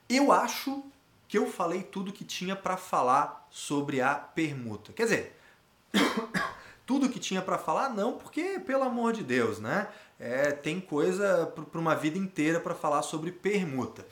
eu 0.08 0.30
acho 0.30 0.84
que 1.28 1.38
eu 1.38 1.50
falei 1.50 1.82
tudo 1.82 2.12
que 2.12 2.24
tinha 2.24 2.54
para 2.54 2.76
falar 2.76 3.46
sobre 3.50 4.00
a 4.00 4.14
permuta. 4.14 4.92
Quer 4.92 5.04
dizer, 5.04 5.40
tudo 6.86 7.08
que 7.08 7.18
tinha 7.18 7.40
para 7.40 7.58
falar 7.58 7.88
não, 7.88 8.18
porque 8.18 8.58
pelo 8.60 8.84
amor 8.84 9.12
de 9.12 9.22
Deus, 9.22 9.58
né? 9.58 9.88
É, 10.20 10.52
tem 10.52 10.80
coisa 10.80 11.46
para 11.46 11.80
uma 11.80 11.94
vida 11.94 12.16
inteira 12.16 12.60
para 12.60 12.74
falar 12.74 13.02
sobre 13.02 13.32
permuta. 13.32 14.06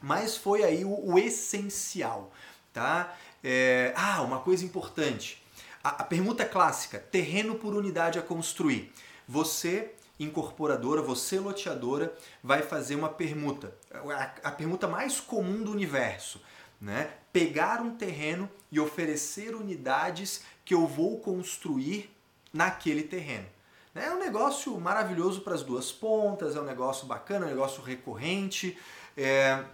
Mas 0.00 0.36
foi 0.36 0.62
aí 0.62 0.84
o, 0.84 1.12
o 1.12 1.18
essencial, 1.18 2.32
tá? 2.72 3.14
É, 3.42 3.92
ah, 3.96 4.22
uma 4.22 4.40
coisa 4.40 4.64
importante. 4.64 5.42
A, 5.88 6.04
permuta 6.04 6.44
clássica, 6.44 6.98
terreno 6.98 7.54
por 7.54 7.74
unidade 7.74 8.18
a 8.18 8.22
construir. 8.22 8.92
Você 9.26 9.94
incorporadora, 10.18 11.00
você 11.00 11.38
loteadora, 11.38 12.12
vai 12.42 12.62
fazer 12.62 12.96
uma 12.96 13.08
permuta. 13.08 13.74
A, 13.92 14.48
a, 14.48 14.50
permuta 14.50 14.88
mais 14.88 15.20
comum 15.20 15.62
do 15.62 15.70
universo. 15.70 16.42
Né? 16.80 17.10
Pegar 17.32 17.80
um 17.80 17.96
terreno 17.96 18.50
e 18.70 18.78
oferecer 18.78 19.54
unidades 19.54 20.42
que 20.64 20.74
eu 20.74 20.86
vou 20.86 21.18
construir 21.20 22.14
naquele 22.52 23.02
terreno. 23.02 23.46
É 23.94 24.10
um 24.10 24.18
negócio 24.18 24.78
maravilhoso 24.78 25.40
para 25.40 25.54
as 25.54 25.62
duas 25.62 25.90
pontas, 25.90 26.54
é 26.54 26.60
um 26.60 26.64
negócio 26.64 27.06
bacana, 27.06 27.46
é 27.46 27.48
um 27.48 27.50
negócio 27.50 27.82
recorrente. 27.82 28.78
É... 29.16 29.64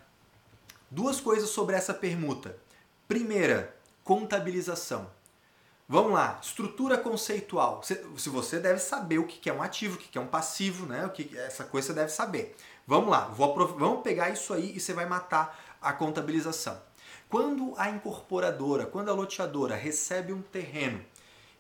Duas 0.91 1.21
coisas 1.21 1.51
sobre 1.51 1.75
essa 1.77 1.93
permuta. 1.93 2.57
Primeira, 3.07 3.75
contabilização. 4.03 5.11
Vamos 5.87 6.13
lá, 6.13 6.41
estrutura 6.43 6.97
conceitual. 6.97 7.83
Se 7.83 8.31
você 8.31 8.59
deve 8.59 8.79
saber 8.79 9.19
o 9.19 9.27
que 9.27 9.51
é 9.51 9.53
um 9.53 9.63
ativo, 9.63 9.97
o 9.97 9.99
que 9.99 10.17
é 10.17 10.21
um 10.21 10.27
passivo, 10.27 10.87
né? 10.87 11.05
O 11.05 11.11
que 11.11 11.37
essa 11.37 11.65
coisa 11.65 11.89
você 11.89 11.93
deve 11.93 12.11
saber. 12.11 12.57
Vamos 12.87 13.11
lá, 13.11 13.27
vamos 13.27 14.03
pegar 14.03 14.31
isso 14.31 14.55
aí 14.55 14.75
e 14.75 14.81
você 14.81 14.95
vai 14.95 15.05
matar 15.05 15.77
a 15.83 15.93
contabilização. 15.93 16.81
Quando 17.29 17.75
a 17.77 17.91
incorporadora, 17.91 18.87
quando 18.87 19.11
a 19.11 19.15
loteadora 19.15 19.75
recebe 19.75 20.33
um 20.33 20.41
terreno 20.41 21.05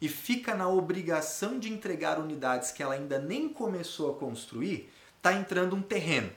e 0.00 0.08
fica 0.08 0.54
na 0.54 0.68
obrigação 0.68 1.58
de 1.58 1.70
entregar 1.70 2.18
unidades 2.18 2.70
que 2.70 2.82
ela 2.82 2.94
ainda 2.94 3.18
nem 3.18 3.48
começou 3.48 4.10
a 4.10 4.18
construir, 4.18 4.90
está 5.18 5.34
entrando 5.34 5.76
um 5.76 5.82
terreno. 5.82 6.30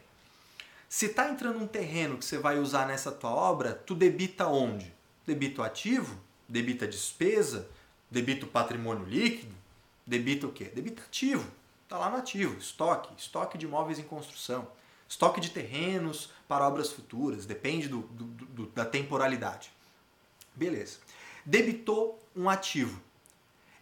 Se 0.90 1.08
está 1.08 1.30
entrando 1.30 1.60
um 1.60 1.68
terreno 1.68 2.18
que 2.18 2.26
você 2.26 2.38
vai 2.38 2.60
usar 2.60 2.86
nessa 2.86 3.12
tua 3.12 3.32
obra, 3.32 3.74
tu 3.74 3.96
debita 3.96 4.48
onde? 4.48 4.94
Debita 5.26 5.62
o 5.62 5.66
ativo? 5.66 6.18
Debita 6.48 6.86
a 6.86 6.88
despesa? 6.88 7.70
Debita 8.10 8.45
o 8.45 8.49
patrimônio 8.49 9.05
líquido? 9.05 9.53
Debita 10.05 10.47
o 10.47 10.51
quê? 10.51 10.66
Debita 10.66 11.01
ativo. 11.01 11.49
Está 11.84 11.97
lá 11.97 12.10
no 12.10 12.18
ativo, 12.18 12.58
estoque, 12.58 13.14
estoque 13.18 13.58
de 13.58 13.66
imóveis 13.66 13.97
em 13.97 14.03
construção, 14.03 14.68
estoque 15.08 15.39
de 15.39 15.51
terrenos 15.51 16.30
para 16.45 16.68
obras 16.68 16.91
futuras, 16.91 17.45
depende 17.45 17.88
do, 17.88 18.01
do, 18.01 18.26
do, 18.26 18.66
da 18.68 18.84
temporalidade. 18.84 19.72
Beleza. 20.53 20.97
Debitou 21.45 22.20
um 22.36 22.49
ativo. 22.49 23.01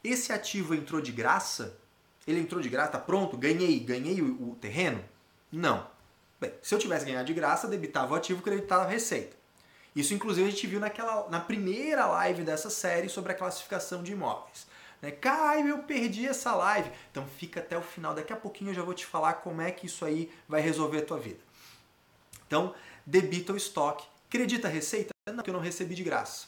Esse 0.04 0.32
ativo 0.32 0.76
entrou 0.76 1.02
de 1.02 1.12
graça? 1.12 1.80
Ele 2.28 2.40
entrou 2.40 2.62
de 2.62 2.70
graça, 2.70 2.92
tá 2.92 3.00
pronto? 3.00 3.36
Ganhei, 3.36 3.80
ganhei 3.80 4.22
o, 4.22 4.52
o 4.52 4.56
terreno? 4.62 5.04
Não. 5.52 5.88
Bem, 6.40 6.54
se 6.62 6.76
eu 6.76 6.80
tivesse 6.80 7.06
ganhado 7.06 7.26
de 7.26 7.34
graça, 7.34 7.68
debitava 7.68 8.14
o 8.14 8.16
ativo, 8.16 8.44
creditava 8.44 8.84
a 8.84 8.88
receita. 8.88 9.36
Isso, 9.96 10.14
inclusive, 10.14 10.48
a 10.48 10.52
gente 10.52 10.68
viu 10.68 10.80
naquela, 10.80 11.30
na 11.30 11.40
primeira 11.40 12.06
live 12.06 12.44
dessa 12.44 12.70
série 12.70 13.08
sobre 13.08 13.32
a 13.32 13.36
classificação 13.36 14.04
de 14.04 14.12
imóveis. 14.12 14.68
Né? 15.02 15.12
Caio, 15.12 15.68
eu 15.68 15.80
perdi 15.84 16.28
essa 16.28 16.54
live. 16.54 16.92
Então 17.12 17.26
fica 17.26 17.62
até 17.62 17.78
o 17.78 17.82
final. 17.82 18.14
Daqui 18.14 18.34
a 18.34 18.36
pouquinho 18.36 18.72
eu 18.72 18.76
já 18.76 18.84
vou 18.84 18.94
te 18.94 19.06
falar 19.06 19.36
como 19.36 19.62
é 19.62 19.72
que 19.72 19.86
isso 19.86 20.04
aí 20.04 20.30
vai 20.50 20.60
resolver 20.62 20.98
a 20.98 21.06
tua 21.06 21.20
vida. 21.20 21.40
Então, 22.46 22.76
debita 23.06 23.54
o 23.54 23.58
estoque. 23.58 24.06
Acredita 24.28 24.68
a 24.68 24.72
receita? 24.72 25.12
Não, 25.32 25.44
que 25.44 25.50
eu 25.50 25.54
não 25.54 25.62
recebi 25.62 25.96
de 25.96 26.04
graça. 26.04 26.48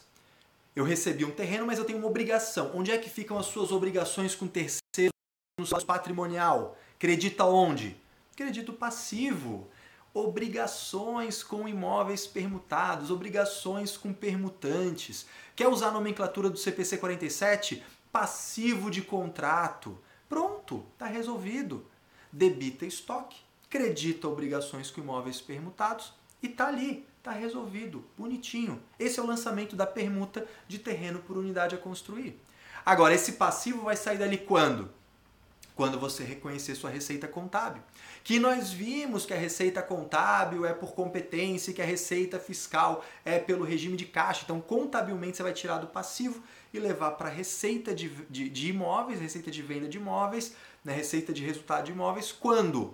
Eu 0.76 0.84
recebi 0.84 1.24
um 1.24 1.30
terreno, 1.30 1.66
mas 1.66 1.78
eu 1.78 1.84
tenho 1.84 1.98
uma 1.98 2.06
obrigação. 2.06 2.70
Onde 2.74 2.90
é 2.90 2.98
que 2.98 3.08
ficam 3.08 3.38
as 3.38 3.46
suas 3.46 3.72
obrigações 3.72 4.34
com 4.34 4.46
terceiro 4.46 5.12
no 5.58 5.84
patrimonial? 5.84 6.76
Acredita 6.94 7.44
onde? 7.44 7.96
Crédito 8.36 8.72
passivo 8.72 9.68
obrigações 10.12 11.42
com 11.42 11.68
imóveis 11.68 12.26
permutados, 12.26 13.10
obrigações 13.10 13.96
com 13.96 14.12
permutantes. 14.12 15.26
Quer 15.54 15.68
usar 15.68 15.88
a 15.88 15.92
nomenclatura 15.92 16.50
do 16.50 16.56
CPC 16.56 16.98
47? 16.98 17.82
Passivo 18.10 18.90
de 18.90 19.02
contrato. 19.02 19.98
Pronto, 20.28 20.84
está 20.92 21.06
resolvido. 21.06 21.86
Debita 22.32 22.84
estoque, 22.84 23.38
credita 23.70 24.28
obrigações 24.28 24.90
com 24.90 25.00
imóveis 25.00 25.40
permutados 25.40 26.12
e 26.42 26.46
está 26.46 26.68
ali, 26.68 27.06
está 27.18 27.32
resolvido, 27.32 28.04
bonitinho. 28.16 28.82
Esse 28.98 29.18
é 29.18 29.22
o 29.22 29.26
lançamento 29.26 29.74
da 29.74 29.86
permuta 29.86 30.46
de 30.66 30.78
terreno 30.78 31.20
por 31.20 31.36
unidade 31.36 31.74
a 31.74 31.78
construir. 31.78 32.38
Agora, 32.84 33.14
esse 33.14 33.32
passivo 33.32 33.82
vai 33.82 33.96
sair 33.96 34.18
dali 34.18 34.38
quando? 34.38 34.90
Quando 35.78 35.96
você 35.96 36.24
reconhecer 36.24 36.74
sua 36.74 36.90
receita 36.90 37.28
contábil. 37.28 37.80
Que 38.24 38.40
nós 38.40 38.72
vimos 38.72 39.24
que 39.24 39.32
a 39.32 39.36
receita 39.36 39.80
contábil 39.80 40.66
é 40.66 40.74
por 40.74 40.92
competência, 40.92 41.72
que 41.72 41.80
a 41.80 41.84
receita 41.84 42.40
fiscal 42.40 43.04
é 43.24 43.38
pelo 43.38 43.64
regime 43.64 43.96
de 43.96 44.04
caixa. 44.04 44.40
Então, 44.42 44.60
contabilmente, 44.60 45.36
você 45.36 45.42
vai 45.44 45.52
tirar 45.52 45.78
do 45.78 45.86
passivo 45.86 46.42
e 46.74 46.80
levar 46.80 47.12
para 47.12 47.28
a 47.28 47.32
receita 47.32 47.94
de, 47.94 48.08
de, 48.28 48.48
de, 48.48 48.70
imóveis, 48.70 49.20
receita 49.20 49.52
de 49.52 49.62
venda 49.62 49.86
de 49.86 49.98
imóveis, 49.98 50.52
né, 50.84 50.92
receita 50.92 51.32
de 51.32 51.44
resultado 51.46 51.84
de 51.84 51.92
imóveis, 51.92 52.32
quando? 52.32 52.92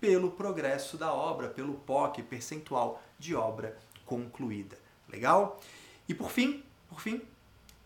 Pelo 0.00 0.32
progresso 0.32 0.96
da 0.96 1.14
obra, 1.14 1.46
pelo 1.46 1.74
POC, 1.74 2.24
percentual 2.24 3.00
de 3.20 3.36
obra 3.36 3.78
concluída. 4.04 4.76
Legal? 5.08 5.60
E 6.08 6.14
por 6.14 6.32
fim, 6.32 6.64
por 6.88 7.00
fim, 7.00 7.22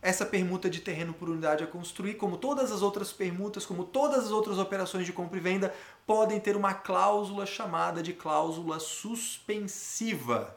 essa 0.04 0.26
permuta 0.26 0.68
de 0.68 0.80
terreno 0.80 1.14
por 1.14 1.30
unidade 1.30 1.64
a 1.64 1.66
construir, 1.66 2.14
como 2.14 2.36
todas 2.36 2.70
as 2.70 2.82
outras 2.82 3.10
permutas, 3.10 3.64
como 3.64 3.84
todas 3.84 4.26
as 4.26 4.30
outras 4.30 4.58
operações 4.58 5.06
de 5.06 5.14
compra 5.14 5.38
e 5.38 5.40
venda, 5.40 5.74
podem 6.06 6.38
ter 6.38 6.56
uma 6.56 6.74
cláusula 6.74 7.46
chamada 7.46 8.02
de 8.02 8.12
cláusula 8.12 8.78
suspensiva, 8.78 10.54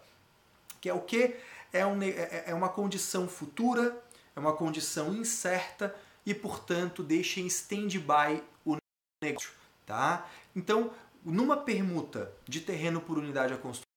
que 0.81 0.89
é 0.89 0.93
o 0.93 0.99
que? 0.99 1.37
É, 1.71 1.85
um, 1.85 2.01
é, 2.03 2.43
é, 2.47 2.53
uma 2.53 2.67
condição 2.67 3.25
futura, 3.25 3.97
é 4.35 4.39
uma 4.39 4.51
condição 4.51 5.13
incerta 5.13 5.95
e, 6.25 6.33
portanto, 6.33 7.01
deixa 7.01 7.39
em 7.39 7.47
stand-by 7.47 8.43
o 8.65 8.75
negócio. 9.23 9.51
Tá? 9.85 10.27
Então, 10.53 10.91
numa 11.23 11.55
permuta 11.55 12.33
de 12.45 12.59
terreno 12.59 12.99
por 12.99 13.17
unidade 13.17 13.53
a 13.53 13.57
construir, 13.57 13.87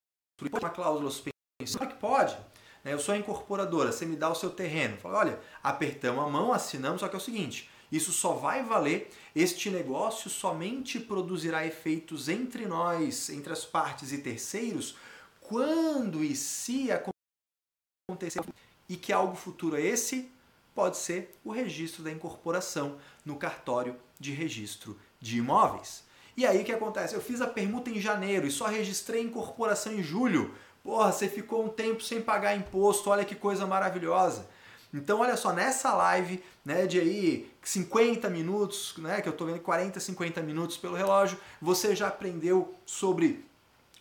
uma 0.52 0.70
cláusula 0.70 1.10
suspensiva, 1.10 1.86
que 1.88 1.94
pode? 1.94 2.38
Eu 2.84 2.98
sou 2.98 3.14
a 3.14 3.18
incorporadora, 3.18 3.92
você 3.92 4.06
me 4.06 4.16
dá 4.16 4.30
o 4.30 4.34
seu 4.34 4.50
terreno. 4.50 4.96
Fala, 4.96 5.18
olha, 5.18 5.40
apertamos 5.62 6.24
a 6.24 6.28
mão, 6.28 6.52
assinamos, 6.52 7.00
só 7.00 7.08
que 7.08 7.14
é 7.14 7.18
o 7.18 7.22
seguinte, 7.22 7.70
isso 7.90 8.12
só 8.12 8.34
vai 8.34 8.62
valer, 8.62 9.10
este 9.34 9.68
negócio 9.68 10.30
somente 10.30 11.00
produzirá 11.00 11.66
efeitos 11.66 12.28
entre 12.28 12.66
nós, 12.66 13.28
entre 13.30 13.52
as 13.52 13.64
partes 13.64 14.12
e 14.12 14.18
terceiros, 14.18 14.96
quando 15.40 16.22
e 16.22 16.36
se 16.36 16.90
acontecer 16.92 18.40
e 18.88 18.96
que 18.96 19.12
algo 19.12 19.36
futuro 19.36 19.76
é 19.76 19.82
esse, 19.82 20.30
pode 20.74 20.96
ser 20.96 21.36
o 21.44 21.50
registro 21.50 22.02
da 22.02 22.10
incorporação 22.10 22.98
no 23.24 23.36
cartório 23.36 23.96
de 24.18 24.32
registro 24.32 24.98
de 25.20 25.38
imóveis. 25.38 26.04
E 26.36 26.46
aí 26.46 26.62
o 26.62 26.64
que 26.64 26.72
acontece? 26.72 27.14
Eu 27.14 27.20
fiz 27.20 27.40
a 27.40 27.46
permuta 27.46 27.90
em 27.90 28.00
janeiro 28.00 28.46
e 28.46 28.50
só 28.50 28.66
registrei 28.66 29.20
a 29.20 29.24
incorporação 29.24 29.92
em 29.92 30.02
julho. 30.02 30.54
Porra, 30.82 31.12
você 31.12 31.28
ficou 31.28 31.64
um 31.64 31.68
tempo 31.68 32.02
sem 32.02 32.20
pagar 32.20 32.56
imposto, 32.56 33.10
olha 33.10 33.24
que 33.24 33.34
coisa 33.34 33.66
maravilhosa. 33.66 34.48
Então, 34.92 35.20
olha 35.20 35.36
só, 35.36 35.52
nessa 35.52 35.94
live, 35.94 36.42
né, 36.64 36.86
de 36.86 36.98
aí 36.98 37.50
50 37.62 38.28
minutos, 38.28 38.94
né, 38.98 39.20
que 39.20 39.28
eu 39.28 39.32
estou 39.32 39.46
vendo 39.46 39.60
40, 39.60 40.00
50 40.00 40.42
minutos 40.42 40.76
pelo 40.76 40.96
relógio, 40.96 41.38
você 41.62 41.94
já 41.94 42.08
aprendeu 42.08 42.74
sobre 42.84 43.44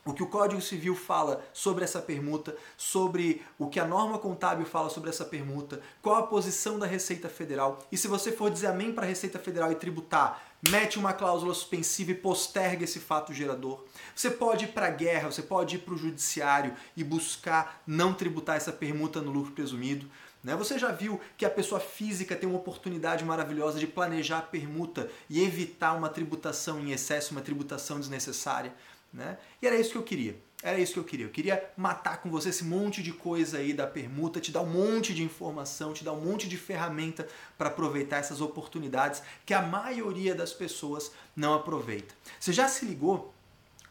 o 0.03 0.13
que 0.13 0.23
o 0.23 0.27
Código 0.27 0.61
Civil 0.61 0.95
fala 0.95 1.45
sobre 1.53 1.83
essa 1.83 2.01
permuta, 2.01 2.55
sobre 2.75 3.45
o 3.59 3.67
que 3.67 3.79
a 3.79 3.85
norma 3.85 4.17
contábil 4.17 4.65
fala 4.65 4.89
sobre 4.89 5.09
essa 5.09 5.25
permuta, 5.25 5.81
qual 6.01 6.15
a 6.15 6.23
posição 6.23 6.79
da 6.79 6.87
Receita 6.87 7.29
Federal. 7.29 7.77
E 7.91 7.97
se 7.97 8.07
você 8.07 8.31
for 8.31 8.49
dizer 8.49 8.67
amém 8.67 8.91
para 8.91 9.05
a 9.05 9.07
Receita 9.07 9.37
Federal 9.37 9.71
e 9.71 9.75
tributar, 9.75 10.41
mete 10.67 10.97
uma 10.97 11.13
cláusula 11.13 11.53
suspensiva 11.53 12.11
e 12.11 12.15
posterga 12.15 12.83
esse 12.83 12.99
fato 12.99 13.33
gerador. 13.33 13.83
Você 14.19 14.31
pode 14.31 14.65
ir 14.65 14.67
para 14.73 14.87
a 14.87 14.89
guerra, 14.89 15.31
você 15.31 15.41
pode 15.41 15.77
ir 15.77 15.79
para 15.79 15.93
o 15.93 15.97
judiciário 15.97 16.73
e 16.93 17.05
buscar 17.05 17.81
não 17.87 18.13
tributar 18.13 18.57
essa 18.57 18.69
permuta 18.69 19.21
no 19.21 19.31
lucro 19.31 19.53
presumido. 19.53 20.11
Né? 20.43 20.57
Você 20.57 20.77
já 20.77 20.91
viu 20.91 21.21
que 21.37 21.45
a 21.45 21.49
pessoa 21.49 21.79
física 21.79 22.35
tem 22.35 22.49
uma 22.49 22.57
oportunidade 22.57 23.23
maravilhosa 23.23 23.79
de 23.79 23.87
planejar 23.87 24.39
a 24.39 24.41
permuta 24.41 25.09
e 25.29 25.41
evitar 25.41 25.93
uma 25.93 26.09
tributação 26.09 26.81
em 26.81 26.91
excesso, 26.91 27.31
uma 27.31 27.39
tributação 27.39 27.97
desnecessária. 27.97 28.73
Né? 29.13 29.37
E 29.61 29.67
era 29.67 29.79
isso 29.79 29.91
que 29.91 29.97
eu 29.97 30.03
queria. 30.03 30.35
Era 30.61 30.77
isso 30.77 30.91
que 30.91 30.99
eu 30.99 31.05
queria. 31.05 31.25
Eu 31.25 31.31
queria 31.31 31.71
matar 31.77 32.21
com 32.21 32.29
você 32.29 32.49
esse 32.49 32.65
monte 32.65 33.01
de 33.01 33.13
coisa 33.13 33.59
aí 33.59 33.71
da 33.71 33.87
permuta, 33.87 34.41
te 34.41 34.51
dar 34.51 34.59
um 34.59 34.69
monte 34.69 35.13
de 35.13 35.23
informação, 35.23 35.93
te 35.93 36.03
dar 36.03 36.11
um 36.11 36.19
monte 36.19 36.49
de 36.49 36.57
ferramenta 36.57 37.25
para 37.57 37.69
aproveitar 37.69 38.17
essas 38.17 38.41
oportunidades 38.41 39.23
que 39.45 39.53
a 39.53 39.61
maioria 39.61 40.35
das 40.35 40.51
pessoas 40.51 41.13
não 41.33 41.53
aproveita. 41.53 42.13
Você 42.37 42.51
já 42.51 42.67
se 42.67 42.83
ligou 42.83 43.33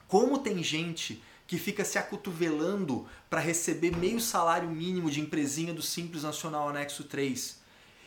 como 0.08 0.38
tem 0.38 0.62
gente 0.62 1.22
que 1.46 1.58
fica 1.58 1.84
se 1.84 1.98
acotovelando 1.98 3.06
para 3.30 3.40
receber 3.40 3.96
meio 3.96 4.20
salário 4.20 4.68
mínimo 4.68 5.10
de 5.10 5.20
empresinha 5.20 5.72
do 5.72 5.82
Simples 5.82 6.22
Nacional 6.22 6.68
Anexo 6.68 7.04
3? 7.04 7.60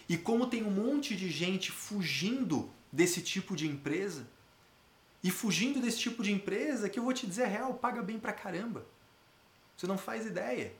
E 0.10 0.18
como 0.18 0.47
tem 0.47 0.64
um 0.64 0.72
monte 0.72 1.16
de 1.16 1.30
gente 1.30 1.72
fugindo 1.72 2.70
desse 2.91 3.22
tipo 3.22 3.56
de 3.56 3.68
empresa? 3.68 4.28
E 5.24 5.30
fugindo 5.30 5.80
desse 5.80 5.99
tipo 5.99 6.24
de 6.24 6.32
empresa, 6.32 6.89
que 6.89 6.97
eu 6.99 7.04
vou 7.04 7.14
te 7.14 7.28
dizer 7.28 7.43
a 7.43 7.47
real, 7.47 7.76
paga 7.76 8.02
bem 8.02 8.20
pra 8.20 8.34
caramba. 8.34 8.86
Você 9.78 9.86
não 9.86 9.97
faz 9.97 10.26
ideia. 10.26 10.74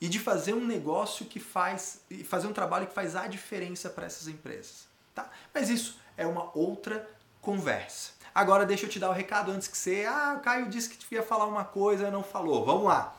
E 0.00 0.08
de 0.08 0.18
fazer 0.18 0.54
um 0.54 0.66
negócio 0.66 1.26
que 1.26 1.38
faz, 1.38 2.00
fazer 2.24 2.46
um 2.46 2.52
trabalho 2.54 2.86
que 2.86 2.94
faz 2.94 3.14
a 3.14 3.26
diferença 3.26 3.90
para 3.90 4.06
essas 4.06 4.28
empresas. 4.28 4.88
Tá? 5.14 5.30
Mas 5.52 5.68
isso 5.68 5.98
é 6.16 6.26
uma 6.26 6.50
outra 6.56 7.08
conversa. 7.40 8.12
Agora 8.34 8.64
deixa 8.64 8.86
eu 8.86 8.90
te 8.90 8.98
dar 8.98 9.10
o 9.10 9.14
recado 9.14 9.50
antes 9.50 9.68
que 9.68 9.76
você. 9.76 10.04
Ah, 10.08 10.36
o 10.38 10.40
Caio 10.40 10.68
disse 10.68 10.90
que 10.90 11.14
ia 11.14 11.22
falar 11.22 11.46
uma 11.46 11.64
coisa 11.64 12.08
e 12.08 12.10
não 12.10 12.22
falou. 12.22 12.64
Vamos 12.64 12.84
lá. 12.84 13.14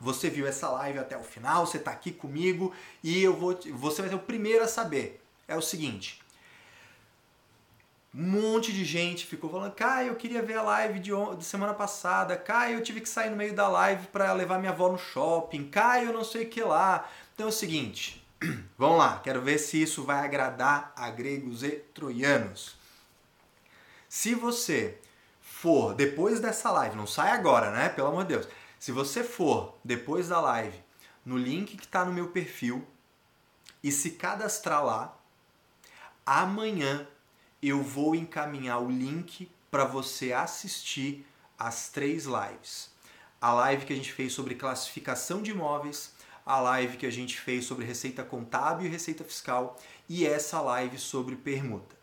Você 0.00 0.28
viu 0.28 0.46
essa 0.46 0.68
live 0.68 0.98
até 0.98 1.16
o 1.16 1.22
final, 1.22 1.64
você 1.64 1.76
está 1.76 1.92
aqui 1.92 2.10
comigo 2.10 2.74
e 3.04 3.22
eu 3.22 3.36
vou. 3.36 3.56
Você 3.74 4.02
vai 4.02 4.08
ser 4.10 4.16
o 4.16 4.18
primeiro 4.18 4.64
a 4.64 4.68
saber. 4.68 5.22
É 5.46 5.56
o 5.56 5.62
seguinte: 5.62 6.20
um 8.14 8.24
monte 8.24 8.72
de 8.72 8.84
gente 8.84 9.24
ficou 9.24 9.48
falando, 9.48 9.72
Caio, 9.72 10.08
eu 10.08 10.16
queria 10.16 10.42
ver 10.42 10.58
a 10.58 10.62
live 10.62 10.98
de, 10.98 11.12
de 11.38 11.44
semana 11.44 11.72
passada. 11.72 12.36
Caio, 12.36 12.78
eu 12.78 12.82
tive 12.82 13.00
que 13.00 13.08
sair 13.08 13.30
no 13.30 13.36
meio 13.36 13.54
da 13.54 13.68
live 13.68 14.08
para 14.08 14.32
levar 14.32 14.58
minha 14.58 14.72
avó 14.72 14.90
no 14.90 14.98
shopping. 14.98 15.70
Caio, 15.70 16.12
não 16.12 16.24
sei 16.24 16.44
o 16.44 16.48
que 16.48 16.62
lá. 16.62 17.08
Então 17.34 17.46
é 17.46 17.48
o 17.48 17.52
seguinte, 17.52 18.22
vamos 18.76 18.98
lá, 18.98 19.20
quero 19.24 19.40
ver 19.40 19.58
se 19.58 19.80
isso 19.80 20.04
vai 20.04 20.24
agradar 20.24 20.92
a 20.94 21.08
gregos 21.10 21.62
e 21.62 21.70
troianos. 21.70 22.76
Se 24.14 24.34
você 24.34 24.98
for 25.40 25.94
depois 25.94 26.38
dessa 26.38 26.70
live, 26.70 26.94
não 26.94 27.06
sai 27.06 27.30
agora, 27.30 27.70
né? 27.70 27.88
Pelo 27.88 28.08
amor 28.08 28.24
de 28.24 28.34
Deus. 28.34 28.46
Se 28.78 28.92
você 28.92 29.24
for 29.24 29.78
depois 29.82 30.28
da 30.28 30.38
live 30.38 30.78
no 31.24 31.38
link 31.38 31.78
que 31.78 31.86
está 31.86 32.04
no 32.04 32.12
meu 32.12 32.28
perfil 32.28 32.86
e 33.82 33.90
se 33.90 34.10
cadastrar 34.10 34.84
lá, 34.84 35.18
amanhã 36.26 37.08
eu 37.62 37.82
vou 37.82 38.14
encaminhar 38.14 38.82
o 38.82 38.90
link 38.90 39.50
para 39.70 39.86
você 39.86 40.34
assistir 40.34 41.26
as 41.58 41.88
três 41.88 42.26
lives. 42.26 42.90
A 43.40 43.54
live 43.54 43.86
que 43.86 43.94
a 43.94 43.96
gente 43.96 44.12
fez 44.12 44.34
sobre 44.34 44.56
classificação 44.56 45.40
de 45.40 45.52
imóveis, 45.52 46.12
a 46.44 46.60
live 46.60 46.98
que 46.98 47.06
a 47.06 47.10
gente 47.10 47.40
fez 47.40 47.64
sobre 47.64 47.86
receita 47.86 48.22
contábil 48.22 48.86
e 48.86 48.90
receita 48.90 49.24
fiscal 49.24 49.80
e 50.06 50.26
essa 50.26 50.60
live 50.60 50.98
sobre 50.98 51.34
permuta. 51.34 52.01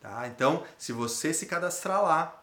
Tá? 0.00 0.28
Então, 0.28 0.64
se 0.76 0.92
você 0.92 1.34
se 1.34 1.46
cadastrar 1.46 2.02
lá, 2.02 2.42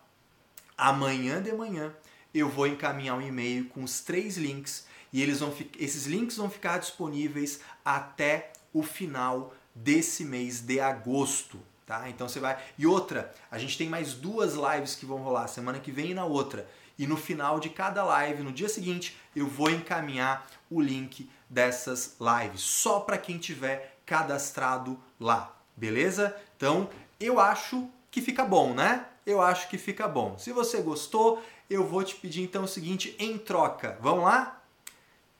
amanhã 0.77 1.41
de 1.41 1.51
manhã 1.53 1.93
eu 2.33 2.49
vou 2.49 2.67
encaminhar 2.67 3.17
um 3.17 3.21
e-mail 3.21 3.65
com 3.69 3.83
os 3.83 4.01
três 4.01 4.35
links 4.35 4.85
e 5.13 5.21
eles 5.21 5.39
vão 5.39 5.55
esses 5.79 6.05
links 6.05 6.35
vão 6.35 6.49
ficar 6.49 6.79
disponíveis 6.79 7.61
até 7.83 8.51
o 8.73 8.83
final 8.83 9.53
desse 9.73 10.25
mês 10.25 10.59
de 10.59 10.79
agosto. 10.81 11.57
Tá? 11.85 12.09
Então 12.09 12.27
você 12.27 12.39
vai. 12.39 12.61
E 12.77 12.85
outra, 12.85 13.33
a 13.49 13.57
gente 13.57 13.77
tem 13.77 13.87
mais 13.87 14.13
duas 14.13 14.55
lives 14.55 14.95
que 14.95 15.05
vão 15.05 15.19
rolar 15.19 15.47
semana 15.47 15.79
que 15.79 15.91
vem 15.91 16.11
e 16.11 16.13
na 16.13 16.25
outra. 16.25 16.67
E 16.97 17.05
no 17.05 17.15
final 17.15 17.59
de 17.59 17.69
cada 17.69 18.03
live, 18.03 18.43
no 18.43 18.51
dia 18.51 18.69
seguinte, 18.69 19.17
eu 19.35 19.47
vou 19.47 19.69
encaminhar 19.69 20.47
o 20.69 20.81
link 20.81 21.29
dessas 21.49 22.17
lives, 22.19 22.61
só 22.61 23.01
para 23.01 23.17
quem 23.17 23.37
tiver 23.37 23.99
cadastrado 24.05 24.99
lá, 25.19 25.55
beleza? 25.75 26.35
Então, 26.55 26.89
eu 27.20 27.39
acho 27.39 27.89
que 28.11 28.22
fica 28.22 28.43
bom, 28.45 28.74
né? 28.74 29.05
Eu 29.26 29.41
acho 29.41 29.70
que 29.70 29.78
fica 29.78 30.07
bom. 30.07 30.38
Se 30.38 30.51
você 30.51 30.82
gostou, 30.82 31.41
eu 31.70 31.86
vou 31.86 32.03
te 32.03 32.16
pedir 32.16 32.43
então 32.43 32.63
o 32.63 32.68
seguinte, 32.68 33.16
em 33.18 33.38
troca. 33.38 33.97
Vamos 34.01 34.26
lá? 34.26 34.61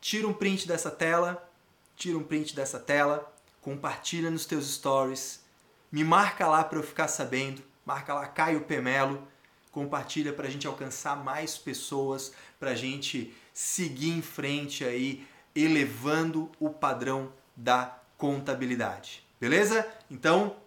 Tira 0.02 0.28
um 0.28 0.34
print 0.34 0.68
dessa 0.68 0.92
tela, 0.92 1.48
tira 1.96 2.18
um 2.18 2.24
print 2.24 2.56
dessa 2.56 2.80
tela, 2.80 3.32
compartilha 3.62 4.30
nos 4.30 4.46
teus 4.46 4.74
stories 4.74 5.46
me 5.96 6.04
marca 6.04 6.46
lá 6.46 6.62
para 6.62 6.78
eu 6.78 6.84
ficar 6.84 7.08
sabendo. 7.08 7.64
Marca 7.86 8.14
lá 8.14 8.28
Caio 8.28 8.66
Pemelo. 8.66 9.26
Compartilha 9.72 10.34
para 10.34 10.46
a 10.46 10.50
gente 10.50 10.68
alcançar 10.68 11.16
mais 11.16 11.58
pessoas, 11.58 12.34
para 12.60 12.72
a 12.72 12.76
gente 12.76 13.34
seguir 13.54 14.10
em 14.10 14.22
frente 14.22 14.84
aí, 14.84 15.26
elevando 15.56 16.52
o 16.60 16.70
padrão 16.70 17.32
da 17.56 17.98
contabilidade. 18.18 19.26
Beleza? 19.40 19.88
Então, 20.12 20.58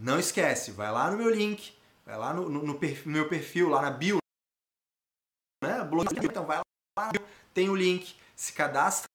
não 0.00 0.18
esquece, 0.18 0.72
vai 0.72 0.90
lá 0.90 1.10
no 1.10 1.18
meu 1.18 1.28
link, 1.28 1.74
vai 2.06 2.16
lá 2.16 2.32
no, 2.32 2.48
no, 2.48 2.62
no, 2.64 2.78
perfil, 2.78 3.12
meu 3.12 3.28
perfil, 3.28 3.68
lá 3.68 3.82
na 3.82 3.90
bio, 3.90 4.18
né? 5.62 5.76
Então 6.24 6.46
vai 6.46 6.58
lá, 6.98 7.12
tem 7.52 7.68
o 7.68 7.76
link, 7.76 8.16
se 8.34 8.54
cadastra 8.54 9.10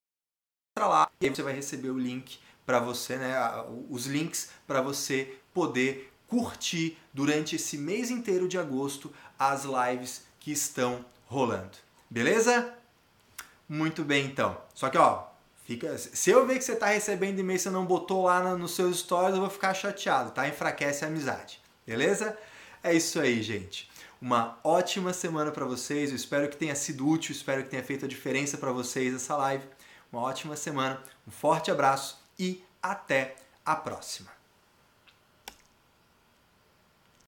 lá 0.77 1.09
e 1.19 1.25
aí 1.25 1.35
você 1.35 1.41
vai 1.41 1.53
receber 1.53 1.89
o 1.89 1.97
link 1.97 2.39
para 2.65 2.79
você, 2.79 3.17
né, 3.17 3.35
os 3.89 4.05
links 4.05 4.51
para 4.67 4.81
você 4.81 5.39
poder 5.53 6.11
curtir 6.27 6.97
durante 7.13 7.55
esse 7.55 7.77
mês 7.77 8.09
inteiro 8.09 8.47
de 8.47 8.57
agosto 8.57 9.13
as 9.37 9.63
lives 9.63 10.25
que 10.39 10.51
estão 10.51 11.05
rolando. 11.25 11.77
Beleza? 12.09 12.77
Muito 13.67 14.03
bem 14.03 14.25
então. 14.25 14.61
Só 14.73 14.89
que 14.89 14.97
ó, 14.97 15.27
fica, 15.65 15.97
se 15.97 16.29
eu 16.29 16.45
ver 16.47 16.57
que 16.57 16.63
você 16.63 16.73
está 16.73 16.87
recebendo 16.87 17.39
e-mail 17.39 17.57
e 17.57 17.59
você 17.59 17.69
não 17.69 17.85
botou 17.85 18.23
lá 18.23 18.55
nos 18.55 18.75
seus 18.75 18.99
stories, 18.99 19.35
eu 19.35 19.41
vou 19.41 19.49
ficar 19.49 19.73
chateado, 19.73 20.31
tá? 20.31 20.47
Enfraquece 20.47 21.03
a 21.03 21.07
amizade. 21.07 21.59
Beleza? 21.85 22.37
É 22.83 22.93
isso 22.93 23.19
aí, 23.19 23.41
gente. 23.43 23.89
Uma 24.21 24.59
ótima 24.63 25.11
semana 25.11 25.51
para 25.51 25.65
vocês. 25.65 26.09
Eu 26.09 26.15
espero 26.15 26.49
que 26.49 26.55
tenha 26.55 26.75
sido 26.75 27.07
útil, 27.07 27.31
espero 27.31 27.63
que 27.63 27.69
tenha 27.69 27.83
feito 27.83 28.05
a 28.05 28.07
diferença 28.07 28.57
para 28.57 28.71
vocês 28.71 29.13
essa 29.13 29.35
live. 29.35 29.65
Uma 30.11 30.21
ótima 30.21 30.55
semana. 30.55 31.01
Um 31.27 31.31
forte 31.31 31.69
abraço 31.69 32.17
e 32.39 32.63
até 32.81 33.35
a 33.65 33.75
próxima. 33.75 34.34